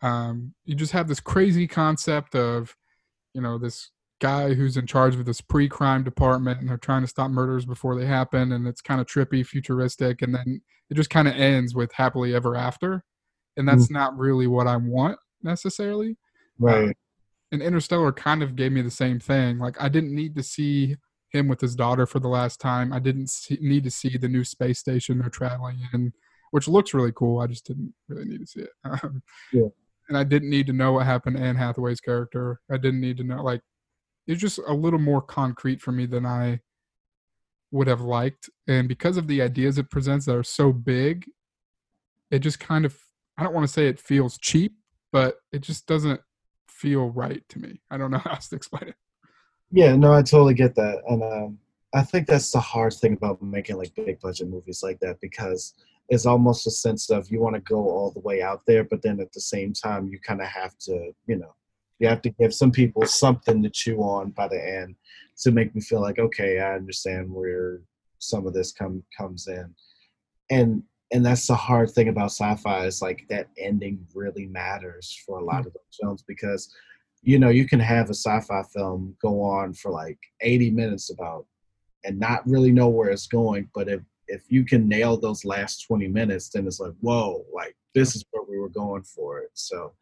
Um, 0.00 0.52
you 0.64 0.74
just 0.74 0.90
have 0.90 1.06
this 1.06 1.20
crazy 1.20 1.68
concept 1.68 2.34
of, 2.34 2.74
you 3.34 3.40
know, 3.40 3.56
this 3.56 3.92
guy 4.20 4.52
who's 4.52 4.76
in 4.76 4.88
charge 4.88 5.14
of 5.14 5.24
this 5.24 5.40
pre-crime 5.40 6.02
department, 6.02 6.58
and 6.58 6.68
they're 6.68 6.76
trying 6.76 7.02
to 7.02 7.08
stop 7.08 7.30
murders 7.30 7.64
before 7.64 7.96
they 7.96 8.06
happen, 8.06 8.50
and 8.50 8.66
it's 8.66 8.80
kind 8.80 9.00
of 9.00 9.06
trippy, 9.06 9.46
futuristic, 9.46 10.22
and 10.22 10.34
then 10.34 10.60
it 10.90 10.94
just 10.94 11.08
kind 11.08 11.28
of 11.28 11.36
ends 11.36 11.72
with 11.72 11.92
happily 11.92 12.34
ever 12.34 12.56
after, 12.56 13.04
and 13.56 13.68
that's 13.68 13.92
not 13.92 14.18
really 14.18 14.48
what 14.48 14.66
I 14.66 14.76
want 14.76 15.20
necessarily 15.44 16.16
Right. 16.58 16.96
and 17.50 17.62
Interstellar 17.62 18.12
kind 18.12 18.42
of 18.42 18.56
gave 18.56 18.72
me 18.72 18.82
the 18.82 18.90
same 18.90 19.18
thing. 19.20 19.58
Like 19.58 19.80
I 19.80 19.88
didn't 19.88 20.14
need 20.14 20.34
to 20.36 20.42
see 20.42 20.96
him 21.30 21.48
with 21.48 21.60
his 21.60 21.74
daughter 21.74 22.06
for 22.06 22.20
the 22.20 22.28
last 22.28 22.60
time. 22.60 22.92
I 22.92 22.98
didn't 22.98 23.30
see, 23.30 23.58
need 23.60 23.84
to 23.84 23.90
see 23.90 24.16
the 24.16 24.28
new 24.28 24.44
space 24.44 24.78
station 24.78 25.18
they're 25.18 25.30
traveling 25.30 25.78
in, 25.92 26.12
which 26.50 26.68
looks 26.68 26.94
really 26.94 27.12
cool. 27.12 27.40
I 27.40 27.46
just 27.46 27.66
didn't 27.66 27.94
really 28.08 28.26
need 28.26 28.40
to 28.40 28.46
see 28.46 28.60
it. 28.60 28.70
Um, 28.84 29.22
Yeah. 29.52 29.68
And 30.08 30.18
I 30.18 30.24
didn't 30.24 30.50
need 30.50 30.66
to 30.66 30.72
know 30.72 30.92
what 30.92 31.06
happened 31.06 31.36
to 31.36 31.42
Anne 31.42 31.56
Hathaway's 31.56 32.00
character. 32.00 32.60
I 32.70 32.76
didn't 32.76 33.00
need 33.00 33.16
to 33.18 33.24
know 33.24 33.42
like 33.42 33.62
it's 34.26 34.40
just 34.40 34.58
a 34.66 34.72
little 34.74 34.98
more 34.98 35.22
concrete 35.22 35.80
for 35.80 35.90
me 35.92 36.06
than 36.06 36.26
I 36.26 36.60
would 37.70 37.86
have 37.86 38.02
liked. 38.02 38.50
And 38.68 38.88
because 38.88 39.16
of 39.16 39.26
the 39.26 39.40
ideas 39.40 39.78
it 39.78 39.90
presents 39.90 40.26
that 40.26 40.36
are 40.36 40.42
so 40.42 40.72
big, 40.72 41.24
it 42.30 42.40
just 42.40 42.60
kind 42.60 42.84
of 42.84 42.98
I 43.38 43.42
don't 43.42 43.54
want 43.54 43.66
to 43.66 43.72
say 43.72 43.88
it 43.88 43.98
feels 43.98 44.36
cheap, 44.38 44.74
but 45.12 45.36
it 45.52 45.60
just 45.62 45.86
doesn't 45.86 46.20
feel 46.82 47.10
right 47.10 47.48
to 47.48 47.60
me. 47.60 47.80
I 47.90 47.96
don't 47.96 48.10
know 48.10 48.18
how 48.24 48.32
else 48.32 48.48
to 48.48 48.56
explain 48.56 48.88
it. 48.88 48.96
Yeah, 49.70 49.96
no, 49.96 50.12
I 50.12 50.22
totally 50.22 50.54
get 50.54 50.74
that, 50.74 51.00
and 51.08 51.22
um, 51.22 51.58
I 51.94 52.02
think 52.02 52.26
that's 52.26 52.50
the 52.50 52.60
hard 52.60 52.92
thing 52.92 53.14
about 53.14 53.40
making 53.40 53.78
like 53.78 53.94
big 53.94 54.20
budget 54.20 54.48
movies 54.48 54.82
like 54.82 54.98
that 55.00 55.18
because 55.22 55.74
it's 56.08 56.26
almost 56.26 56.66
a 56.66 56.70
sense 56.70 57.08
of 57.08 57.30
you 57.30 57.40
want 57.40 57.54
to 57.54 57.60
go 57.60 57.76
all 57.76 58.10
the 58.10 58.20
way 58.20 58.42
out 58.42 58.62
there, 58.66 58.84
but 58.84 59.00
then 59.00 59.20
at 59.20 59.32
the 59.32 59.40
same 59.40 59.72
time 59.72 60.08
you 60.08 60.18
kind 60.18 60.42
of 60.42 60.48
have 60.48 60.76
to, 60.78 61.12
you 61.26 61.36
know, 61.36 61.54
you 62.00 62.08
have 62.08 62.20
to 62.22 62.30
give 62.30 62.52
some 62.52 62.72
people 62.72 63.06
something 63.06 63.62
to 63.62 63.70
chew 63.70 63.98
on 64.00 64.30
by 64.30 64.48
the 64.48 64.62
end 64.80 64.96
to 65.38 65.52
make 65.52 65.74
me 65.74 65.80
feel 65.80 66.02
like 66.02 66.18
okay, 66.18 66.60
I 66.60 66.74
understand 66.74 67.30
where 67.30 67.80
some 68.18 68.46
of 68.46 68.52
this 68.52 68.72
come 68.72 69.02
comes 69.16 69.48
in, 69.48 69.74
and 70.50 70.82
and 71.12 71.24
that's 71.24 71.46
the 71.46 71.54
hard 71.54 71.90
thing 71.90 72.08
about 72.08 72.32
sci-fi 72.32 72.86
is 72.86 73.02
like 73.02 73.26
that 73.28 73.48
ending 73.58 74.04
really 74.14 74.46
matters 74.46 75.22
for 75.24 75.38
a 75.38 75.40
hmm. 75.40 75.46
lot 75.46 75.66
of 75.66 75.72
those 75.72 75.98
films 76.00 76.24
because 76.26 76.74
you 77.22 77.38
know 77.38 77.50
you 77.50 77.66
can 77.66 77.78
have 77.78 78.06
a 78.06 78.14
sci-fi 78.14 78.62
film 78.74 79.14
go 79.22 79.40
on 79.40 79.72
for 79.74 79.92
like 79.92 80.18
80 80.40 80.70
minutes 80.70 81.10
about 81.10 81.46
and 82.04 82.18
not 82.18 82.46
really 82.46 82.72
know 82.72 82.88
where 82.88 83.10
it's 83.10 83.28
going 83.28 83.68
but 83.74 83.88
if 83.88 84.00
if 84.28 84.44
you 84.48 84.64
can 84.64 84.88
nail 84.88 85.16
those 85.16 85.44
last 85.44 85.86
20 85.86 86.08
minutes 86.08 86.48
then 86.48 86.66
it's 86.66 86.80
like 86.80 86.94
whoa 87.00 87.44
like 87.54 87.76
this 87.94 88.16
is 88.16 88.24
where 88.30 88.44
we 88.48 88.58
were 88.58 88.70
going 88.70 89.02
for 89.02 89.40
it. 89.40 89.50
So 89.52 89.92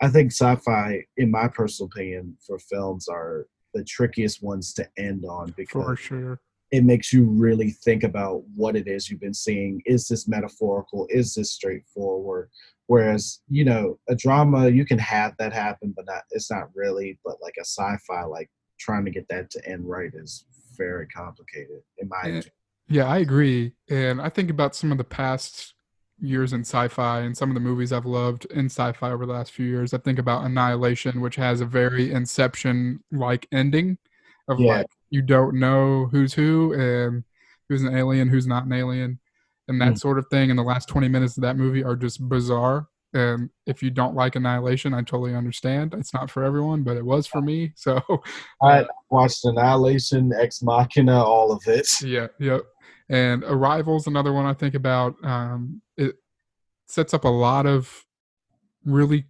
i 0.00 0.08
think 0.08 0.30
sci-fi 0.30 1.02
in 1.16 1.30
my 1.30 1.48
personal 1.48 1.88
opinion 1.92 2.36
for 2.46 2.58
films 2.58 3.08
are 3.08 3.46
the 3.74 3.84
trickiest 3.84 4.42
ones 4.42 4.72
to 4.74 4.88
end 4.96 5.24
on 5.24 5.52
because 5.56 5.84
For 5.84 5.96
sure. 5.96 6.40
It 6.70 6.84
makes 6.84 7.12
you 7.12 7.24
really 7.24 7.70
think 7.70 8.04
about 8.04 8.42
what 8.54 8.76
it 8.76 8.86
is 8.86 9.08
you've 9.08 9.20
been 9.20 9.34
seeing. 9.34 9.82
Is 9.86 10.06
this 10.08 10.28
metaphorical? 10.28 11.06
Is 11.10 11.34
this 11.34 11.52
straightforward? 11.52 12.50
Whereas, 12.86 13.40
you 13.48 13.64
know, 13.64 13.98
a 14.08 14.14
drama 14.14 14.68
you 14.68 14.84
can 14.84 14.98
have 14.98 15.34
that 15.38 15.52
happen, 15.52 15.92
but 15.94 16.06
not 16.06 16.22
it's 16.30 16.50
not 16.50 16.68
really. 16.74 17.18
But 17.24 17.36
like 17.42 17.54
a 17.58 17.64
sci-fi, 17.64 18.24
like 18.24 18.50
trying 18.78 19.04
to 19.04 19.10
get 19.10 19.28
that 19.28 19.50
to 19.50 19.68
end 19.68 19.88
right 19.88 20.10
is 20.14 20.44
very 20.76 21.06
complicated 21.08 21.82
in 21.98 22.08
my 22.08 22.16
eh, 22.18 22.20
opinion. 22.20 22.44
Yeah, 22.88 23.04
I 23.04 23.18
agree. 23.18 23.72
And 23.90 24.20
I 24.20 24.28
think 24.28 24.50
about 24.50 24.74
some 24.74 24.92
of 24.92 24.98
the 24.98 25.04
past 25.04 25.74
years 26.20 26.52
in 26.52 26.60
sci-fi 26.60 27.20
and 27.20 27.36
some 27.36 27.50
of 27.50 27.54
the 27.54 27.60
movies 27.60 27.92
I've 27.92 28.06
loved 28.06 28.46
in 28.46 28.66
sci-fi 28.66 29.10
over 29.10 29.26
the 29.26 29.32
last 29.32 29.52
few 29.52 29.66
years. 29.66 29.94
I 29.94 29.98
think 29.98 30.18
about 30.18 30.44
Annihilation, 30.44 31.20
which 31.20 31.36
has 31.36 31.60
a 31.60 31.66
very 31.66 32.12
Inception-like 32.12 33.46
ending 33.52 33.98
of 34.48 34.58
yeah. 34.58 34.78
like 34.78 34.86
you 35.10 35.22
don't 35.22 35.58
know 35.58 36.08
who's 36.10 36.34
who 36.34 36.72
and 36.74 37.24
who's 37.68 37.82
an 37.82 37.96
alien, 37.96 38.28
who's 38.28 38.46
not 38.46 38.66
an 38.66 38.72
alien, 38.72 39.18
and 39.68 39.80
that 39.80 39.94
mm. 39.94 39.98
sort 39.98 40.18
of 40.18 40.26
thing. 40.30 40.50
And 40.50 40.58
the 40.58 40.64
last 40.64 40.88
20 40.88 41.08
minutes 41.08 41.36
of 41.36 41.42
that 41.42 41.56
movie 41.56 41.84
are 41.84 41.96
just 41.96 42.26
bizarre. 42.28 42.88
And 43.14 43.48
if 43.66 43.82
you 43.82 43.90
don't 43.90 44.14
like 44.14 44.36
Annihilation, 44.36 44.92
I 44.92 44.98
totally 44.98 45.34
understand. 45.34 45.94
It's 45.94 46.12
not 46.12 46.30
for 46.30 46.44
everyone, 46.44 46.82
but 46.82 46.96
it 46.96 47.04
was 47.04 47.26
for 47.26 47.40
me. 47.40 47.72
So 47.76 48.02
I 48.62 48.86
watched 49.10 49.44
Annihilation, 49.44 50.32
Ex 50.38 50.62
Machina, 50.62 51.22
all 51.22 51.52
of 51.52 51.62
it. 51.66 51.88
Yeah, 52.02 52.28
yep. 52.38 52.62
And 53.08 53.42
Arrival's 53.44 54.06
another 54.06 54.32
one 54.32 54.44
I 54.44 54.52
think 54.52 54.74
about. 54.74 55.14
Um, 55.24 55.80
it 55.96 56.16
sets 56.86 57.14
up 57.14 57.24
a 57.24 57.28
lot 57.28 57.64
of 57.64 58.04
really, 58.84 59.24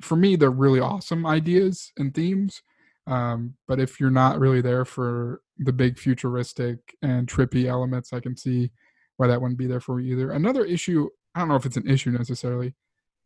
for 0.00 0.16
me, 0.16 0.34
they're 0.34 0.50
really 0.50 0.80
awesome 0.80 1.24
ideas 1.24 1.92
and 1.96 2.12
themes. 2.12 2.62
Um, 3.06 3.54
but 3.68 3.80
if 3.80 4.00
you're 4.00 4.10
not 4.10 4.38
really 4.38 4.60
there 4.60 4.84
for 4.84 5.42
the 5.58 5.72
big 5.72 5.98
futuristic 5.98 6.78
and 7.02 7.26
trippy 7.26 7.66
elements, 7.66 8.12
I 8.12 8.20
can 8.20 8.36
see 8.36 8.70
why 9.16 9.26
that 9.26 9.40
wouldn't 9.40 9.58
be 9.58 9.66
there 9.66 9.80
for 9.80 10.00
you 10.00 10.14
either. 10.14 10.32
Another 10.32 10.64
issue, 10.64 11.08
I 11.34 11.40
don't 11.40 11.48
know 11.48 11.56
if 11.56 11.66
it's 11.66 11.76
an 11.76 11.88
issue 11.88 12.10
necessarily. 12.10 12.74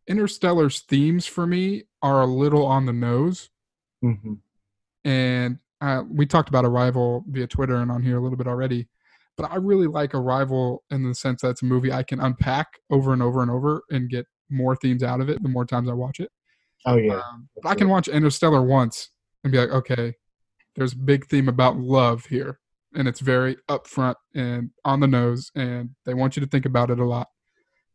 Interstellar's 0.07 0.81
themes 0.81 1.27
for 1.27 1.47
me 1.47 1.85
are 2.03 2.23
a 2.23 2.27
little 2.27 2.67
on 2.67 2.87
the 2.87 2.93
nose. 2.93 3.51
Mm-hmm. 4.03 4.35
And 5.05 5.59
uh, 5.81 6.03
we 6.11 6.27
talked 6.27 6.49
about 6.49 6.65
Arrival 6.65 7.25
via 7.29 7.47
Twitter 7.47 7.77
and 7.77 7.91
on 7.91 8.03
here 8.03 8.19
a 8.19 8.21
little 8.21 8.39
bit 8.39 8.49
already 8.49 8.89
but 9.39 9.51
I 9.53 9.57
really 9.57 9.87
like 9.87 10.15
Arrival 10.15 10.83
in 10.91 11.05
the 11.05 11.15
sense 11.15 11.41
that 11.43 11.51
it's 11.51 11.63
a 11.63 11.65
movie 11.65 11.93
I 11.93 12.03
can 12.03 12.21
unpack 12.21 12.67
over 12.91 13.13
and 13.13 13.23
over 13.23 13.41
and 13.41 13.51
over 13.51 13.83
and 13.89 14.11
get 14.11 14.27
more 14.51 14.77
themes 14.77 15.03
out 15.03 15.21
of 15.21 15.31
it 15.31 15.43
the 15.43 15.49
more 15.49 15.65
times 15.65 15.89
I 15.89 15.95
watch 15.95 16.21
it. 16.21 16.31
Oh 16.85 16.97
yeah, 16.97 17.21
um, 17.21 17.49
I 17.65 17.75
can 17.75 17.89
watch 17.89 18.09
Interstellar 18.09 18.63
once 18.63 19.11
and 19.43 19.53
be 19.53 19.59
like, 19.59 19.71
okay, 19.71 20.15
there's 20.77 20.93
a 20.93 20.99
big 20.99 21.27
theme 21.27 21.49
about 21.49 21.77
love 21.77 22.27
here, 22.27 22.61
and 22.95 23.09
it's 23.09 23.21
very 23.21 23.57
upfront 23.69 24.17
and 24.35 24.71
on 24.85 25.01
the 25.01 25.07
nose, 25.07 25.51
and 25.55 25.91
they 26.07 26.15
want 26.15 26.37
you 26.37 26.41
to 26.41 26.49
think 26.49 26.67
about 26.67 26.91
it 26.91 26.99
a 26.99 27.05
lot. 27.05 27.29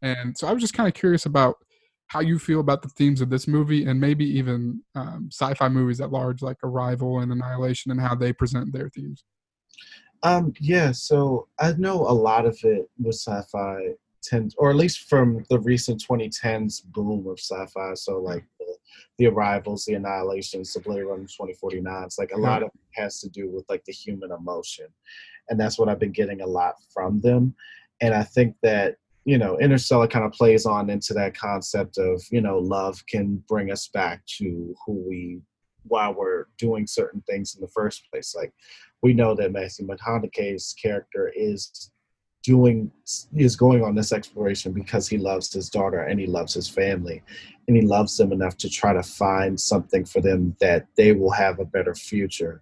And 0.02 0.38
so 0.38 0.48
I 0.48 0.54
was 0.54 0.62
just 0.62 0.74
kind 0.74 0.88
of 0.88 0.94
curious 0.94 1.26
about 1.26 1.56
how 2.08 2.20
you 2.20 2.38
feel 2.38 2.60
about 2.60 2.82
the 2.82 2.90
themes 2.90 3.22
of 3.22 3.30
this 3.30 3.48
movie 3.48 3.86
and 3.86 4.00
maybe 4.00 4.26
even 4.26 4.84
um, 4.96 5.30
sci-fi 5.32 5.70
movies 5.70 6.02
at 6.02 6.12
large 6.12 6.42
like 6.42 6.58
Arrival 6.64 7.20
and 7.20 7.32
Annihilation 7.32 7.92
and 7.92 8.00
how 8.00 8.14
they 8.14 8.34
present 8.34 8.72
their 8.74 8.90
themes. 8.90 9.24
Um, 10.22 10.54
yeah, 10.60 10.92
so 10.92 11.48
I 11.60 11.74
know 11.74 12.02
a 12.02 12.14
lot 12.14 12.46
of 12.46 12.58
it 12.64 12.90
with 13.00 13.16
sci-fi 13.16 13.96
tends, 14.22 14.56
or 14.58 14.70
at 14.70 14.76
least 14.76 15.10
from 15.10 15.44
the 15.50 15.60
recent 15.60 16.04
2010s 16.08 16.84
boom 16.86 17.28
of 17.28 17.40
sci-fi. 17.40 17.94
So 17.96 18.20
like 18.20 18.46
the, 18.74 19.26
the 19.26 19.30
arrivals, 19.30 19.86
the 19.86 19.94
annihilations, 19.94 20.74
the 20.74 20.80
Blade 20.80 21.04
Runner 21.04 21.24
2049. 21.24 22.04
It's 22.04 22.18
like 22.18 22.32
a 22.32 22.40
lot 22.40 22.64
of 22.64 22.70
it 22.70 23.02
has 23.02 23.20
to 23.22 23.30
do 23.30 23.50
with 23.50 23.66
like 23.70 23.84
the 23.86 23.94
human 23.94 24.32
emotion, 24.32 24.88
and 25.50 25.60
that's 25.60 25.78
what 25.78 25.90
I've 25.90 26.00
been 26.00 26.12
getting 26.12 26.42
a 26.42 26.48
lot 26.48 26.76
from 26.94 27.22
them. 27.22 27.56
And 28.02 28.14
I 28.14 28.24
think 28.24 28.56
that 28.64 28.98
you 29.26 29.38
know 29.38 29.58
Interstellar 29.60 30.08
kind 30.08 30.26
of 30.26 30.32
plays 30.32 30.66
on 30.66 30.90
into 30.90 31.14
that 31.14 31.38
concept 31.38 31.98
of 31.98 32.22
you 32.32 32.42
know 32.42 32.58
love 32.60 33.04
can 33.08 33.44
bring 33.48 33.72
us 33.72 33.88
back 33.88 34.26
to 34.38 34.76
who 34.86 34.94
we 35.08 35.42
while 35.86 36.14
we're 36.14 36.46
doing 36.58 36.88
certain 36.88 37.22
things 37.30 37.56
in 37.56 37.62
the 37.62 37.68
first 37.68 38.10
place. 38.12 38.34
Like 38.36 38.54
we 39.02 39.14
know 39.14 39.36
that 39.36 39.52
Matthew 39.52 39.86
McConaughey's 39.86 40.74
character 40.82 41.32
is 41.36 41.92
doing 42.44 42.92
is 43.34 43.56
going 43.56 43.84
on 43.84 43.96
this 43.96 44.12
exploration 44.12 44.74
because 44.74 45.08
he 45.08 45.18
loves 45.18 45.52
his 45.52 45.70
daughter 45.70 46.04
and 46.04 46.20
he 46.20 46.28
loves 46.28 46.54
his 46.54 46.68
family 46.68 47.24
and 47.68 47.78
he 47.78 47.84
loves 47.84 48.18
them 48.18 48.32
enough 48.32 48.58
to 48.58 48.70
try 48.70 48.94
to 48.94 49.02
find 49.02 49.60
something 49.60 50.04
for 50.04 50.22
them 50.22 50.56
that 50.60 50.86
they 50.96 51.14
will 51.14 51.32
have 51.32 51.60
a 51.60 51.66
better 51.66 51.96
future. 51.96 52.62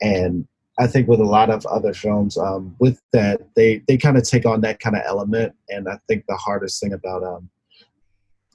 And 0.00 0.46
i 0.78 0.86
think 0.86 1.08
with 1.08 1.20
a 1.20 1.24
lot 1.24 1.50
of 1.50 1.66
other 1.66 1.92
films 1.92 2.38
um, 2.38 2.74
with 2.78 3.02
that 3.12 3.40
they 3.54 3.82
they 3.86 3.98
kind 3.98 4.16
of 4.16 4.24
take 4.24 4.46
on 4.46 4.62
that 4.62 4.80
kind 4.80 4.96
of 4.96 5.02
element. 5.06 5.54
And 5.68 5.88
i 5.88 5.98
think 6.08 6.24
the 6.26 6.36
hardest 6.36 6.80
thing 6.80 6.92
about 6.94 7.22
um 7.22 7.50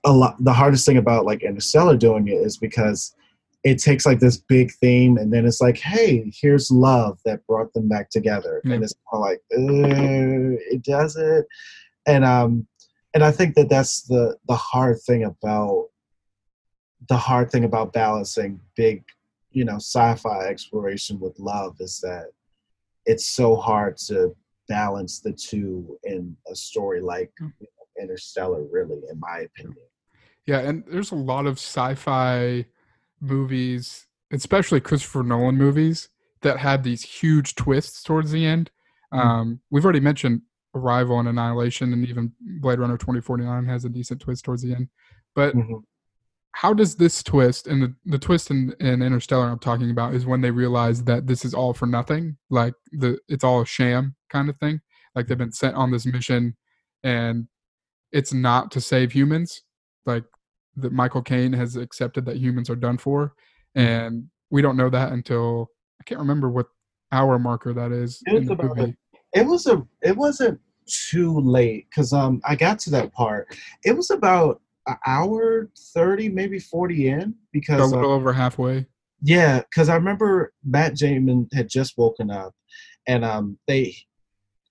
a 0.06 0.12
lot 0.12 0.36
the 0.44 0.54
hardest 0.54 0.86
thing 0.86 0.98
about 0.98 1.26
like 1.26 1.44
interstellar 1.44 1.98
doing 1.98 2.28
it 2.28 2.34
is 2.34 2.58
because 2.58 3.16
it 3.66 3.80
takes 3.80 4.06
like 4.06 4.20
this 4.20 4.38
big 4.38 4.72
theme 4.74 5.18
and 5.18 5.34
then 5.34 5.46
it's 5.46 5.60
like 5.60 5.78
hey 5.78 6.32
here's 6.34 6.72
love 6.72 7.20
that 7.26 7.46
brought 7.48 7.74
them 7.74 7.90
back 7.90 8.10
together 8.10 8.62
mm. 8.64 8.74
and 8.74 8.84
it's 8.84 8.94
like 9.12 9.42
it 9.50 10.84
does 10.84 11.18
it 11.18 11.46
and 12.08 12.24
um 12.24 12.66
and 13.14 13.24
i 13.24 13.32
think 13.32 13.56
that 13.56 13.68
that's 13.68 14.04
the 14.04 14.38
the 14.48 14.56
hard 14.56 14.98
thing 15.02 15.26
about 15.26 15.88
the 17.10 17.18
hard 17.18 17.52
thing 17.52 17.66
about 17.66 17.92
balancing 17.92 18.60
big 18.76 19.04
you 19.52 19.66
know 19.66 19.78
sci-fi 19.78 20.46
exploration 20.46 21.20
with 21.20 21.38
love 21.40 21.76
is 21.80 22.00
that 22.00 22.28
it's 23.06 23.26
so 23.26 23.56
hard 23.56 23.98
to 23.98 24.36
balance 24.68 25.20
the 25.20 25.34
two 25.34 25.98
in 26.04 26.36
a 26.52 26.56
story 26.56 27.02
like 27.02 27.32
mm. 27.42 27.52
interstellar 28.00 28.64
really 28.72 29.00
in 29.10 29.20
my 29.20 29.40
opinion 29.40 29.86
yeah 30.46 30.60
and 30.60 30.84
there's 30.88 31.12
a 31.12 31.16
lot 31.16 31.48
of 31.48 31.54
sci-fi 31.54 32.64
movies, 33.26 34.06
especially 34.32 34.80
Christopher 34.80 35.24
Nolan 35.24 35.58
movies, 35.58 36.10
that 36.42 36.58
had 36.58 36.84
these 36.84 37.04
huge 37.04 37.56
twists 37.56 38.04
towards 38.04 38.32
the 38.32 38.46
end. 38.46 38.72
Mm-hmm. 39.14 39.28
Um, 39.28 39.62
we've 39.72 39.84
already 39.84 40.00
mentioned 40.00 40.42
Arrival 40.76 41.20
and 41.20 41.28
Annihilation, 41.28 41.94
and 41.94 42.08
even 42.08 42.32
Blade 42.62 42.80
Runner 42.80 42.98
2049 42.98 43.66
has 43.66 43.86
a 43.86 43.90
decent 43.90 44.22
twist 44.22 44.46
towards 44.46 44.62
the 44.62 44.74
end. 44.74 44.90
But 45.34 45.56
mm-hmm. 45.56 45.78
how 46.52 46.74
does 46.74 46.96
this 46.96 47.24
twist, 47.24 47.68
and 47.68 47.82
the, 47.82 47.96
the 48.06 48.20
twist 48.20 48.52
in, 48.52 48.74
in 48.80 49.02
Interstellar 49.02 49.48
I'm 49.48 49.60
talking 49.60 49.90
about, 49.90 50.14
is 50.14 50.26
when 50.26 50.42
they 50.42 50.52
realize 50.52 51.04
that 51.06 51.28
this 51.28 51.46
is 51.46 51.54
all 51.54 51.74
for 51.74 51.86
nothing, 51.86 52.38
like 52.50 52.74
the 52.92 53.18
it's 53.28 53.44
all 53.44 53.62
a 53.62 53.66
sham 53.66 54.16
kind 54.30 54.50
of 54.50 54.58
thing. 54.58 54.82
Like 55.16 55.28
they've 55.28 55.38
been 55.38 55.52
sent 55.52 55.76
on 55.76 55.92
this 55.92 56.06
mission, 56.06 56.56
and 57.04 57.48
it's 58.12 58.34
not 58.34 58.72
to 58.72 58.82
save 58.82 59.14
humans. 59.14 59.64
Like 60.06 60.26
that 60.78 60.92
Michael 60.92 61.22
Caine 61.22 61.54
has 61.54 61.76
accepted 61.76 62.26
that 62.26 62.38
humans 62.38 62.70
are 62.70 62.76
done 62.76 62.98
for, 62.98 63.34
mm-hmm. 63.78 63.82
and 63.82 64.30
we 64.50 64.62
don't 64.62 64.78
know 64.78 64.90
that 64.90 65.12
until 65.12 65.70
I 66.00 66.04
can't 66.04 66.20
remember 66.20 66.50
what 66.50 66.68
hour 67.12 67.40
marker 67.40 67.74
that 67.74 67.92
is. 67.92 68.22
It 68.26 68.40
was 68.40 68.50
about 68.50 68.80
a, 68.80 68.96
it 69.34 69.46
was 69.46 69.68
a 69.68 69.86
it 70.02 70.16
wasn't 70.16 70.60
too 70.88 71.40
late 71.40 71.88
because 71.90 72.14
um 72.14 72.42
I 72.46 72.56
got 72.56 72.80
to 72.80 72.90
that 72.92 73.14
part. 73.14 73.48
It 73.84 73.96
was 73.96 74.10
about 74.12 74.62
an 74.88 74.98
hour 75.06 75.70
thirty, 75.94 76.30
maybe 76.30 76.60
forty 76.60 77.10
in 77.10 77.36
because 77.52 77.92
a 77.92 77.96
little 77.96 78.12
um, 78.12 78.18
over 78.18 78.34
halfway. 78.34 78.86
Yeah, 79.22 79.62
because 79.62 79.90
I 79.90 79.96
remember 79.96 80.54
Matt 80.64 80.96
Damon 80.96 81.48
had 81.54 81.70
just 81.70 81.98
woken 81.98 82.30
up, 82.30 82.54
and 83.08 83.26
um 83.26 83.58
they 83.68 83.96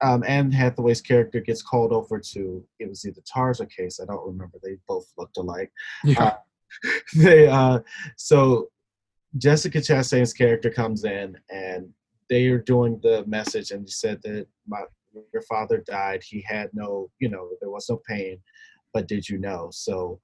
um, 0.01 0.25
Anne 0.27 0.51
Hathaway's 0.51 1.01
character 1.01 1.41
gets 1.41 1.63
called 1.63 1.93
over 1.93 2.19
to 2.19 2.65
it 2.79 2.89
was 2.89 3.07
either 3.07 3.21
TARS 3.23 3.61
or 3.61 3.67
Case. 3.67 4.01
I 4.01 4.07
don't 4.07 4.27
remember. 4.27 4.59
They 4.63 4.77
both 4.89 5.07
looked 5.17 5.37
alike. 5.37 5.73
Yeah. 6.03 6.25
Uh, 6.25 6.37
they 7.17 7.47
uh, 7.47 7.81
so 8.17 8.69
Jessica 9.39 9.79
Chastain's 9.79 10.33
character 10.33 10.71
comes 10.71 11.05
in 11.05 11.37
and 11.51 11.89
they 12.29 12.47
are 12.47 12.59
doing 12.59 12.99
the 13.03 13.25
message 13.27 13.71
and 13.71 13.85
he 13.85 13.91
said 13.91 14.21
that 14.25 14.47
my 14.67 14.83
your 15.33 15.43
father 15.43 15.85
died. 15.87 16.23
He 16.25 16.45
had 16.47 16.71
no, 16.73 17.09
you 17.21 17.29
know, 17.29 17.51
there 17.61 17.71
was 17.71 17.87
no 17.89 18.01
pain, 18.09 18.39
but 18.93 19.07
did 19.07 19.29
you 19.29 19.39
know? 19.39 19.69
So 19.73 20.21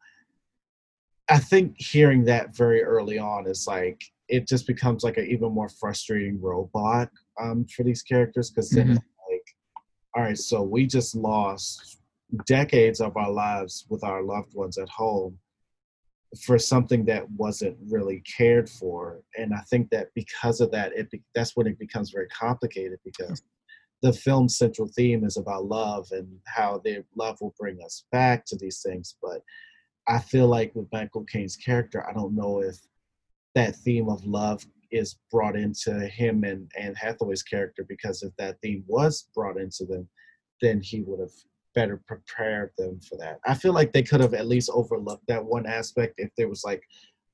I 1.28 1.38
think 1.38 1.76
hearing 1.78 2.24
that 2.24 2.56
very 2.56 2.82
early 2.82 3.18
on 3.18 3.46
is 3.46 3.68
like 3.68 4.02
it 4.28 4.48
just 4.48 4.66
becomes 4.66 5.04
like 5.04 5.16
an 5.16 5.26
even 5.26 5.52
more 5.52 5.68
frustrating 5.68 6.38
roadblock 6.38 7.08
um, 7.40 7.66
for 7.66 7.84
these 7.84 8.02
characters 8.02 8.50
because 8.50 8.70
then 8.70 8.88
mm-hmm 8.88 8.96
all 10.14 10.22
right, 10.24 10.38
so 10.38 10.62
we 10.62 10.86
just 10.86 11.14
lost 11.14 11.98
decades 12.46 13.00
of 13.00 13.16
our 13.16 13.30
lives 13.30 13.86
with 13.88 14.04
our 14.04 14.22
loved 14.22 14.54
ones 14.54 14.78
at 14.78 14.88
home 14.88 15.38
for 16.44 16.58
something 16.58 17.04
that 17.04 17.28
wasn't 17.32 17.76
really 17.88 18.22
cared 18.36 18.68
for. 18.68 19.20
And 19.36 19.52
i 19.52 19.60
think 19.68 19.90
that 19.90 20.08
because 20.14 20.60
of 20.60 20.70
that 20.70 20.92
it 20.92 21.10
be, 21.10 21.22
that's 21.34 21.56
when 21.56 21.66
it 21.66 21.78
becomes 21.78 22.10
very 22.10 22.28
complicated 22.28 23.00
because 23.04 23.42
the 24.02 24.12
film's 24.12 24.56
central 24.56 24.88
theme 24.88 25.24
is 25.24 25.36
about 25.36 25.64
love 25.64 26.08
and 26.12 26.28
how 26.46 26.80
their 26.84 27.04
love 27.16 27.36
will 27.40 27.54
bring 27.58 27.78
us 27.84 28.04
back 28.12 28.46
to 28.46 28.56
these 28.56 28.80
things. 28.80 29.16
But 29.20 29.42
i 30.08 30.18
feel 30.18 30.46
like 30.46 30.74
with 30.74 30.88
michael 30.92 31.24
caine's 31.24 31.56
character 31.56 32.06
i 32.08 32.12
don't 32.12 32.34
know 32.34 32.62
if 32.62 32.76
that 33.54 33.76
theme 33.76 34.08
of 34.08 34.24
love 34.24 34.64
is 34.90 35.18
brought 35.30 35.56
into 35.56 36.06
him 36.08 36.44
and 36.44 36.70
and 36.78 36.96
Hathaway's 36.96 37.42
character 37.42 37.84
because 37.88 38.22
if 38.22 38.34
that 38.36 38.58
theme 38.62 38.84
was 38.86 39.28
brought 39.34 39.58
into 39.58 39.84
them, 39.84 40.08
then 40.60 40.80
he 40.80 41.02
would 41.02 41.20
have 41.20 41.32
better 41.74 42.02
prepared 42.06 42.72
them 42.76 43.00
for 43.00 43.16
that. 43.18 43.38
I 43.46 43.54
feel 43.54 43.72
like 43.72 43.92
they 43.92 44.02
could 44.02 44.20
have 44.20 44.34
at 44.34 44.48
least 44.48 44.70
overlooked 44.72 45.26
that 45.28 45.44
one 45.44 45.66
aspect 45.66 46.14
if 46.18 46.30
there 46.36 46.48
was 46.48 46.64
like 46.64 46.82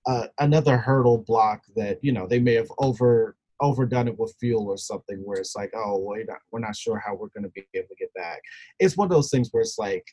uh, 0.06 0.26
another 0.38 0.76
hurdle 0.76 1.18
block 1.18 1.62
that 1.74 1.98
you 2.02 2.12
know 2.12 2.26
they 2.26 2.38
may 2.38 2.54
have 2.54 2.70
over 2.78 3.36
overdone 3.60 4.08
it 4.08 4.18
with 4.18 4.36
fuel 4.38 4.68
or 4.68 4.76
something 4.76 5.18
where 5.24 5.38
it's 5.38 5.56
like, 5.56 5.70
oh, 5.74 5.98
wait, 5.98 6.26
we're 6.50 6.60
not 6.60 6.76
sure 6.76 6.98
how 6.98 7.14
we're 7.14 7.28
going 7.28 7.44
to 7.44 7.48
be 7.50 7.64
able 7.74 7.88
to 7.88 7.94
get 7.98 8.12
back. 8.14 8.40
It's 8.78 8.96
one 8.96 9.06
of 9.06 9.10
those 9.10 9.30
things 9.30 9.48
where 9.50 9.62
it's 9.62 9.78
like 9.78 10.04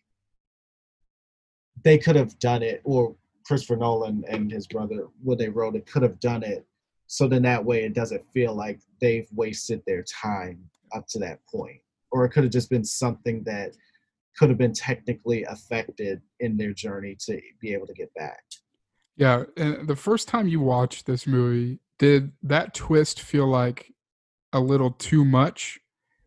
they 1.83 1.97
could 1.97 2.15
have 2.15 2.37
done 2.39 2.63
it, 2.63 2.81
or 2.83 3.15
Christopher 3.45 3.75
Nolan 3.75 4.23
and 4.27 4.51
his 4.51 4.67
brother, 4.67 5.07
when 5.21 5.37
they 5.37 5.49
wrote 5.49 5.75
it, 5.75 5.85
could 5.85 6.03
have 6.03 6.19
done 6.19 6.43
it. 6.43 6.65
So 7.07 7.27
then 7.27 7.43
that 7.43 7.63
way 7.63 7.83
it 7.83 7.93
doesn't 7.93 8.25
feel 8.33 8.55
like 8.55 8.79
they've 8.99 9.27
wasted 9.33 9.81
their 9.85 10.03
time 10.03 10.59
up 10.93 11.05
to 11.09 11.19
that 11.19 11.39
point. 11.45 11.79
Or 12.11 12.25
it 12.25 12.29
could 12.29 12.43
have 12.43 12.51
just 12.51 12.69
been 12.69 12.85
something 12.85 13.43
that 13.43 13.75
could 14.37 14.49
have 14.49 14.57
been 14.57 14.73
technically 14.73 15.43
affected 15.43 16.21
in 16.39 16.57
their 16.57 16.73
journey 16.73 17.15
to 17.25 17.39
be 17.61 17.73
able 17.73 17.87
to 17.87 17.93
get 17.93 18.13
back. 18.15 18.43
Yeah, 19.15 19.43
and 19.57 19.87
the 19.87 19.95
first 19.95 20.27
time 20.27 20.47
you 20.47 20.59
watched 20.59 21.05
this 21.05 21.27
movie, 21.27 21.79
did 21.99 22.31
that 22.41 22.73
twist 22.73 23.21
feel 23.21 23.47
like 23.47 23.91
a 24.51 24.59
little 24.59 24.91
too 24.91 25.23
much? 25.23 25.79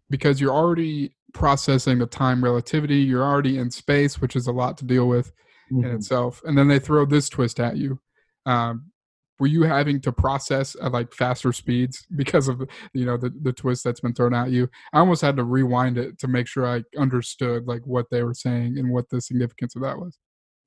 Because 0.08 0.40
you're 0.40 0.54
already 0.54 1.16
processing 1.34 1.98
the 1.98 2.06
time 2.06 2.42
relativity, 2.42 2.98
you're 2.98 3.24
already 3.24 3.58
in 3.58 3.70
space, 3.70 4.20
which 4.20 4.36
is 4.36 4.46
a 4.46 4.52
lot 4.52 4.78
to 4.78 4.84
deal 4.84 5.08
with 5.08 5.32
mm-hmm. 5.72 5.84
in 5.84 5.94
itself, 5.96 6.42
and 6.44 6.56
then 6.56 6.68
they 6.68 6.78
throw 6.78 7.04
this 7.04 7.28
twist 7.28 7.58
at 7.58 7.76
you. 7.76 8.00
Um, 8.46 8.92
were 9.38 9.46
you 9.46 9.62
having 9.62 10.00
to 10.00 10.12
process 10.12 10.76
at 10.82 10.92
like 10.92 11.12
faster 11.12 11.52
speeds 11.52 12.06
because 12.16 12.48
of 12.48 12.62
you 12.92 13.04
know 13.04 13.16
the, 13.16 13.30
the 13.42 13.52
twist 13.52 13.84
that's 13.84 14.00
been 14.00 14.14
thrown 14.14 14.34
at 14.34 14.50
you? 14.50 14.68
I 14.92 15.00
almost 15.00 15.22
had 15.22 15.36
to 15.36 15.44
rewind 15.44 15.98
it 15.98 16.18
to 16.20 16.28
make 16.28 16.46
sure 16.46 16.66
i 16.66 16.82
understood 16.98 17.66
like 17.66 17.86
what 17.86 18.06
they 18.10 18.22
were 18.22 18.34
saying 18.34 18.78
and 18.78 18.90
what 18.90 19.08
the 19.10 19.20
significance 19.20 19.76
of 19.76 19.82
that 19.82 19.98
was. 19.98 20.18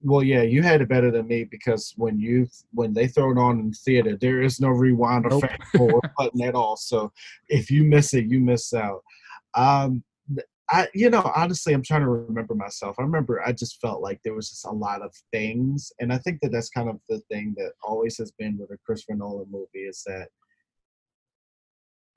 Well 0.01 0.23
yeah 0.23 0.43
you 0.43 0.61
had 0.61 0.81
it 0.81 0.89
better 0.89 1.11
than 1.11 1.27
me 1.27 1.43
because 1.43 1.93
when 1.97 2.19
you 2.19 2.47
when 2.71 2.93
they 2.93 3.07
throw 3.07 3.31
it 3.31 3.37
on 3.37 3.59
in 3.59 3.73
theater 3.73 4.15
there 4.15 4.41
is 4.41 4.59
no 4.59 4.69
rewind 4.69 5.25
or 5.25 5.29
nope. 5.29 5.41
fast 5.41 5.63
forward 5.75 6.09
button 6.17 6.41
at 6.41 6.55
all. 6.55 6.77
So 6.77 7.11
if 7.47 7.69
you 7.69 7.83
miss 7.83 8.13
it 8.13 8.25
you 8.25 8.39
miss 8.39 8.73
out. 8.73 9.01
Um 9.55 10.03
I, 10.71 10.87
you 10.93 11.09
know, 11.09 11.31
honestly, 11.35 11.73
I'm 11.73 11.83
trying 11.83 12.01
to 12.01 12.09
remember 12.09 12.53
myself. 12.53 12.95
I 12.99 13.01
remember 13.01 13.41
I 13.43 13.51
just 13.53 13.81
felt 13.81 14.01
like 14.01 14.19
there 14.23 14.35
was 14.35 14.49
just 14.49 14.65
a 14.65 14.71
lot 14.71 15.01
of 15.01 15.13
things, 15.31 15.91
and 15.99 16.13
I 16.13 16.19
think 16.19 16.41
that 16.41 16.51
that's 16.51 16.69
kind 16.69 16.89
of 16.89 16.99
the 17.09 17.19
thing 17.31 17.55
that 17.57 17.73
always 17.83 18.17
has 18.19 18.31
been 18.31 18.57
with 18.57 18.69
a 18.71 18.77
Christopher 18.85 19.15
Nolan 19.15 19.47
movie 19.49 19.87
is 19.87 20.03
that 20.05 20.29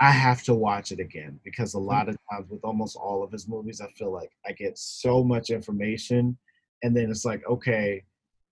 I 0.00 0.10
have 0.10 0.42
to 0.44 0.54
watch 0.54 0.92
it 0.92 1.00
again 1.00 1.40
because 1.44 1.74
a 1.74 1.78
mm. 1.78 1.86
lot 1.86 2.08
of 2.08 2.16
times 2.30 2.50
with 2.50 2.62
almost 2.62 2.96
all 2.96 3.22
of 3.22 3.32
his 3.32 3.48
movies, 3.48 3.80
I 3.80 3.90
feel 3.92 4.12
like 4.12 4.30
I 4.46 4.52
get 4.52 4.76
so 4.76 5.24
much 5.24 5.48
information, 5.48 6.36
and 6.82 6.94
then 6.94 7.10
it's 7.10 7.24
like, 7.24 7.42
okay, 7.48 8.04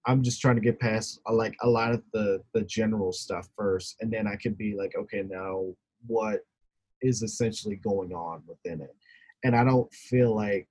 I'm 0.07 0.23
just 0.23 0.41
trying 0.41 0.55
to 0.55 0.63
get 0.63 0.81
past 0.81 1.21
uh, 1.29 1.35
like 1.35 1.55
a 1.61 1.69
lot 1.69 1.93
of 1.93 2.03
the 2.15 2.43
the 2.55 2.63
general 2.63 3.13
stuff 3.13 3.51
first, 3.55 3.97
and 4.01 4.11
then 4.11 4.27
I 4.27 4.37
can 4.37 4.55
be 4.55 4.75
like, 4.75 4.95
okay, 4.97 5.25
now 5.29 5.75
what 6.07 6.41
is 7.03 7.23
essentially 7.23 7.77
going 7.77 8.15
on 8.15 8.43
within 8.47 8.81
it 8.81 8.95
and 9.45 9.57
I 9.57 9.65
don't 9.65 9.93
feel 9.93 10.35
like 10.35 10.69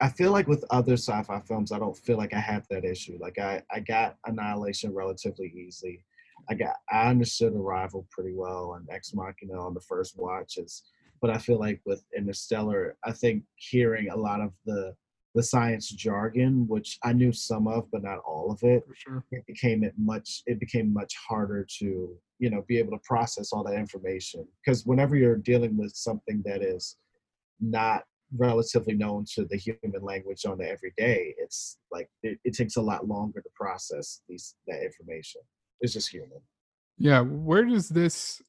I 0.00 0.08
feel 0.08 0.32
like 0.32 0.48
with 0.48 0.64
other 0.70 0.94
sci-fi 0.94 1.40
films, 1.40 1.72
I 1.72 1.78
don't 1.78 1.96
feel 1.96 2.18
like 2.18 2.34
I 2.34 2.40
have 2.40 2.66
that 2.68 2.84
issue. 2.84 3.16
Like 3.20 3.38
I, 3.38 3.62
I 3.70 3.80
got 3.80 4.16
Annihilation 4.26 4.92
relatively 4.92 5.54
easily. 5.56 6.04
I 6.50 6.54
got 6.54 6.76
I 6.90 7.08
understood 7.08 7.54
Arrival 7.54 8.06
pretty 8.10 8.34
well 8.34 8.74
and 8.74 8.86
Ex 8.90 9.14
Machina 9.14 9.58
on 9.58 9.72
the 9.72 9.80
first 9.80 10.18
watches. 10.18 10.82
But 11.22 11.30
I 11.30 11.38
feel 11.38 11.58
like 11.58 11.80
with 11.86 12.04
Interstellar, 12.14 12.96
I 13.04 13.12
think 13.12 13.44
hearing 13.56 14.10
a 14.10 14.16
lot 14.16 14.40
of 14.40 14.52
the 14.66 14.94
the 15.34 15.42
science 15.42 15.88
jargon, 15.88 16.66
which 16.68 16.98
I 17.02 17.12
knew 17.12 17.32
some 17.32 17.66
of, 17.66 17.90
but 17.90 18.04
not 18.04 18.18
all 18.18 18.52
of 18.52 18.62
it, 18.62 18.84
sure. 18.94 19.24
it 19.32 19.44
became 19.46 19.82
it 19.82 19.94
much 19.96 20.42
it 20.46 20.60
became 20.60 20.92
much 20.92 21.14
harder 21.28 21.66
to, 21.78 22.16
you 22.38 22.50
know, 22.50 22.64
be 22.68 22.78
able 22.78 22.92
to 22.92 23.02
process 23.04 23.52
all 23.52 23.64
that 23.64 23.74
information. 23.74 24.46
Because 24.64 24.84
whenever 24.84 25.16
you're 25.16 25.36
dealing 25.36 25.76
with 25.76 25.94
something 25.94 26.42
that 26.44 26.62
is 26.62 26.96
not 27.60 28.04
relatively 28.36 28.94
known 28.94 29.24
to 29.34 29.44
the 29.44 29.56
human 29.56 30.02
language 30.02 30.44
on 30.44 30.58
the 30.58 30.68
everyday 30.68 31.34
it's 31.38 31.78
like 31.92 32.08
it, 32.22 32.38
it, 32.44 32.54
takes 32.54 32.76
a 32.76 32.80
lot 32.80 33.06
longer 33.06 33.40
to 33.40 33.48
process 33.54 34.22
these 34.28 34.56
that 34.66 34.82
information. 34.82 35.40
It's 35.80 35.92
just 35.92 36.08
human. 36.08 36.40
Yeah 36.98 37.20
where 37.20 37.64
does 37.64 37.88
this 37.88 38.42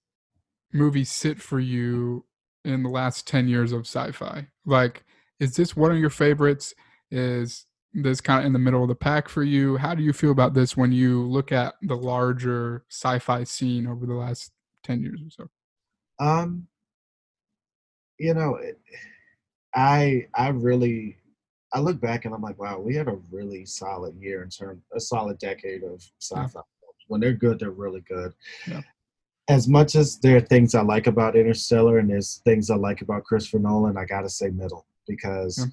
movie 0.73 1.03
sit 1.03 1.41
for 1.41 1.59
you 1.59 2.25
in 2.63 2.83
the 2.83 2.89
last 2.89 3.27
10 3.27 3.47
years 3.47 3.71
of 3.71 3.81
sci-fi? 3.81 4.47
Like 4.65 5.03
is 5.39 5.55
this 5.55 5.75
one 5.75 5.91
of 5.91 5.97
your 5.97 6.09
favorites? 6.09 6.73
Is 7.11 7.65
this 7.93 8.21
kind 8.21 8.39
of 8.39 8.45
in 8.45 8.53
the 8.53 8.59
middle 8.59 8.81
of 8.81 8.89
the 8.89 8.95
pack 8.95 9.29
for 9.29 9.43
you? 9.43 9.77
How 9.77 9.93
do 9.93 10.03
you 10.03 10.13
feel 10.13 10.31
about 10.31 10.53
this 10.53 10.75
when 10.75 10.91
you 10.91 11.23
look 11.23 11.51
at 11.51 11.75
the 11.81 11.95
larger 11.95 12.85
sci-fi 12.89 13.43
scene 13.43 13.87
over 13.87 14.05
the 14.05 14.15
last 14.15 14.51
10 14.83 15.01
years 15.01 15.21
or 15.21 15.29
so? 15.29 16.25
Um 16.25 16.67
you 18.19 18.33
know, 18.33 18.59
I 19.75 20.27
I 20.33 20.49
really 20.49 21.17
I 21.73 21.79
look 21.79 21.99
back 21.99 22.25
and 22.25 22.33
I'm 22.33 22.41
like, 22.41 22.59
wow, 22.59 22.79
we 22.79 22.95
had 22.95 23.07
a 23.07 23.19
really 23.31 23.65
solid 23.65 24.15
year 24.15 24.43
in 24.43 24.49
terms 24.49 24.81
a 24.95 24.99
solid 24.99 25.37
decade 25.39 25.83
of 25.83 26.01
sci-fi. 26.21 26.49
Yeah. 26.55 26.61
When 27.07 27.21
they're 27.21 27.33
good, 27.33 27.59
they're 27.59 27.71
really 27.71 28.01
good. 28.01 28.33
Yeah. 28.67 28.81
As 29.47 29.67
much 29.67 29.95
as 29.95 30.17
there 30.19 30.37
are 30.37 30.41
things 30.41 30.73
I 30.73 30.81
like 30.81 31.05
about 31.05 31.35
Interstellar 31.35 31.99
and 31.99 32.09
there's 32.09 32.41
things 32.45 32.71
I 32.71 32.75
like 32.75 33.01
about 33.01 33.25
Christopher 33.25 33.59
Nolan, 33.59 33.97
I 33.97 34.05
gotta 34.05 34.29
say 34.29 34.49
middle 34.49 34.85
because 35.07 35.59
yeah. 35.59 35.65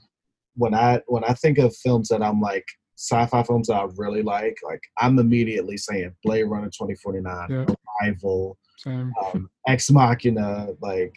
when 0.56 0.74
I 0.74 1.00
when 1.06 1.24
I 1.24 1.32
think 1.34 1.58
of 1.58 1.74
films 1.76 2.08
that 2.08 2.22
I'm 2.22 2.40
like 2.40 2.66
sci-fi 2.96 3.42
films 3.42 3.68
that 3.68 3.76
I 3.76 3.86
really 3.96 4.22
like, 4.22 4.58
like 4.62 4.82
I'm 4.98 5.18
immediately 5.18 5.76
saying 5.76 6.14
Blade 6.22 6.44
Runner 6.44 6.66
2049, 6.66 7.46
yeah. 7.50 7.66
Arrival, 8.02 8.58
um, 8.86 9.50
Ex 9.66 9.90
Machina, 9.90 10.68
like 10.80 11.14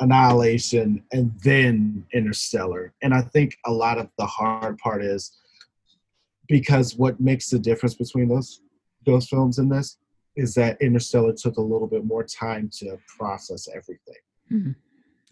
Annihilation, 0.00 1.02
and 1.12 1.32
then 1.42 2.04
Interstellar. 2.12 2.92
And 3.02 3.12
I 3.12 3.22
think 3.22 3.56
a 3.66 3.72
lot 3.72 3.98
of 3.98 4.08
the 4.18 4.26
hard 4.26 4.78
part 4.78 5.02
is 5.02 5.36
because 6.48 6.96
what 6.96 7.20
makes 7.20 7.50
the 7.50 7.58
difference 7.58 7.94
between 7.94 8.28
those 8.28 8.62
those 9.06 9.28
films 9.28 9.58
and 9.58 9.70
this 9.70 9.98
is 10.36 10.54
that 10.54 10.80
Interstellar 10.80 11.32
took 11.32 11.56
a 11.56 11.62
little 11.62 11.88
bit 11.88 12.04
more 12.04 12.22
time 12.24 12.70
to 12.78 12.96
process 13.18 13.68
everything. 13.74 14.14
Mm-hmm. 14.52 14.72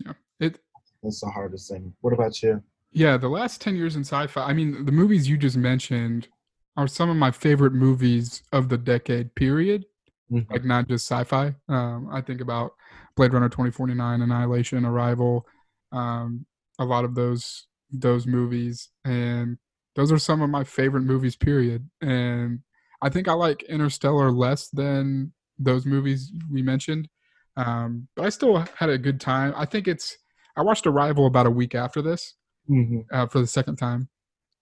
Yeah, 0.05 0.13
it. 0.41 0.59
That's 1.03 1.21
the 1.21 1.31
hardest 1.31 1.71
thing. 1.71 1.93
What 2.01 2.13
about 2.13 2.43
you? 2.43 2.63
Yeah, 2.93 3.17
the 3.17 3.29
last 3.29 3.61
ten 3.61 3.77
years 3.77 3.97
in 3.97 4.03
sci-fi. 4.03 4.43
I 4.43 4.53
mean, 4.53 4.85
the 4.85 4.93
movies 4.93 5.29
you 5.29 5.37
just 5.37 5.57
mentioned 5.57 6.29
are 6.77 6.89
some 6.89 7.09
of 7.09 7.17
my 7.17 7.31
favorite 7.31 7.73
movies 7.73 8.43
of 8.53 8.69
the 8.69 8.79
decade. 8.79 9.35
Period. 9.35 9.87
Mm-hmm. 10.31 10.53
Like 10.53 10.65
not 10.65 10.89
just 10.89 11.07
sci-fi. 11.07 11.55
Um, 11.69 12.09
I 12.13 12.21
think 12.21 12.41
about 12.41 12.73
Blade 13.17 13.33
Runner 13.33 13.49
2049, 13.49 14.23
Annihilation, 14.23 14.85
Arrival, 14.85 15.47
um, 15.93 16.47
a 16.79 16.85
lot 16.85 17.05
of 17.05 17.15
those 17.15 17.67
those 17.91 18.27
movies, 18.27 18.91
and 19.05 19.57
those 19.95 20.11
are 20.11 20.19
some 20.19 20.43
of 20.43 20.51
my 20.51 20.65
favorite 20.65 21.03
movies. 21.03 21.37
Period. 21.37 21.89
And 22.01 22.61
I 23.01 23.09
think 23.09 23.29
I 23.29 23.33
like 23.33 23.63
Interstellar 23.65 24.33
less 24.33 24.69
than 24.69 25.33
those 25.59 25.87
movies 25.87 26.33
we 26.51 26.61
mentioned, 26.61 27.09
um, 27.57 28.09
but 28.17 28.27
I 28.27 28.29
still 28.31 28.65
had 28.77 28.91
a 28.91 28.99
good 28.99 29.21
time. 29.21 29.55
I 29.57 29.65
think 29.65 29.89
it's. 29.89 30.17
I 30.57 30.63
watched 30.63 30.87
Arrival 30.87 31.27
about 31.27 31.47
a 31.47 31.51
week 31.51 31.75
after 31.75 32.03
this 32.03 32.35
mm-hmm. 32.69 33.01
uh, 33.13 33.27
for 33.27 33.41
the 33.41 33.47
second 33.47 33.77
time, 33.77 34.09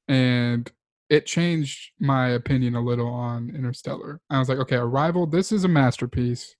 and 0.08 0.70
it 1.14 1.26
changed 1.26 1.92
my 2.00 2.30
opinion 2.30 2.74
a 2.74 2.80
little 2.80 3.06
on 3.06 3.50
Interstellar. 3.54 4.20
I 4.30 4.40
was 4.40 4.48
like, 4.48 4.58
okay, 4.58 4.76
Arrival, 4.76 5.28
this 5.28 5.52
is 5.52 5.62
a 5.62 5.68
masterpiece, 5.68 6.56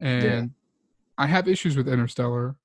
and 0.00 0.52
I 1.18 1.26
have 1.26 1.46
issues 1.46 1.76
with 1.76 1.88
Interstellar, 1.88 2.56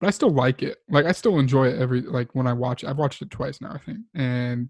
but 0.00 0.06
I 0.06 0.10
still 0.10 0.30
like 0.30 0.62
it. 0.62 0.78
Like 0.88 1.04
I 1.04 1.10
still 1.10 1.40
enjoy 1.40 1.68
it 1.68 1.80
every 1.80 2.02
like 2.02 2.32
when 2.36 2.46
I 2.46 2.52
watch. 2.52 2.84
It. 2.84 2.88
I've 2.88 2.98
watched 2.98 3.22
it 3.22 3.30
twice 3.30 3.60
now, 3.60 3.72
I 3.72 3.78
think, 3.78 3.98
and 4.14 4.68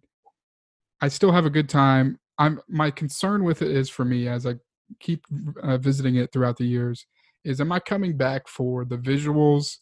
I 1.02 1.08
still 1.08 1.30
have 1.30 1.44
a 1.44 1.50
good 1.50 1.68
time. 1.68 2.18
I'm 2.38 2.58
my 2.68 2.90
concern 2.90 3.44
with 3.44 3.60
it 3.60 3.70
is 3.70 3.90
for 3.90 4.06
me 4.06 4.28
as 4.28 4.46
I 4.46 4.54
keep 4.98 5.26
uh, 5.62 5.76
visiting 5.76 6.16
it 6.16 6.32
throughout 6.32 6.56
the 6.56 6.66
years 6.66 7.06
is 7.44 7.60
am 7.60 7.70
I 7.70 7.80
coming 7.80 8.16
back 8.16 8.48
for 8.48 8.86
the 8.86 8.96
visuals 8.96 9.78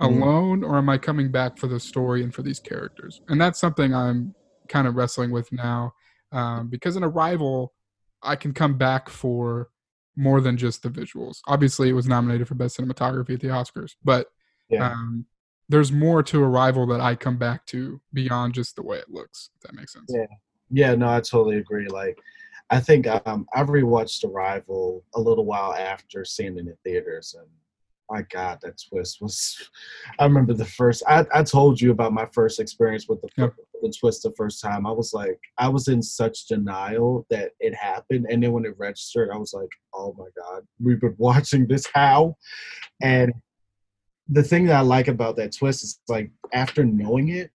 mm-hmm. 0.00 0.22
alone 0.22 0.62
or 0.62 0.76
am 0.78 0.88
I 0.88 0.98
coming 0.98 1.32
back 1.32 1.58
for 1.58 1.66
the 1.66 1.80
story 1.80 2.22
and 2.22 2.32
for 2.32 2.42
these 2.42 2.60
characters? 2.60 3.20
And 3.28 3.40
that's 3.40 3.58
something 3.58 3.94
I'm 3.94 4.34
kind 4.68 4.86
of 4.86 4.96
wrestling 4.96 5.30
with 5.30 5.50
now 5.52 5.92
um, 6.32 6.68
because 6.68 6.96
in 6.96 7.04
Arrival 7.04 7.72
I 8.22 8.36
can 8.36 8.52
come 8.52 8.76
back 8.76 9.08
for 9.08 9.68
more 10.16 10.40
than 10.40 10.56
just 10.56 10.82
the 10.82 10.88
visuals. 10.88 11.38
Obviously, 11.46 11.88
it 11.88 11.92
was 11.92 12.08
nominated 12.08 12.48
for 12.48 12.54
best 12.54 12.78
cinematography 12.78 13.34
at 13.34 13.40
the 13.40 13.48
Oscars, 13.48 13.94
but 14.02 14.26
yeah. 14.68 14.90
um, 14.90 15.24
there's 15.68 15.92
more 15.92 16.22
to 16.24 16.42
Arrival 16.42 16.86
that 16.88 17.00
I 17.00 17.14
come 17.14 17.38
back 17.38 17.64
to 17.66 18.00
beyond 18.12 18.54
just 18.54 18.76
the 18.76 18.82
way 18.82 18.98
it 18.98 19.08
looks. 19.08 19.50
If 19.56 19.62
that 19.62 19.74
makes 19.74 19.92
sense. 19.92 20.10
Yeah, 20.12 20.26
yeah, 20.70 20.94
no, 20.94 21.08
I 21.08 21.20
totally 21.20 21.58
agree. 21.58 21.86
Like, 21.86 22.18
I 22.70 22.80
think 22.80 23.06
um, 23.06 23.46
I 23.54 23.62
rewatched 23.62 24.24
Arrival 24.24 25.04
a 25.14 25.20
little 25.20 25.44
while 25.44 25.72
after 25.74 26.24
seeing 26.24 26.56
it 26.56 26.66
in 26.66 26.76
theaters, 26.84 27.36
and 27.38 27.48
my 28.10 28.22
God, 28.22 28.58
that 28.62 28.82
twist 28.88 29.20
was. 29.20 29.70
I 30.18 30.24
remember 30.24 30.54
the 30.54 30.64
first. 30.64 31.02
I, 31.06 31.24
I 31.32 31.44
told 31.44 31.80
you 31.80 31.92
about 31.92 32.12
my 32.12 32.26
first 32.32 32.58
experience 32.58 33.06
with 33.08 33.20
the 33.20 33.28
Yep. 33.36 33.54
The 33.82 33.92
twist 33.98 34.22
the 34.22 34.32
first 34.36 34.62
time. 34.62 34.86
I 34.86 34.92
was 34.92 35.12
like, 35.12 35.38
I 35.58 35.68
was 35.68 35.88
in 35.88 36.02
such 36.02 36.46
denial 36.46 37.26
that 37.30 37.52
it 37.60 37.74
happened, 37.74 38.26
and 38.30 38.42
then 38.42 38.52
when 38.52 38.64
it 38.64 38.78
registered, 38.78 39.30
I 39.32 39.36
was 39.36 39.52
like, 39.52 39.70
oh 39.94 40.14
my 40.18 40.26
God, 40.36 40.62
we've 40.82 41.00
been 41.00 41.16
watching 41.18 41.66
this 41.66 41.86
how, 41.94 42.36
and 43.02 43.32
the 44.28 44.42
thing 44.42 44.66
that 44.66 44.76
I 44.76 44.80
like 44.80 45.08
about 45.08 45.36
that 45.36 45.56
twist 45.56 45.82
is 45.82 46.00
like 46.08 46.30
after 46.52 46.84
knowing 46.84 47.28
it, 47.28 47.50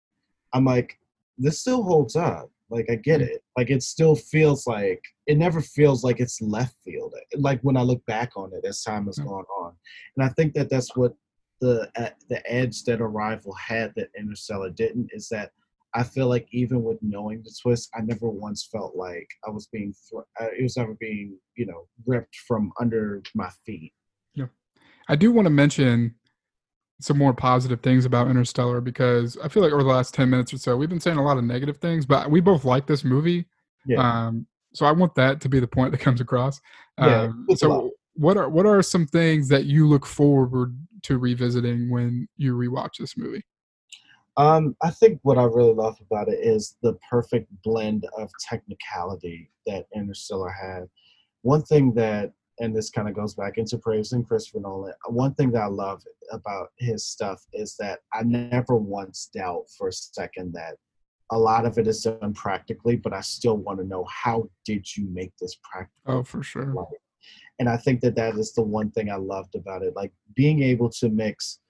I'm 0.52 0.64
like, 0.64 0.98
this 1.38 1.60
still 1.60 1.82
holds 1.82 2.16
up. 2.16 2.50
Like 2.70 2.86
I 2.90 2.94
get 2.94 3.20
it. 3.20 3.44
Like 3.56 3.68
it 3.68 3.82
still 3.82 4.16
feels 4.16 4.66
like 4.66 5.02
it 5.26 5.36
never 5.36 5.60
feels 5.60 6.02
like 6.02 6.20
it's 6.20 6.40
left 6.40 6.74
field. 6.82 7.14
Like 7.36 7.60
when 7.60 7.76
I 7.76 7.82
look 7.82 8.04
back 8.06 8.32
on 8.34 8.50
it 8.54 8.66
as 8.66 8.82
time 8.82 9.06
has 9.06 9.18
gone 9.18 9.44
on, 9.58 9.74
and 10.16 10.24
I 10.24 10.30
think 10.30 10.54
that 10.54 10.70
that's 10.70 10.96
what 10.96 11.12
the 11.60 11.90
uh, 11.96 12.10
the 12.30 12.42
edge 12.50 12.84
that 12.84 13.02
Arrival 13.02 13.52
had 13.54 13.92
that 13.96 14.08
Interstellar 14.18 14.70
didn't 14.70 15.10
is 15.12 15.28
that 15.28 15.52
I 15.94 16.02
feel 16.02 16.26
like 16.28 16.46
even 16.52 16.82
with 16.82 16.98
knowing 17.02 17.42
the 17.42 17.54
twist, 17.62 17.90
I 17.94 18.00
never 18.00 18.28
once 18.28 18.68
felt 18.70 18.96
like 18.96 19.28
I 19.46 19.50
was 19.50 19.66
being 19.66 19.92
thr 20.10 20.20
uh, 20.40 20.48
it 20.58 20.62
was 20.62 20.76
ever 20.76 20.94
being 20.98 21.38
you 21.56 21.66
know 21.66 21.86
ripped 22.06 22.36
from 22.48 22.72
under 22.80 23.22
my 23.34 23.50
feet. 23.66 23.92
Yeah, 24.34 24.46
I 25.08 25.16
do 25.16 25.32
want 25.32 25.46
to 25.46 25.50
mention 25.50 26.14
some 27.00 27.18
more 27.18 27.34
positive 27.34 27.80
things 27.80 28.04
about 28.04 28.28
Interstellar 28.28 28.80
because 28.80 29.36
I 29.42 29.48
feel 29.48 29.62
like 29.62 29.72
over 29.72 29.82
the 29.82 29.88
last 29.88 30.14
10 30.14 30.30
minutes 30.30 30.54
or 30.54 30.58
so, 30.58 30.76
we've 30.76 30.88
been 30.88 31.00
saying 31.00 31.18
a 31.18 31.24
lot 31.24 31.36
of 31.36 31.42
negative 31.42 31.78
things, 31.78 32.06
but 32.06 32.30
we 32.30 32.40
both 32.40 32.64
like 32.64 32.86
this 32.86 33.02
movie. 33.02 33.44
Yeah. 33.86 33.98
Um, 33.98 34.46
so 34.72 34.86
I 34.86 34.92
want 34.92 35.14
that 35.16 35.40
to 35.40 35.48
be 35.48 35.58
the 35.58 35.66
point 35.66 35.90
that 35.90 35.98
comes 35.98 36.20
across. 36.20 36.60
Yeah, 36.98 37.22
Um, 37.22 37.46
it's 37.48 37.62
a 37.62 37.68
lot. 37.68 37.80
so 37.80 37.90
what 38.14 38.36
are 38.36 38.48
what 38.48 38.66
are 38.66 38.82
some 38.82 39.06
things 39.06 39.48
that 39.48 39.64
you 39.64 39.88
look 39.88 40.06
forward 40.06 40.76
to 41.02 41.18
revisiting 41.18 41.90
when 41.90 42.28
you 42.36 42.54
rewatch 42.54 42.96
this 42.98 43.16
movie? 43.16 43.42
Um, 44.36 44.76
I 44.82 44.90
think 44.90 45.20
what 45.22 45.38
I 45.38 45.44
really 45.44 45.74
love 45.74 45.98
about 46.00 46.28
it 46.28 46.38
is 46.42 46.76
the 46.82 46.96
perfect 47.08 47.50
blend 47.62 48.06
of 48.16 48.30
technicality 48.48 49.50
that 49.66 49.86
Interstellar 49.94 50.50
had. 50.50 50.88
One 51.42 51.62
thing 51.62 51.92
that, 51.94 52.32
and 52.60 52.74
this 52.74 52.90
kind 52.90 53.08
of 53.08 53.14
goes 53.14 53.34
back 53.34 53.58
into 53.58 53.76
praising 53.78 54.24
Christopher 54.24 54.60
Nolan, 54.60 54.94
one 55.06 55.34
thing 55.34 55.50
that 55.52 55.62
I 55.62 55.66
love 55.66 56.02
about 56.30 56.68
his 56.78 57.06
stuff 57.06 57.44
is 57.52 57.76
that 57.78 58.00
I 58.14 58.22
never 58.22 58.76
once 58.76 59.28
doubt 59.34 59.64
for 59.76 59.88
a 59.88 59.92
second 59.92 60.54
that 60.54 60.76
a 61.30 61.38
lot 61.38 61.64
of 61.64 61.78
it 61.78 61.86
is 61.86 62.02
done 62.02 62.34
practically, 62.34 62.96
but 62.96 63.12
I 63.12 63.20
still 63.22 63.56
want 63.56 63.78
to 63.80 63.86
know 63.86 64.04
how 64.04 64.48
did 64.64 64.86
you 64.96 65.08
make 65.10 65.32
this 65.40 65.56
practical? 65.62 66.18
Oh, 66.18 66.22
for 66.22 66.42
sure. 66.42 66.74
And 67.58 67.68
I 67.68 67.76
think 67.76 68.00
that 68.02 68.16
that 68.16 68.36
is 68.36 68.52
the 68.52 68.62
one 68.62 68.90
thing 68.90 69.10
I 69.10 69.16
loved 69.16 69.54
about 69.54 69.82
it, 69.82 69.96
like 69.96 70.12
being 70.34 70.62
able 70.62 70.90
to 70.90 71.08
mix, 71.08 71.60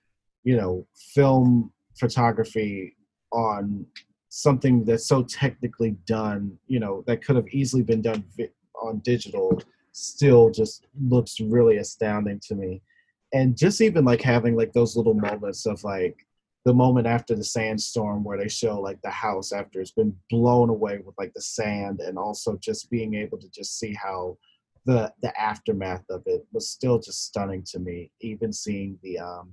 you 0.43 0.57
know, 0.57 0.87
film 1.15 1.73
photography 1.99 2.97
on 3.33 3.87
something 4.29 4.85
that's 4.85 5.07
so 5.07 5.23
technically 5.23 5.97
done, 6.07 6.57
you 6.67 6.81
know, 6.81 7.05
that 7.07 7.25
could 7.25 7.37
have 7.37 7.49
easily 7.49 7.83
been 7.83 8.03
done 8.03 8.25
on 8.83 8.99
digital, 9.01 9.61
still 9.93 10.51
just 10.51 10.87
looks 11.09 11.41
really 11.41 11.77
astounding 11.77 12.41
to 12.49 12.55
me. 12.55 12.83
And 13.35 13.57
just 13.57 13.81
even 13.81 14.05
like 14.05 14.23
having 14.23 14.57
like 14.57 14.73
those 14.73 14.97
little 14.97 15.15
moments 15.15 15.67
of 15.67 15.83
like 15.85 16.17
the 16.65 16.73
moment 16.73 17.07
after 17.07 17.35
the 17.35 17.45
sandstorm 17.45 18.23
where 18.23 18.39
they 18.39 18.49
show 18.49 18.81
like 18.81 19.01
the 19.03 19.11
house 19.11 19.53
after 19.53 19.81
it's 19.81 19.91
been 19.91 20.15
blown 20.31 20.71
away 20.71 20.99
with 21.05 21.15
like 21.19 21.33
the 21.35 21.41
sand 21.43 22.01
and 22.01 22.19
also 22.19 22.57
just 22.59 22.91
being 22.91 23.15
able 23.15 23.39
to 23.39 23.49
just 23.51 23.79
see 23.79 23.95
how 23.95 24.37
the 24.85 25.13
the 25.23 25.41
aftermath 25.41 26.05
of 26.11 26.23
it 26.27 26.45
was 26.53 26.69
still 26.69 26.99
just 26.99 27.25
stunning 27.25 27.63
to 27.63 27.79
me 27.79 28.11
even 28.21 28.53
seeing 28.53 28.99
the 29.03 29.19
um 29.19 29.53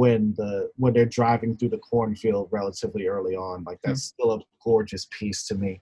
when 0.00 0.32
the 0.38 0.70
when 0.76 0.94
they're 0.94 1.04
driving 1.20 1.54
through 1.54 1.68
the 1.68 1.84
cornfield 1.90 2.48
relatively 2.50 3.06
early 3.06 3.36
on 3.36 3.62
like 3.64 3.78
that's 3.84 4.04
still 4.04 4.32
a 4.32 4.40
gorgeous 4.64 5.06
piece 5.10 5.46
to 5.48 5.54
me. 5.54 5.72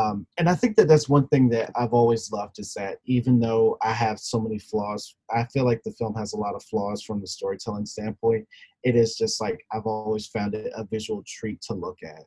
Um 0.00 0.26
and 0.38 0.46
i 0.52 0.54
think 0.60 0.76
that 0.76 0.86
that's 0.90 1.08
one 1.08 1.26
thing 1.28 1.48
that 1.54 1.68
i've 1.80 1.94
always 2.00 2.30
loved 2.30 2.56
is 2.58 2.70
that 2.74 2.98
even 3.16 3.40
though 3.44 3.64
i 3.90 3.92
have 4.04 4.18
so 4.20 4.38
many 4.38 4.58
flaws 4.70 5.02
i 5.38 5.42
feel 5.52 5.64
like 5.70 5.82
the 5.82 5.96
film 6.00 6.14
has 6.14 6.34
a 6.34 6.36
lot 6.44 6.54
of 6.54 6.62
flaws 6.70 7.00
from 7.02 7.20
the 7.20 7.26
storytelling 7.36 7.86
standpoint. 7.94 8.44
It 8.88 8.94
is 9.02 9.16
just 9.22 9.40
like 9.44 9.58
i've 9.72 9.86
always 9.86 10.26
found 10.36 10.54
it 10.54 10.70
a 10.80 10.84
visual 10.84 11.24
treat 11.26 11.58
to 11.62 11.74
look 11.84 11.98
at. 12.14 12.24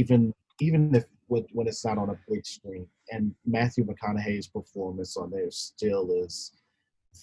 Even 0.00 0.20
even 0.66 0.80
if 0.94 1.04
with, 1.28 1.46
when 1.56 1.68
it's 1.68 1.84
not 1.84 1.98
on 1.98 2.10
a 2.14 2.18
big 2.30 2.44
screen. 2.56 2.86
And 3.12 3.34
matthew 3.56 3.84
mcconaughey's 3.84 4.48
performance 4.58 5.12
on 5.22 5.30
there 5.30 5.50
still 5.50 6.06
is 6.24 6.34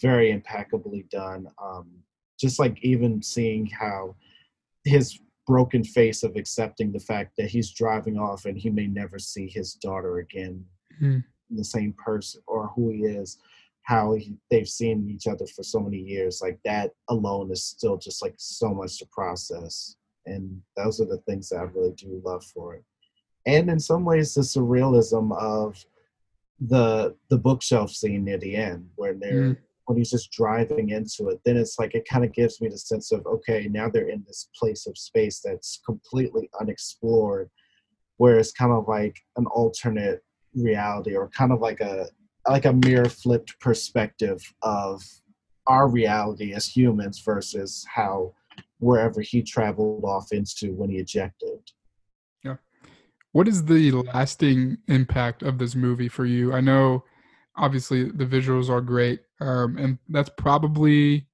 very 0.07 0.27
impeccably 0.37 1.01
done. 1.21 1.47
Um 1.69 1.87
just 2.41 2.59
like 2.59 2.77
even 2.83 3.21
seeing 3.21 3.65
how 3.67 4.15
his 4.83 5.19
broken 5.47 5.83
face 5.83 6.23
of 6.23 6.35
accepting 6.35 6.91
the 6.91 6.99
fact 6.99 7.33
that 7.37 7.49
he's 7.49 7.71
driving 7.71 8.17
off 8.17 8.45
and 8.45 8.57
he 8.57 8.69
may 8.69 8.87
never 8.87 9.19
see 9.19 9.47
his 9.47 9.75
daughter 9.75 10.17
again 10.19 10.65
Mhm. 10.99 11.23
the 11.49 11.63
same 11.63 11.93
person 11.93 12.41
or 12.47 12.67
who 12.75 12.89
he 12.89 13.03
is 13.05 13.37
how 13.83 14.13
he, 14.13 14.37
they've 14.51 14.69
seen 14.69 15.09
each 15.09 15.25
other 15.27 15.45
for 15.47 15.63
so 15.63 15.79
many 15.79 15.97
years 15.97 16.39
like 16.41 16.59
that 16.63 16.91
alone 17.09 17.51
is 17.51 17.63
still 17.63 17.97
just 17.97 18.21
like 18.21 18.35
so 18.37 18.73
much 18.73 18.99
to 18.99 19.05
process 19.07 19.95
and 20.27 20.61
those 20.77 21.01
are 21.01 21.05
the 21.05 21.17
things 21.27 21.49
that 21.49 21.57
i 21.59 21.63
really 21.63 21.91
do 21.93 22.21
love 22.23 22.43
for 22.45 22.75
it 22.75 22.83
and 23.47 23.69
in 23.69 23.79
some 23.79 24.05
ways 24.05 24.33
the 24.35 24.41
surrealism 24.41 25.35
of 25.37 25.83
the 26.59 27.15
the 27.29 27.37
bookshelf 27.37 27.89
scene 27.91 28.23
near 28.23 28.37
the 28.37 28.55
end 28.55 28.87
where 28.95 29.13
they're 29.15 29.55
Mm. 29.55 29.57
When 29.85 29.97
he's 29.97 30.11
just 30.11 30.31
driving 30.31 30.89
into 30.89 31.29
it 31.29 31.39
then 31.45 31.57
it's 31.57 31.77
like 31.79 31.95
it 31.95 32.07
kind 32.09 32.23
of 32.23 32.33
gives 32.33 32.61
me 32.61 32.69
the 32.69 32.77
sense 32.77 33.11
of 33.11 33.25
okay 33.25 33.67
now 33.69 33.89
they're 33.89 34.09
in 34.09 34.23
this 34.27 34.49
place 34.57 34.87
of 34.87 34.97
space 34.97 35.41
that's 35.43 35.81
completely 35.85 36.49
unexplored 36.59 37.49
where 38.17 38.37
it's 38.37 38.51
kind 38.51 38.71
of 38.71 38.87
like 38.87 39.19
an 39.37 39.45
alternate 39.47 40.23
reality 40.53 41.15
or 41.15 41.29
kind 41.29 41.51
of 41.51 41.59
like 41.59 41.81
a 41.81 42.05
like 42.47 42.65
a 42.65 42.73
mirror 42.73 43.09
flipped 43.09 43.59
perspective 43.59 44.41
of 44.61 45.01
our 45.67 45.87
reality 45.87 46.53
as 46.53 46.67
humans 46.67 47.21
versus 47.23 47.85
how 47.93 48.33
wherever 48.79 49.21
he 49.21 49.41
traveled 49.41 50.03
off 50.03 50.31
into 50.31 50.73
when 50.73 50.89
he 50.89 50.97
ejected 50.97 51.59
Yeah. 52.43 52.57
What 53.31 53.47
is 53.47 53.65
the 53.65 53.91
lasting 53.91 54.77
impact 54.87 55.43
of 55.43 55.57
this 55.57 55.75
movie 55.75 56.09
for 56.09 56.25
you? 56.25 56.53
I 56.53 56.61
know 56.61 57.03
obviously 57.55 58.03
the 58.03 58.25
visuals 58.25 58.69
are 58.69 58.81
great, 58.81 59.21
um, 59.41 59.77
and 59.77 59.97
that's 60.09 60.29
probably 60.37 61.25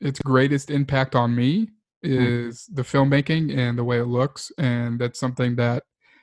its 0.00 0.20
greatest 0.20 0.70
impact 0.70 1.14
on 1.14 1.34
me 1.34 1.70
is 2.02 2.66
the 2.72 2.82
filmmaking 2.82 3.56
and 3.56 3.76
the 3.78 3.84
way 3.84 3.98
it 3.98 4.04
looks, 4.04 4.52
and 4.58 4.98
that's 4.98 5.18
something 5.18 5.56
that 5.56 5.82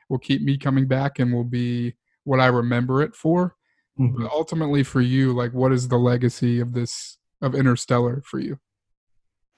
will 0.10 0.20
keep 0.20 0.42
me 0.42 0.58
coming 0.58 0.88
back 0.88 1.20
and 1.20 1.34
will 1.34 1.44
be 1.44 1.94
what 2.24 2.40
I 2.40 2.48
remember 2.48 3.02
it 3.02 3.16
for. 3.16 3.56
But 3.98 4.32
ultimately, 4.32 4.82
for 4.82 5.02
you, 5.02 5.32
like, 5.32 5.54
what 5.54 5.72
is 5.72 5.88
the 5.88 5.98
legacy 5.98 6.60
of 6.60 6.74
this 6.74 7.20
of 7.42 7.54
Interstellar 7.54 8.24
for 8.26 8.40
you? 8.40 8.58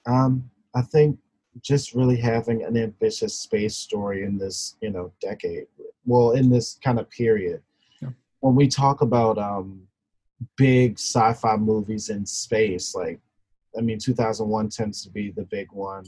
Um, 0.05 0.49
I 0.75 0.81
think 0.81 1.17
just 1.61 1.93
really 1.93 2.17
having 2.17 2.63
an 2.63 2.75
ambitious 2.75 3.39
space 3.39 3.77
story 3.77 4.23
in 4.23 4.37
this, 4.37 4.75
you 4.81 4.89
know, 4.89 5.13
decade. 5.21 5.67
Well, 6.05 6.31
in 6.31 6.49
this 6.49 6.77
kind 6.83 6.99
of 6.99 7.09
period. 7.09 7.61
Yeah. 8.01 8.09
When 8.41 8.55
we 8.55 8.67
talk 8.67 8.99
about 8.99 9.37
um, 9.37 9.83
big 10.57 10.99
sci-fi 10.99 11.57
movies 11.57 12.09
in 12.09 12.25
space, 12.25 12.95
like, 12.95 13.19
I 13.77 13.81
mean, 13.81 13.99
2001 13.99 14.69
tends 14.69 15.03
to 15.03 15.09
be 15.09 15.31
the 15.31 15.43
big 15.43 15.71
one. 15.71 16.05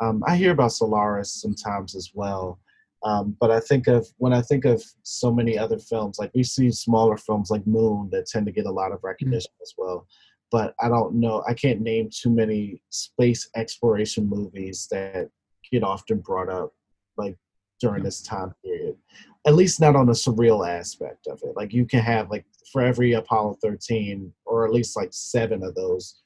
Um, 0.00 0.22
I 0.26 0.36
hear 0.36 0.52
about 0.52 0.72
Solaris 0.72 1.32
sometimes 1.32 1.94
as 1.94 2.10
well. 2.14 2.58
Um, 3.04 3.36
but 3.38 3.50
I 3.50 3.60
think 3.60 3.86
of 3.86 4.06
when 4.16 4.32
I 4.32 4.40
think 4.40 4.64
of 4.64 4.82
so 5.02 5.32
many 5.32 5.58
other 5.58 5.78
films, 5.78 6.18
like 6.18 6.30
we 6.34 6.42
see 6.42 6.70
smaller 6.70 7.18
films 7.18 7.50
like 7.50 7.66
Moon 7.66 8.08
that 8.12 8.26
tend 8.26 8.46
to 8.46 8.52
get 8.52 8.66
a 8.66 8.72
lot 8.72 8.92
of 8.92 9.04
recognition 9.04 9.52
as 9.62 9.74
well 9.76 10.06
but 10.54 10.72
I 10.80 10.88
don't 10.88 11.16
know. 11.16 11.42
I 11.48 11.52
can't 11.52 11.80
name 11.80 12.10
too 12.12 12.30
many 12.30 12.80
space 12.90 13.50
exploration 13.56 14.28
movies 14.28 14.86
that 14.92 15.28
get 15.72 15.82
often 15.82 16.18
brought 16.18 16.48
up 16.48 16.72
like 17.16 17.36
during 17.84 18.02
this 18.02 18.22
time 18.22 18.54
period. 18.64 18.96
At 19.46 19.54
least 19.54 19.78
not 19.78 19.94
on 19.94 20.06
the 20.06 20.12
surreal 20.12 20.66
aspect 20.66 21.26
of 21.26 21.38
it. 21.42 21.54
Like 21.54 21.74
you 21.74 21.84
can 21.84 22.00
have 22.00 22.30
like 22.30 22.46
for 22.72 22.80
every 22.80 23.12
Apollo 23.12 23.58
13 23.62 24.32
or 24.46 24.64
at 24.64 24.72
least 24.72 24.96
like 24.96 25.10
seven 25.12 25.62
of 25.62 25.74
those, 25.74 26.22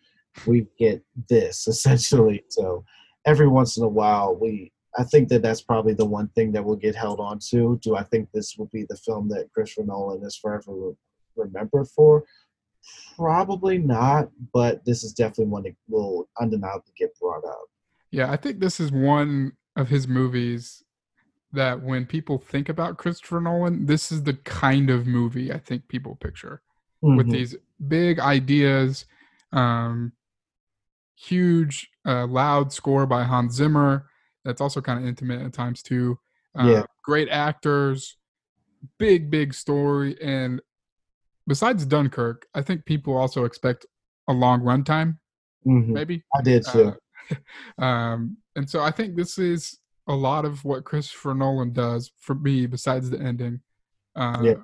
we 0.47 0.69
get 0.79 1.03
this 1.29 1.67
essentially. 1.73 2.45
So 2.49 2.85
every 3.27 3.49
once 3.49 3.77
in 3.77 3.83
a 3.85 3.89
while, 3.89 4.37
we. 4.37 4.73
I 4.97 5.05
think 5.05 5.29
that 5.29 5.43
that's 5.43 5.61
probably 5.61 5.93
the 5.93 6.07
one 6.07 6.29
thing 6.29 6.51
that 6.53 6.65
we'll 6.65 6.75
get 6.75 6.97
held 6.97 7.21
on 7.21 7.39
to. 7.51 7.79
Do 7.83 7.95
I 7.95 8.03
think 8.03 8.29
this 8.33 8.57
will 8.57 8.71
be 8.73 8.85
the 8.89 8.97
film 8.97 9.29
that 9.29 9.53
Christopher 9.53 9.87
Nolan 9.87 10.25
is 10.25 10.35
forever 10.35 10.73
re- 10.73 10.95
remembered 11.37 11.87
for? 11.89 12.25
Probably 13.15 13.79
not, 13.79 14.31
but 14.53 14.85
this 14.85 15.05
is 15.05 15.13
definitely 15.13 15.53
one 15.53 15.65
that 15.65 15.77
will 15.89 16.29
undeniably 16.41 16.93
get 16.97 17.17
brought 17.21 17.45
up. 17.45 17.67
Yeah, 18.11 18.33
I 18.33 18.37
think 18.37 18.59
this 18.59 18.81
is 18.81 18.91
one 18.91 19.53
of 19.77 19.89
his 19.89 20.09
movies 20.09 20.83
that 21.53 21.83
when 21.83 22.07
people 22.07 22.39
think 22.39 22.69
about 22.69 22.99
Christopher 22.99 23.41
Nolan, 23.41 23.87
this 23.87 24.13
is 24.13 24.25
the 24.25 24.35
kind 24.35 24.91
of 24.91 25.07
movie 25.07 25.53
I 25.53 25.59
think 25.59 25.89
people 25.89 26.17
picture 26.17 26.63
with 27.03 27.27
Mhm. 27.29 27.33
these 27.33 27.57
big 27.87 28.19
ideas, 28.19 29.07
um, 29.53 30.13
huge, 31.15 31.91
uh, 32.05 32.27
loud 32.27 32.73
score 32.73 33.07
by 33.07 33.25
Hans 33.25 33.55
Zimmer. 33.55 34.09
That's 34.45 34.61
also 34.61 34.81
kind 34.81 34.99
of 35.01 35.07
intimate 35.07 35.41
at 35.43 35.53
times 35.53 35.83
too. 35.83 36.19
Uh, 36.55 36.67
Yeah. 36.67 36.83
Great 37.03 37.29
actors, 37.31 38.17
big, 38.99 39.31
big 39.31 39.55
story, 39.55 40.21
and 40.21 40.61
besides 41.47 41.87
Dunkirk, 41.87 42.47
I 42.55 42.61
think 42.63 42.85
people 42.85 43.17
also 43.17 43.45
expect 43.45 43.87
a 44.29 44.33
long 44.33 44.61
runtime. 44.61 45.19
hmm 45.65 45.93
Maybe 45.93 46.23
I 46.35 46.43
did 46.43 46.65
too. 46.65 46.95
uh, 47.79 47.83
um, 47.83 48.37
and 48.57 48.69
so 48.69 48.83
I 48.83 48.91
think 48.91 49.17
this 49.17 49.39
is 49.39 49.79
a 50.09 50.15
lot 50.15 50.45
of 50.45 50.65
what 50.65 50.85
Christopher 50.85 51.35
Nolan 51.35 51.73
does 51.73 52.11
for 52.19 52.35
me, 52.35 52.67
besides 52.67 53.11
the 53.11 53.21
ending, 53.21 53.61
uh, 54.17 54.43
Yeah. 54.45 54.55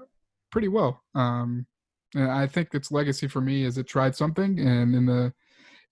pretty 0.50 0.68
well. 0.68 1.02
Um, 1.14 1.66
and 2.14 2.30
I 2.30 2.46
think 2.46 2.74
its 2.74 2.90
legacy 2.90 3.28
for 3.28 3.40
me 3.40 3.64
is 3.64 3.76
it 3.78 3.86
tried 3.86 4.16
something, 4.16 4.58
and 4.58 4.94
in 4.94 5.06
the 5.06 5.32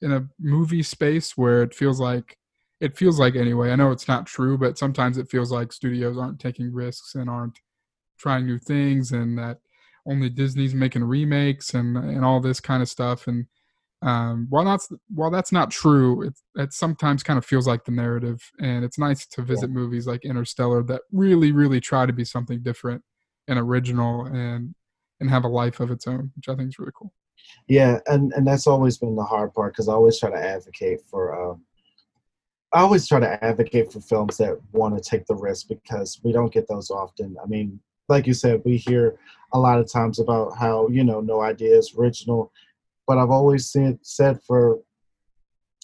in 0.00 0.12
a 0.12 0.28
movie 0.40 0.82
space 0.82 1.36
where 1.36 1.62
it 1.62 1.74
feels 1.74 2.00
like 2.00 2.36
it 2.80 2.96
feels 2.96 3.20
like 3.20 3.36
anyway. 3.36 3.70
I 3.70 3.76
know 3.76 3.92
it's 3.92 4.08
not 4.08 4.26
true, 4.26 4.58
but 4.58 4.78
sometimes 4.78 5.18
it 5.18 5.30
feels 5.30 5.52
like 5.52 5.72
studios 5.72 6.18
aren't 6.18 6.40
taking 6.40 6.72
risks 6.72 7.14
and 7.14 7.30
aren't 7.30 7.58
trying 8.18 8.46
new 8.46 8.58
things, 8.58 9.12
and 9.12 9.38
that 9.38 9.58
only 10.06 10.28
Disney's 10.30 10.74
making 10.74 11.04
remakes 11.04 11.74
and 11.74 11.96
and 11.96 12.24
all 12.24 12.40
this 12.40 12.60
kind 12.60 12.82
of 12.82 12.88
stuff. 12.88 13.26
And 13.28 13.46
um, 14.02 14.46
while 14.50 14.64
that's 14.64 14.90
while 15.14 15.30
that's 15.30 15.52
not 15.52 15.70
true, 15.70 16.22
it 16.22 16.34
it 16.56 16.72
sometimes 16.72 17.22
kind 17.22 17.38
of 17.38 17.44
feels 17.44 17.68
like 17.68 17.84
the 17.84 17.92
narrative, 17.92 18.42
and 18.60 18.84
it's 18.84 18.98
nice 18.98 19.26
to 19.28 19.42
visit 19.42 19.70
movies 19.70 20.06
like 20.06 20.24
Interstellar 20.24 20.82
that 20.84 21.02
really 21.12 21.52
really 21.52 21.80
try 21.80 22.04
to 22.04 22.12
be 22.12 22.24
something 22.24 22.62
different 22.62 23.02
and 23.46 23.58
original 23.58 24.24
and 24.26 24.74
and 25.20 25.30
have 25.30 25.44
a 25.44 25.48
life 25.48 25.78
of 25.78 25.92
its 25.92 26.08
own, 26.08 26.32
which 26.36 26.48
I 26.48 26.56
think 26.56 26.68
is 26.68 26.78
really 26.80 26.92
cool. 26.96 27.12
Yeah, 27.68 28.00
and 28.06 28.32
and 28.32 28.46
that's 28.46 28.66
always 28.66 28.98
been 28.98 29.14
the 29.14 29.22
hard 29.22 29.54
part 29.54 29.72
because 29.72 29.88
I 29.88 29.92
always 29.92 30.18
try 30.18 30.30
to 30.30 30.36
advocate 30.36 31.00
for. 31.08 31.50
Um, 31.50 31.62
I 32.74 32.80
always 32.80 33.06
try 33.06 33.20
to 33.20 33.44
advocate 33.44 33.92
for 33.92 34.00
films 34.00 34.38
that 34.38 34.58
want 34.72 34.96
to 34.96 35.10
take 35.10 35.26
the 35.26 35.34
risk 35.34 35.68
because 35.68 36.18
we 36.24 36.32
don't 36.32 36.52
get 36.52 36.66
those 36.68 36.90
often. 36.90 37.36
I 37.42 37.46
mean, 37.46 37.78
like 38.08 38.26
you 38.26 38.32
said, 38.32 38.62
we 38.64 38.78
hear 38.78 39.18
a 39.52 39.58
lot 39.58 39.78
of 39.78 39.92
times 39.92 40.18
about 40.18 40.56
how 40.58 40.88
you 40.88 41.04
know 41.04 41.20
no 41.20 41.42
idea 41.42 41.76
is 41.76 41.94
original, 41.96 42.50
but 43.12 43.18
I've 43.18 43.30
always 43.30 43.70
said 43.70 43.98
said 44.00 44.40
for 44.46 44.80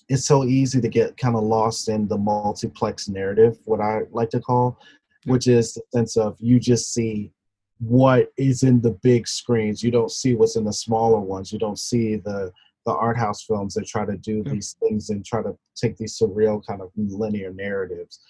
it's 0.09 0.25
so 0.25 0.45
easy 0.45 0.81
to 0.81 0.89
get 0.89 1.19
kind 1.19 1.37
of 1.37 1.43
lost 1.43 1.91
in 1.91 2.09
the 2.09 2.17
multiplex 2.17 3.07
narrative, 3.07 3.59
what 3.67 3.83
I 3.83 4.05
like 4.13 4.31
to 4.31 4.41
call, 4.41 4.81
which 5.27 5.47
is 5.47 5.75
the 5.75 5.83
sense 5.93 6.17
of 6.17 6.39
you 6.41 6.59
just 6.59 6.95
see 6.95 7.31
what 7.81 8.33
is 8.39 8.63
in 8.63 8.81
the 8.81 8.93
big 9.03 9.29
screens. 9.29 9.83
You 9.83 9.91
don't 9.91 10.11
see 10.11 10.37
what's 10.37 10.57
in 10.57 10.65
the 10.65 10.73
smaller 10.73 11.21
ones. 11.21 11.53
You 11.53 11.59
don't 11.59 11.79
see 11.79 12.17
the 12.17 12.51
the 12.87 12.95
art 12.95 13.19
house 13.19 13.43
films 13.43 13.75
that 13.75 13.87
try 13.87 14.07
to 14.07 14.17
do 14.17 14.43
these 14.43 14.75
things 14.81 15.11
and 15.11 15.23
try 15.23 15.43
to 15.43 15.55
take 15.77 15.99
these 15.99 16.19
surreal 16.19 16.67
kind 16.67 16.81
of 16.81 16.91
linear 16.97 17.53
narratives. 17.53 18.21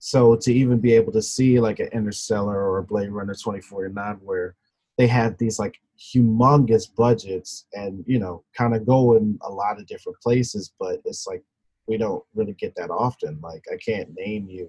So 0.00 0.36
to 0.36 0.52
even 0.52 0.80
be 0.80 0.92
able 0.92 1.12
to 1.12 1.22
see 1.22 1.60
like 1.60 1.80
an 1.80 1.88
Interstellar 1.94 2.58
or 2.62 2.76
a 2.76 2.84
Blade 2.84 3.08
Runner 3.08 3.32
2049 3.32 4.18
where 4.22 4.54
they 4.98 5.06
have 5.06 5.36
these 5.38 5.58
like 5.58 5.76
humongous 5.98 6.92
budgets 6.94 7.66
and 7.74 8.04
you 8.06 8.18
know 8.18 8.42
kind 8.56 8.74
of 8.74 8.86
go 8.86 9.16
in 9.16 9.38
a 9.42 9.50
lot 9.50 9.78
of 9.78 9.86
different 9.86 10.18
places, 10.20 10.72
but 10.78 11.00
it's 11.04 11.26
like 11.26 11.42
we 11.86 11.96
don't 11.96 12.24
really 12.34 12.54
get 12.54 12.74
that 12.76 12.90
often. 12.90 13.38
Like 13.42 13.64
I 13.72 13.76
can't 13.76 14.14
name 14.14 14.48
you 14.48 14.68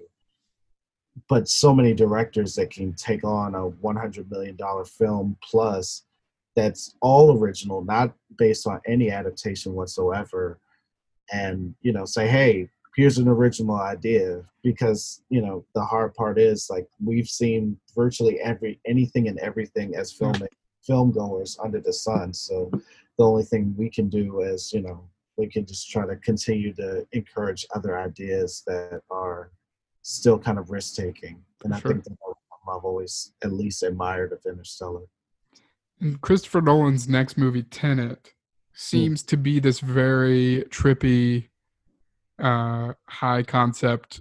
but 1.28 1.48
so 1.48 1.74
many 1.74 1.94
directors 1.94 2.54
that 2.54 2.70
can 2.70 2.92
take 2.94 3.24
on 3.24 3.54
a 3.54 3.68
100 3.68 4.30
million 4.30 4.56
dollar 4.56 4.84
film 4.84 5.36
plus 5.42 6.04
that's 6.54 6.96
all 7.00 7.38
original 7.38 7.84
not 7.84 8.12
based 8.38 8.66
on 8.66 8.80
any 8.86 9.10
adaptation 9.10 9.74
whatsoever 9.74 10.58
and 11.32 11.74
you 11.82 11.92
know 11.92 12.04
say 12.04 12.26
hey 12.28 12.68
here's 12.96 13.18
an 13.18 13.28
original 13.28 13.76
idea 13.76 14.42
because 14.62 15.22
you 15.28 15.40
know 15.40 15.64
the 15.74 15.84
hard 15.84 16.14
part 16.14 16.38
is 16.38 16.68
like 16.70 16.86
we've 17.04 17.28
seen 17.28 17.78
virtually 17.94 18.40
every 18.40 18.80
anything 18.86 19.28
and 19.28 19.38
everything 19.38 19.94
as 19.94 20.12
film 20.12 20.34
film 20.82 21.12
goers 21.12 21.58
under 21.62 21.80
the 21.80 21.92
sun 21.92 22.32
so 22.32 22.70
the 23.18 23.24
only 23.24 23.44
thing 23.44 23.74
we 23.76 23.90
can 23.90 24.08
do 24.08 24.40
is 24.40 24.72
you 24.72 24.82
know 24.82 25.08
we 25.36 25.46
can 25.46 25.66
just 25.66 25.90
try 25.90 26.06
to 26.06 26.16
continue 26.16 26.72
to 26.74 27.06
encourage 27.12 27.66
other 27.74 27.98
ideas 27.98 28.62
that 28.66 29.02
are 29.10 29.50
still 30.02 30.38
kind 30.38 30.58
of 30.58 30.70
risk 30.70 30.94
taking. 30.94 31.42
And 31.64 31.74
I 31.74 31.80
think 31.80 32.04
that 32.04 32.16
I've 32.68 32.84
always 32.84 33.32
at 33.44 33.52
least 33.52 33.82
admired 33.82 34.32
of 34.32 34.40
Interstellar. 34.46 35.02
And 36.00 36.20
Christopher 36.20 36.60
Nolan's 36.60 37.08
next 37.08 37.36
movie, 37.38 37.62
Tenet, 37.62 38.18
hmm. 38.22 38.72
seems 38.72 39.22
to 39.24 39.36
be 39.36 39.58
this 39.58 39.80
very 39.80 40.64
trippy, 40.68 41.48
uh, 42.38 42.92
high 43.08 43.42
concept 43.42 44.20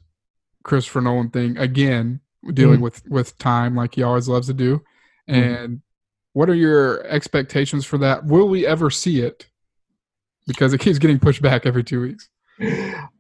Christopher 0.63 1.01
Nolan 1.01 1.29
thing 1.29 1.57
again, 1.57 2.21
dealing 2.53 2.79
Mm. 2.79 2.83
with 2.83 3.07
with 3.09 3.37
time 3.37 3.75
like 3.75 3.95
he 3.95 4.03
always 4.03 4.27
loves 4.27 4.47
to 4.47 4.53
do. 4.53 4.81
Mhm. 5.29 5.35
And 5.35 5.81
what 6.33 6.49
are 6.49 6.55
your 6.55 7.03
expectations 7.07 7.85
for 7.85 7.97
that? 7.99 8.25
Will 8.25 8.47
we 8.49 8.65
ever 8.65 8.89
see 8.89 9.21
it? 9.21 9.47
Because 10.47 10.73
it 10.73 10.79
keeps 10.79 10.99
getting 10.99 11.19
pushed 11.19 11.41
back 11.41 11.65
every 11.65 11.83
two 11.83 12.01
weeks. 12.01 12.29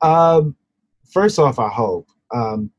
um, 0.01 0.55
first 1.11 1.39
off, 1.39 1.59
I 1.59 1.69
hope. 1.69 2.07
Um, 2.33 2.71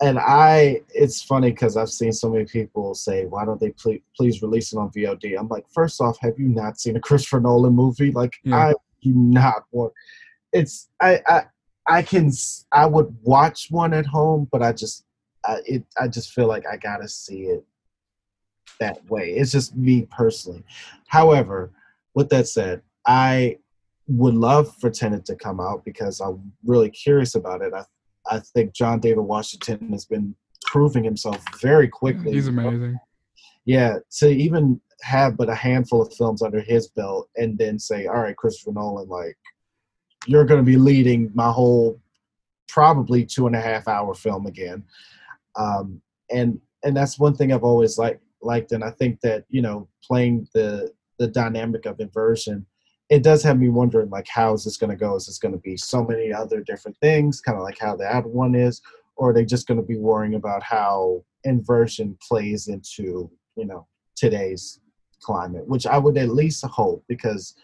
and 0.00 0.18
I, 0.18 0.82
it's 0.94 1.22
funny 1.22 1.50
because 1.50 1.76
I've 1.76 1.90
seen 1.90 2.12
so 2.12 2.30
many 2.30 2.44
people 2.44 2.94
say, 2.94 3.26
"Why 3.26 3.44
don't 3.44 3.58
they 3.60 3.70
please, 3.70 4.00
please 4.16 4.40
release 4.42 4.72
it 4.72 4.78
on 4.78 4.90
VOD?" 4.90 5.36
I'm 5.38 5.48
like, 5.48 5.64
first 5.74 6.00
off, 6.00 6.16
have 6.20 6.38
you 6.38 6.48
not 6.48 6.78
seen 6.78 6.96
a 6.96 7.00
Christopher 7.08 7.40
Nolan 7.40 7.74
movie? 7.74 8.12
Like, 8.12 8.36
Yeah. 8.44 8.68
I 8.68 8.74
do 9.02 9.12
not 9.14 9.64
want. 9.72 9.92
It's 10.52 10.88
I 11.00 11.20
I 11.26 11.42
I 11.88 12.02
can 12.02 12.30
I 12.72 12.86
would 12.86 13.14
watch 13.22 13.68
one 13.70 13.94
at 13.94 14.06
home, 14.06 14.48
but 14.52 14.62
I 14.62 14.72
just 14.72 15.04
I, 15.44 15.58
it 15.64 15.84
I 16.00 16.08
just 16.08 16.32
feel 16.32 16.46
like 16.46 16.64
I 16.66 16.76
gotta 16.76 17.08
see 17.08 17.42
it 17.42 17.64
that 18.80 19.04
way. 19.10 19.30
It's 19.30 19.52
just 19.52 19.76
me 19.76 20.06
personally. 20.10 20.62
However, 21.06 21.72
with 22.14 22.28
that 22.30 22.46
said, 22.48 22.82
I 23.06 23.58
would 24.06 24.34
love 24.34 24.74
for 24.80 24.90
Tenet 24.90 25.24
to 25.26 25.36
come 25.36 25.60
out 25.60 25.84
because 25.84 26.20
I'm 26.20 26.52
really 26.64 26.90
curious 26.90 27.34
about 27.34 27.62
it. 27.62 27.72
I 27.74 27.84
I 28.30 28.40
think 28.40 28.74
John 28.74 29.00
David 29.00 29.20
Washington 29.22 29.90
has 29.92 30.04
been 30.04 30.34
proving 30.66 31.04
himself 31.04 31.42
very 31.60 31.88
quickly. 31.88 32.32
He's 32.32 32.48
amazing. 32.48 32.98
Yeah, 33.64 33.98
to 34.18 34.28
even 34.28 34.80
have 35.02 35.36
but 35.36 35.48
a 35.48 35.54
handful 35.54 36.02
of 36.02 36.12
films 36.14 36.42
under 36.42 36.60
his 36.60 36.88
belt 36.88 37.28
and 37.36 37.56
then 37.58 37.78
say, 37.78 38.06
all 38.06 38.20
right, 38.20 38.36
Christopher 38.36 38.72
Nolan, 38.72 39.08
like, 39.08 39.36
you're 40.26 40.44
going 40.44 40.60
to 40.60 40.70
be 40.70 40.76
leading 40.76 41.30
my 41.34 41.50
whole 41.50 42.00
probably 42.68 43.24
two 43.24 43.46
and 43.46 43.56
a 43.56 43.60
half 43.60 43.88
hour 43.88 44.14
film 44.14 44.46
again. 44.46 44.84
Um, 45.56 46.00
and 46.30 46.60
and 46.84 46.96
that's 46.96 47.18
one 47.18 47.34
thing 47.34 47.52
I've 47.52 47.64
always 47.64 47.98
liked 47.98 48.22
liked, 48.40 48.72
and 48.72 48.84
I 48.84 48.90
think 48.90 49.20
that 49.22 49.44
you 49.48 49.62
know 49.62 49.88
playing 50.02 50.48
the 50.54 50.92
the 51.18 51.26
dynamic 51.26 51.86
of 51.86 51.98
inversion, 51.98 52.66
it 53.08 53.22
does 53.22 53.42
have 53.42 53.58
me 53.58 53.68
wondering 53.68 54.10
like 54.10 54.28
how 54.28 54.52
is 54.54 54.64
this 54.64 54.76
going 54.76 54.90
to 54.90 54.96
go? 54.96 55.16
Is 55.16 55.26
this 55.26 55.38
going 55.38 55.52
to 55.52 55.60
be 55.60 55.76
so 55.76 56.04
many 56.04 56.32
other 56.32 56.60
different 56.60 56.96
things, 56.98 57.40
kind 57.40 57.58
of 57.58 57.64
like 57.64 57.78
how 57.78 57.96
the 57.96 58.04
other 58.04 58.28
one 58.28 58.54
is, 58.54 58.80
or 59.16 59.30
are 59.30 59.34
they 59.34 59.44
just 59.44 59.66
going 59.66 59.80
to 59.80 59.86
be 59.86 59.96
worrying 59.96 60.34
about 60.34 60.62
how 60.62 61.24
inversion 61.44 62.16
plays 62.26 62.68
into 62.68 63.30
you 63.56 63.64
know 63.64 63.86
today's 64.14 64.80
climate, 65.20 65.66
which 65.66 65.86
I 65.86 65.98
would 65.98 66.16
at 66.16 66.28
least 66.28 66.64
hope 66.64 67.04
because 67.08 67.54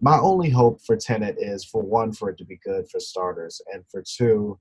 my 0.00 0.18
only 0.18 0.50
hope 0.50 0.80
for 0.82 0.96
Tenet 0.96 1.36
is 1.38 1.64
for 1.64 1.82
one 1.82 2.12
for 2.12 2.28
it 2.30 2.38
to 2.38 2.44
be 2.44 2.58
good 2.64 2.88
for 2.90 3.00
starters, 3.00 3.60
and 3.72 3.84
for 3.90 4.02
two 4.06 4.58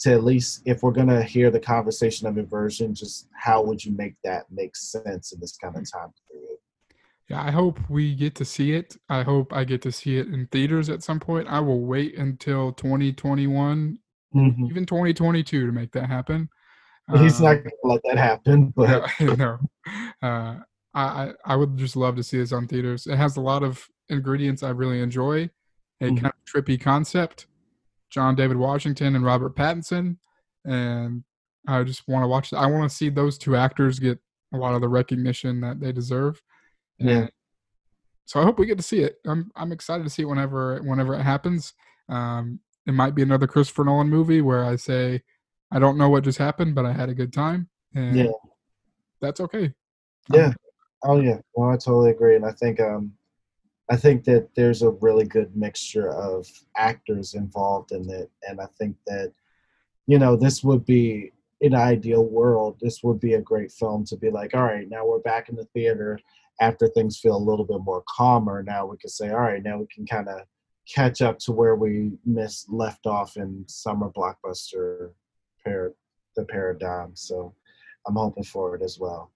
to 0.00 0.12
at 0.12 0.24
least 0.24 0.62
if 0.64 0.82
we're 0.82 0.90
gonna 0.90 1.22
hear 1.22 1.50
the 1.50 1.60
conversation 1.60 2.26
of 2.26 2.38
inversion, 2.38 2.94
just 2.94 3.28
how 3.38 3.62
would 3.62 3.84
you 3.84 3.92
make 3.92 4.14
that 4.24 4.46
make 4.50 4.74
sense 4.74 5.32
in 5.32 5.40
this 5.40 5.56
kind 5.56 5.76
of 5.76 5.90
time 5.90 6.10
period? 6.30 6.58
Yeah, 7.28 7.42
I 7.42 7.50
hope 7.50 7.78
we 7.88 8.14
get 8.14 8.34
to 8.36 8.44
see 8.44 8.72
it. 8.72 8.96
I 9.08 9.22
hope 9.22 9.52
I 9.52 9.64
get 9.64 9.80
to 9.82 9.92
see 9.92 10.16
it 10.18 10.26
in 10.28 10.48
theaters 10.48 10.88
at 10.90 11.02
some 11.02 11.20
point. 11.20 11.46
I 11.48 11.60
will 11.60 11.80
wait 11.80 12.16
until 12.18 12.72
2021, 12.72 13.98
Mhm. 14.34 14.70
even 14.70 14.86
2022 14.86 15.66
to 15.66 15.72
make 15.72 15.92
that 15.92 16.08
happen. 16.08 16.48
He's 17.18 17.38
Um, 17.38 17.44
not 17.46 17.54
gonna 17.62 17.70
let 17.84 18.00
that 18.04 18.18
happen, 18.18 18.72
but 18.76 19.08
no, 19.20 19.34
no. 19.36 19.58
Uh, 20.22 20.60
I 20.94 21.32
I 21.44 21.56
would 21.56 21.76
just 21.76 21.96
love 21.96 22.16
to 22.16 22.22
see 22.22 22.38
this 22.38 22.52
on 22.52 22.66
theaters. 22.66 23.06
It 23.06 23.16
has 23.16 23.36
a 23.36 23.40
lot 23.40 23.62
of 23.62 23.86
ingredients 24.12 24.62
I 24.62 24.70
really 24.70 25.00
enjoy. 25.00 25.50
A 26.00 26.06
Mhm. 26.06 26.20
kind 26.20 26.26
of 26.26 26.44
trippy 26.44 26.80
concept. 26.80 27.46
John 28.10 28.34
David 28.34 28.56
Washington 28.58 29.16
and 29.16 29.24
Robert 29.24 29.56
Pattinson, 29.56 30.18
and 30.64 31.24
I 31.66 31.82
just 31.84 32.06
want 32.06 32.24
to 32.24 32.28
watch. 32.28 32.52
I 32.52 32.66
want 32.66 32.90
to 32.90 32.94
see 32.94 33.08
those 33.08 33.38
two 33.38 33.56
actors 33.56 33.98
get 33.98 34.18
a 34.52 34.58
lot 34.58 34.74
of 34.74 34.80
the 34.82 34.88
recognition 34.88 35.60
that 35.62 35.80
they 35.80 35.92
deserve. 35.92 36.42
Yeah. 36.98 37.28
So 38.26 38.38
I 38.40 38.44
hope 38.44 38.58
we 38.58 38.66
get 38.66 38.76
to 38.76 38.82
see 38.84 39.00
it. 39.00 39.16
I'm 39.24 39.50
I'm 39.56 39.72
excited 39.72 40.04
to 40.04 40.10
see 40.10 40.22
it 40.22 40.26
whenever 40.26 40.82
whenever 40.82 41.14
it 41.14 41.22
happens. 41.22 41.72
Um, 42.08 42.60
it 42.86 42.92
might 42.92 43.14
be 43.14 43.22
another 43.22 43.46
Christopher 43.46 43.84
Nolan 43.84 44.10
movie 44.10 44.42
where 44.42 44.64
I 44.64 44.76
say 44.76 45.22
I 45.70 45.78
don't 45.78 45.96
know 45.96 46.10
what 46.10 46.24
just 46.24 46.38
happened, 46.38 46.74
but 46.74 46.84
I 46.84 46.92
had 46.92 47.08
a 47.08 47.14
good 47.14 47.32
time, 47.32 47.70
and 47.94 48.16
Yeah. 48.16 48.32
that's 49.20 49.40
okay. 49.40 49.72
Yeah. 50.30 50.52
Oh 51.02 51.18
yeah. 51.20 51.38
Well, 51.54 51.70
I 51.70 51.76
totally 51.76 52.10
agree, 52.10 52.36
and 52.36 52.44
I 52.44 52.52
think 52.52 52.78
um, 52.78 53.16
I 53.90 53.96
think 53.96 54.24
that 54.24 54.48
there's 54.54 54.82
a 54.82 54.90
really 54.90 55.24
good 55.24 55.56
mixture 55.56 56.10
of 56.10 56.46
actors 56.76 57.34
involved 57.34 57.92
in 57.92 58.08
it, 58.10 58.30
and 58.48 58.60
I 58.60 58.66
think 58.78 58.96
that 59.06 59.32
you 60.06 60.18
know 60.18 60.36
this 60.36 60.62
would 60.64 60.84
be 60.84 61.32
in 61.62 61.74
an 61.74 61.80
ideal 61.80 62.24
world, 62.24 62.76
this 62.80 63.02
would 63.04 63.20
be 63.20 63.34
a 63.34 63.40
great 63.40 63.70
film 63.70 64.04
to 64.04 64.16
be 64.16 64.30
like, 64.30 64.52
all 64.52 64.64
right, 64.64 64.88
now 64.88 65.06
we're 65.06 65.20
back 65.20 65.48
in 65.48 65.54
the 65.54 65.64
theater 65.66 66.18
after 66.60 66.88
things 66.88 67.20
feel 67.20 67.36
a 67.36 67.38
little 67.38 67.64
bit 67.64 67.80
more 67.82 68.02
calmer. 68.08 68.64
Now 68.64 68.84
we 68.84 68.96
can 68.96 69.08
say, 69.08 69.30
all 69.30 69.40
right, 69.40 69.62
now 69.62 69.78
we 69.78 69.86
can 69.86 70.04
kind 70.04 70.28
of 70.28 70.40
catch 70.92 71.22
up 71.22 71.38
to 71.38 71.52
where 71.52 71.76
we 71.76 72.10
missed 72.26 72.68
left 72.68 73.06
off 73.06 73.36
in 73.36 73.64
summer 73.68 74.10
blockbuster 74.10 75.10
par- 75.64 75.94
the 76.34 76.44
paradigm. 76.44 77.12
So 77.14 77.54
I'm 78.08 78.16
hoping 78.16 78.44
for 78.44 78.74
it 78.74 78.82
as 78.82 78.98
well. 78.98 79.30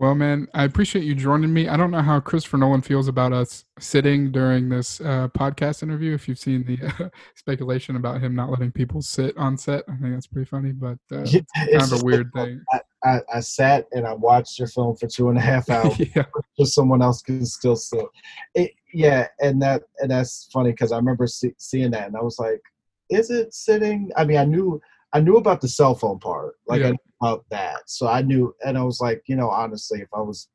Well, 0.00 0.14
man, 0.14 0.48
I 0.54 0.64
appreciate 0.64 1.04
you 1.04 1.14
joining 1.14 1.52
me. 1.52 1.68
I 1.68 1.76
don't 1.76 1.90
know 1.90 2.00
how 2.00 2.20
Christopher 2.20 2.56
Nolan 2.56 2.80
feels 2.80 3.06
about 3.06 3.34
us 3.34 3.66
sitting 3.78 4.32
during 4.32 4.70
this 4.70 4.98
uh, 5.02 5.28
podcast 5.36 5.82
interview. 5.82 6.14
If 6.14 6.26
you've 6.26 6.38
seen 6.38 6.64
the 6.64 7.04
uh, 7.04 7.10
speculation 7.36 7.96
about 7.96 8.22
him 8.22 8.34
not 8.34 8.48
letting 8.48 8.72
people 8.72 9.02
sit 9.02 9.36
on 9.36 9.58
set, 9.58 9.84
I 9.88 9.96
think 9.96 10.14
that's 10.14 10.26
pretty 10.26 10.46
funny, 10.46 10.72
but 10.72 10.96
uh, 11.12 11.20
yeah, 11.26 11.42
kind 11.54 11.82
of 11.82 12.00
a 12.00 12.02
weird 12.02 12.32
thing. 12.32 12.64
I, 12.72 12.80
I, 13.04 13.20
I, 13.34 13.40
sat 13.40 13.88
and 13.92 14.06
I 14.06 14.14
watched 14.14 14.58
your 14.58 14.68
film 14.68 14.96
for 14.96 15.06
two 15.06 15.28
and 15.28 15.36
a 15.36 15.42
half 15.42 15.68
hours, 15.70 15.98
yeah. 15.98 16.24
just 16.58 16.74
someone 16.74 17.02
else 17.02 17.20
can 17.20 17.44
still 17.44 17.76
sit. 17.76 18.06
It, 18.54 18.70
yeah, 18.94 19.26
and 19.40 19.60
that 19.60 19.82
and 19.98 20.10
that's 20.10 20.48
funny 20.50 20.70
because 20.70 20.92
I 20.92 20.96
remember 20.96 21.26
see, 21.26 21.52
seeing 21.58 21.90
that 21.90 22.06
and 22.06 22.16
I 22.16 22.22
was 22.22 22.38
like, 22.38 22.62
"Is 23.10 23.28
it 23.28 23.52
sitting?" 23.52 24.10
I 24.16 24.24
mean, 24.24 24.38
I 24.38 24.46
knew 24.46 24.80
I 25.12 25.20
knew 25.20 25.36
about 25.36 25.60
the 25.60 25.68
cell 25.68 25.94
phone 25.94 26.18
part, 26.18 26.54
like 26.66 26.82
yeah. 26.82 26.92
about 27.20 27.44
that. 27.50 27.82
So 27.86 28.06
I 28.06 28.22
knew, 28.22 28.54
and 28.64 28.78
I 28.78 28.82
was 28.82 29.00
like, 29.00 29.22
you 29.26 29.36
know, 29.36 29.50
honestly, 29.50 30.00
if 30.00 30.08
I 30.14 30.20
was 30.20 30.48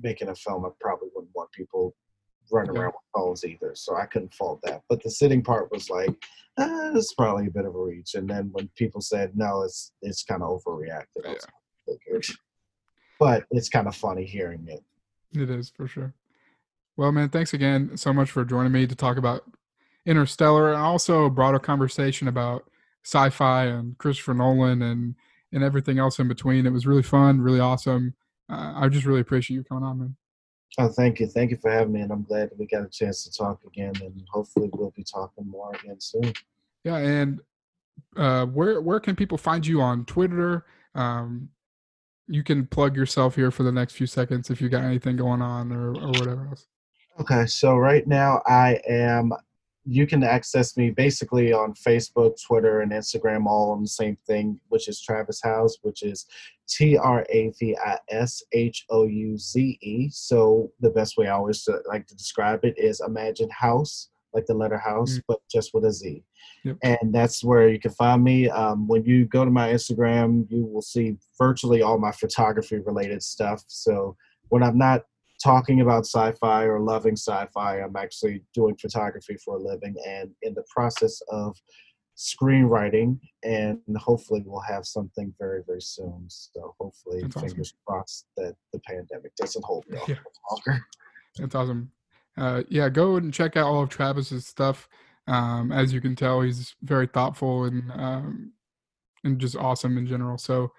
making 0.00 0.28
a 0.28 0.34
film, 0.34 0.66
I 0.66 0.70
probably 0.80 1.08
wouldn't 1.14 1.34
want 1.34 1.50
people 1.52 1.94
running 2.50 2.74
yeah. 2.74 2.82
around 2.82 2.92
with 2.92 3.14
phones 3.14 3.44
either. 3.44 3.72
So 3.74 3.96
I 3.96 4.06
couldn't 4.06 4.34
fault 4.34 4.60
that. 4.64 4.82
But 4.88 5.02
the 5.02 5.10
sitting 5.10 5.42
part 5.42 5.70
was 5.72 5.88
like, 5.88 6.10
eh, 6.58 6.90
it's 6.94 7.14
probably 7.14 7.46
a 7.46 7.50
bit 7.50 7.64
of 7.64 7.74
a 7.74 7.78
reach. 7.78 8.14
And 8.14 8.28
then 8.28 8.50
when 8.52 8.68
people 8.76 9.00
said 9.00 9.32
no, 9.34 9.62
it's 9.62 9.92
it's 10.02 10.22
kind 10.22 10.42
of 10.42 10.62
overreacted. 10.62 11.24
Yeah. 11.24 12.18
But 13.18 13.44
it's 13.50 13.68
kind 13.68 13.86
of 13.86 13.96
funny 13.96 14.24
hearing 14.24 14.66
it. 14.68 14.82
It 15.32 15.48
is 15.48 15.70
for 15.70 15.86
sure. 15.86 16.14
Well, 16.96 17.12
man, 17.12 17.30
thanks 17.30 17.54
again 17.54 17.96
so 17.96 18.12
much 18.12 18.30
for 18.30 18.44
joining 18.44 18.72
me 18.72 18.86
to 18.86 18.94
talk 18.94 19.16
about 19.16 19.44
Interstellar 20.04 20.72
and 20.72 20.82
also 20.82 21.24
a 21.24 21.30
broader 21.30 21.58
conversation 21.58 22.28
about 22.28 22.68
sci-fi 23.04 23.66
and 23.66 23.96
Christopher 23.98 24.34
Nolan 24.34 24.82
and 24.82 25.14
and 25.52 25.62
everything 25.62 25.98
else 25.98 26.18
in 26.18 26.28
between. 26.28 26.66
It 26.66 26.72
was 26.72 26.86
really 26.86 27.02
fun, 27.02 27.40
really 27.40 27.60
awesome. 27.60 28.14
Uh, 28.50 28.72
I 28.76 28.88
just 28.88 29.06
really 29.06 29.20
appreciate 29.20 29.56
you 29.56 29.64
coming 29.64 29.84
on, 29.84 29.98
man. 29.98 30.16
Oh, 30.78 30.88
thank 30.88 31.20
you, 31.20 31.26
thank 31.26 31.50
you 31.50 31.58
for 31.58 31.70
having 31.70 31.92
me, 31.92 32.00
and 32.00 32.10
I'm 32.10 32.22
glad 32.22 32.50
that 32.50 32.58
we 32.58 32.66
got 32.66 32.84
a 32.84 32.88
chance 32.88 33.24
to 33.24 33.32
talk 33.32 33.60
again, 33.66 33.92
and 34.00 34.24
hopefully 34.30 34.70
we'll 34.72 34.92
be 34.96 35.04
talking 35.04 35.46
more 35.46 35.72
again 35.74 36.00
soon. 36.00 36.32
Yeah, 36.84 36.96
and 36.96 37.40
uh, 38.16 38.46
where 38.46 38.80
where 38.80 38.98
can 38.98 39.14
people 39.14 39.36
find 39.36 39.66
you 39.66 39.82
on 39.82 40.06
Twitter? 40.06 40.64
Um, 40.94 41.50
you 42.26 42.42
can 42.42 42.66
plug 42.66 42.96
yourself 42.96 43.34
here 43.34 43.50
for 43.50 43.64
the 43.64 43.72
next 43.72 43.94
few 43.94 44.06
seconds 44.06 44.48
if 44.48 44.60
you 44.62 44.70
got 44.70 44.84
anything 44.84 45.16
going 45.16 45.42
on 45.42 45.72
or, 45.72 45.90
or 45.90 46.08
whatever 46.08 46.46
else. 46.48 46.66
Okay, 47.20 47.44
so 47.46 47.76
right 47.76 48.06
now 48.06 48.40
I 48.46 48.80
am 48.88 49.32
you 49.84 50.06
can 50.06 50.22
access 50.22 50.76
me 50.76 50.90
basically 50.90 51.52
on 51.52 51.74
Facebook, 51.74 52.40
Twitter, 52.46 52.80
and 52.80 52.92
Instagram, 52.92 53.46
all 53.46 53.72
on 53.72 53.82
the 53.82 53.88
same 53.88 54.16
thing, 54.26 54.60
which 54.68 54.88
is 54.88 55.00
Travis 55.00 55.40
Houze, 55.42 55.78
which 55.82 56.02
is 56.02 56.26
T 56.68 56.96
R 56.96 57.26
A 57.30 57.52
V 57.58 57.76
I 57.84 57.98
S 58.08 58.42
H 58.52 58.84
O 58.90 59.06
U 59.06 59.36
Z 59.36 59.78
E. 59.82 60.08
So 60.10 60.70
the 60.80 60.90
best 60.90 61.16
way 61.16 61.26
I 61.26 61.32
always 61.32 61.68
like 61.86 62.06
to 62.06 62.16
describe 62.16 62.64
it 62.64 62.74
is 62.78 63.02
imagine 63.06 63.50
house, 63.50 64.10
like 64.32 64.46
the 64.46 64.54
letter 64.54 64.78
house, 64.78 65.18
mm. 65.18 65.22
but 65.26 65.40
just 65.50 65.74
with 65.74 65.84
a 65.84 65.92
Z. 65.92 66.22
Yep. 66.64 66.76
And 66.84 67.12
that's 67.12 67.42
where 67.42 67.68
you 67.68 67.80
can 67.80 67.90
find 67.90 68.22
me. 68.22 68.48
Um, 68.48 68.86
when 68.86 69.04
you 69.04 69.24
go 69.26 69.44
to 69.44 69.50
my 69.50 69.70
Instagram, 69.70 70.46
you 70.48 70.64
will 70.64 70.82
see 70.82 71.16
virtually 71.36 71.82
all 71.82 71.98
my 71.98 72.12
photography 72.12 72.78
related 72.78 73.22
stuff. 73.22 73.64
So 73.66 74.16
when 74.48 74.62
I'm 74.62 74.78
not 74.78 75.02
talking 75.42 75.80
about 75.80 76.06
sci-fi 76.06 76.64
or 76.64 76.80
loving 76.80 77.16
sci-fi. 77.16 77.80
I'm 77.80 77.96
actually 77.96 78.42
doing 78.54 78.76
photography 78.76 79.36
for 79.44 79.56
a 79.56 79.62
living 79.62 79.94
and 80.06 80.30
in 80.42 80.54
the 80.54 80.64
process 80.74 81.20
of 81.30 81.56
screenwriting 82.16 83.18
and 83.42 83.78
hopefully 83.96 84.42
we'll 84.44 84.60
have 84.60 84.84
something 84.84 85.32
very 85.38 85.62
very 85.66 85.80
soon 85.80 86.26
so 86.28 86.74
hopefully 86.78 87.22
That's 87.22 87.40
fingers 87.40 87.72
awesome. 87.72 87.78
crossed 87.86 88.26
that 88.36 88.54
the 88.74 88.80
pandemic 88.80 89.34
doesn't 89.36 89.64
hold 89.64 89.86
me 89.88 89.98
yeah. 90.06 90.16
longer 90.50 90.84
That's 91.38 91.54
awesome. 91.54 91.90
Uh, 92.36 92.62
yeah, 92.68 92.88
go 92.88 93.16
and 93.16 93.32
check 93.32 93.56
out 93.56 93.66
all 93.66 93.82
of 93.82 93.88
Travis's 93.88 94.46
stuff. 94.46 94.88
Um, 95.26 95.70
as 95.72 95.92
you 95.92 96.00
can 96.00 96.16
tell, 96.16 96.40
he's 96.40 96.74
very 96.82 97.06
thoughtful 97.06 97.64
and 97.64 97.90
um, 97.92 98.52
and 99.24 99.38
just 99.38 99.56
awesome 99.56 99.98
in 99.98 100.06
general. 100.06 100.38
So 100.38 100.72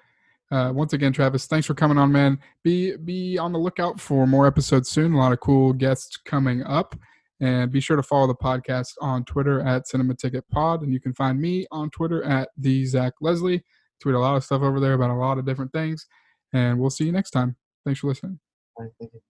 uh, 0.52 0.72
once 0.74 0.94
again, 0.94 1.12
Travis, 1.14 1.48
thanks 1.48 1.66
for 1.66 1.74
coming 1.74 1.98
on, 1.98 2.12
man. 2.12 2.38
Be 2.64 2.96
be 2.98 3.38
on 3.38 3.52
the 3.52 3.60
lookout 3.60 4.00
for 4.00 4.28
more 4.28 4.46
episodes 4.46 4.90
soon. 4.90 5.14
A 5.14 5.18
lot 5.18 5.34
of 5.34 5.40
cool 5.40 5.74
guests 5.74 6.18
coming 6.18 6.64
up, 6.64 6.96
and 7.40 7.72
be 7.72 7.80
sure 7.80 7.98
to 7.98 8.04
follow 8.04 8.28
the 8.28 8.36
podcast 8.36 8.92
on 9.02 9.26
Twitter 9.26 9.62
at 9.62 9.88
Cinema 9.88 10.14
Ticket 10.16 10.48
Pod, 10.50 10.84
and 10.84 10.94
you 10.94 11.00
can 11.00 11.14
find 11.14 11.42
me 11.42 11.66
on 11.72 11.90
Twitter 11.90 12.24
at 12.24 12.50
the 12.58 12.86
Zach 12.86 13.14
Leslie. 13.22 13.64
Tweet 14.02 14.16
a 14.16 14.20
lot 14.20 14.36
of 14.36 14.44
stuff 14.44 14.62
over 14.62 14.80
there 14.80 14.94
about 14.94 15.10
a 15.10 15.16
lot 15.16 15.38
of 15.38 15.46
different 15.46 15.72
things, 15.72 16.06
and 16.54 16.80
we'll 16.80 16.90
see 16.90 17.06
you 17.06 17.12
next 17.12 17.32
time. 17.32 17.56
Thanks 17.86 18.02
for 18.02 18.08
listening. 18.08 18.40
All 18.78 18.86
right, 18.86 18.94
thank 19.00 19.14
you. 19.14 19.22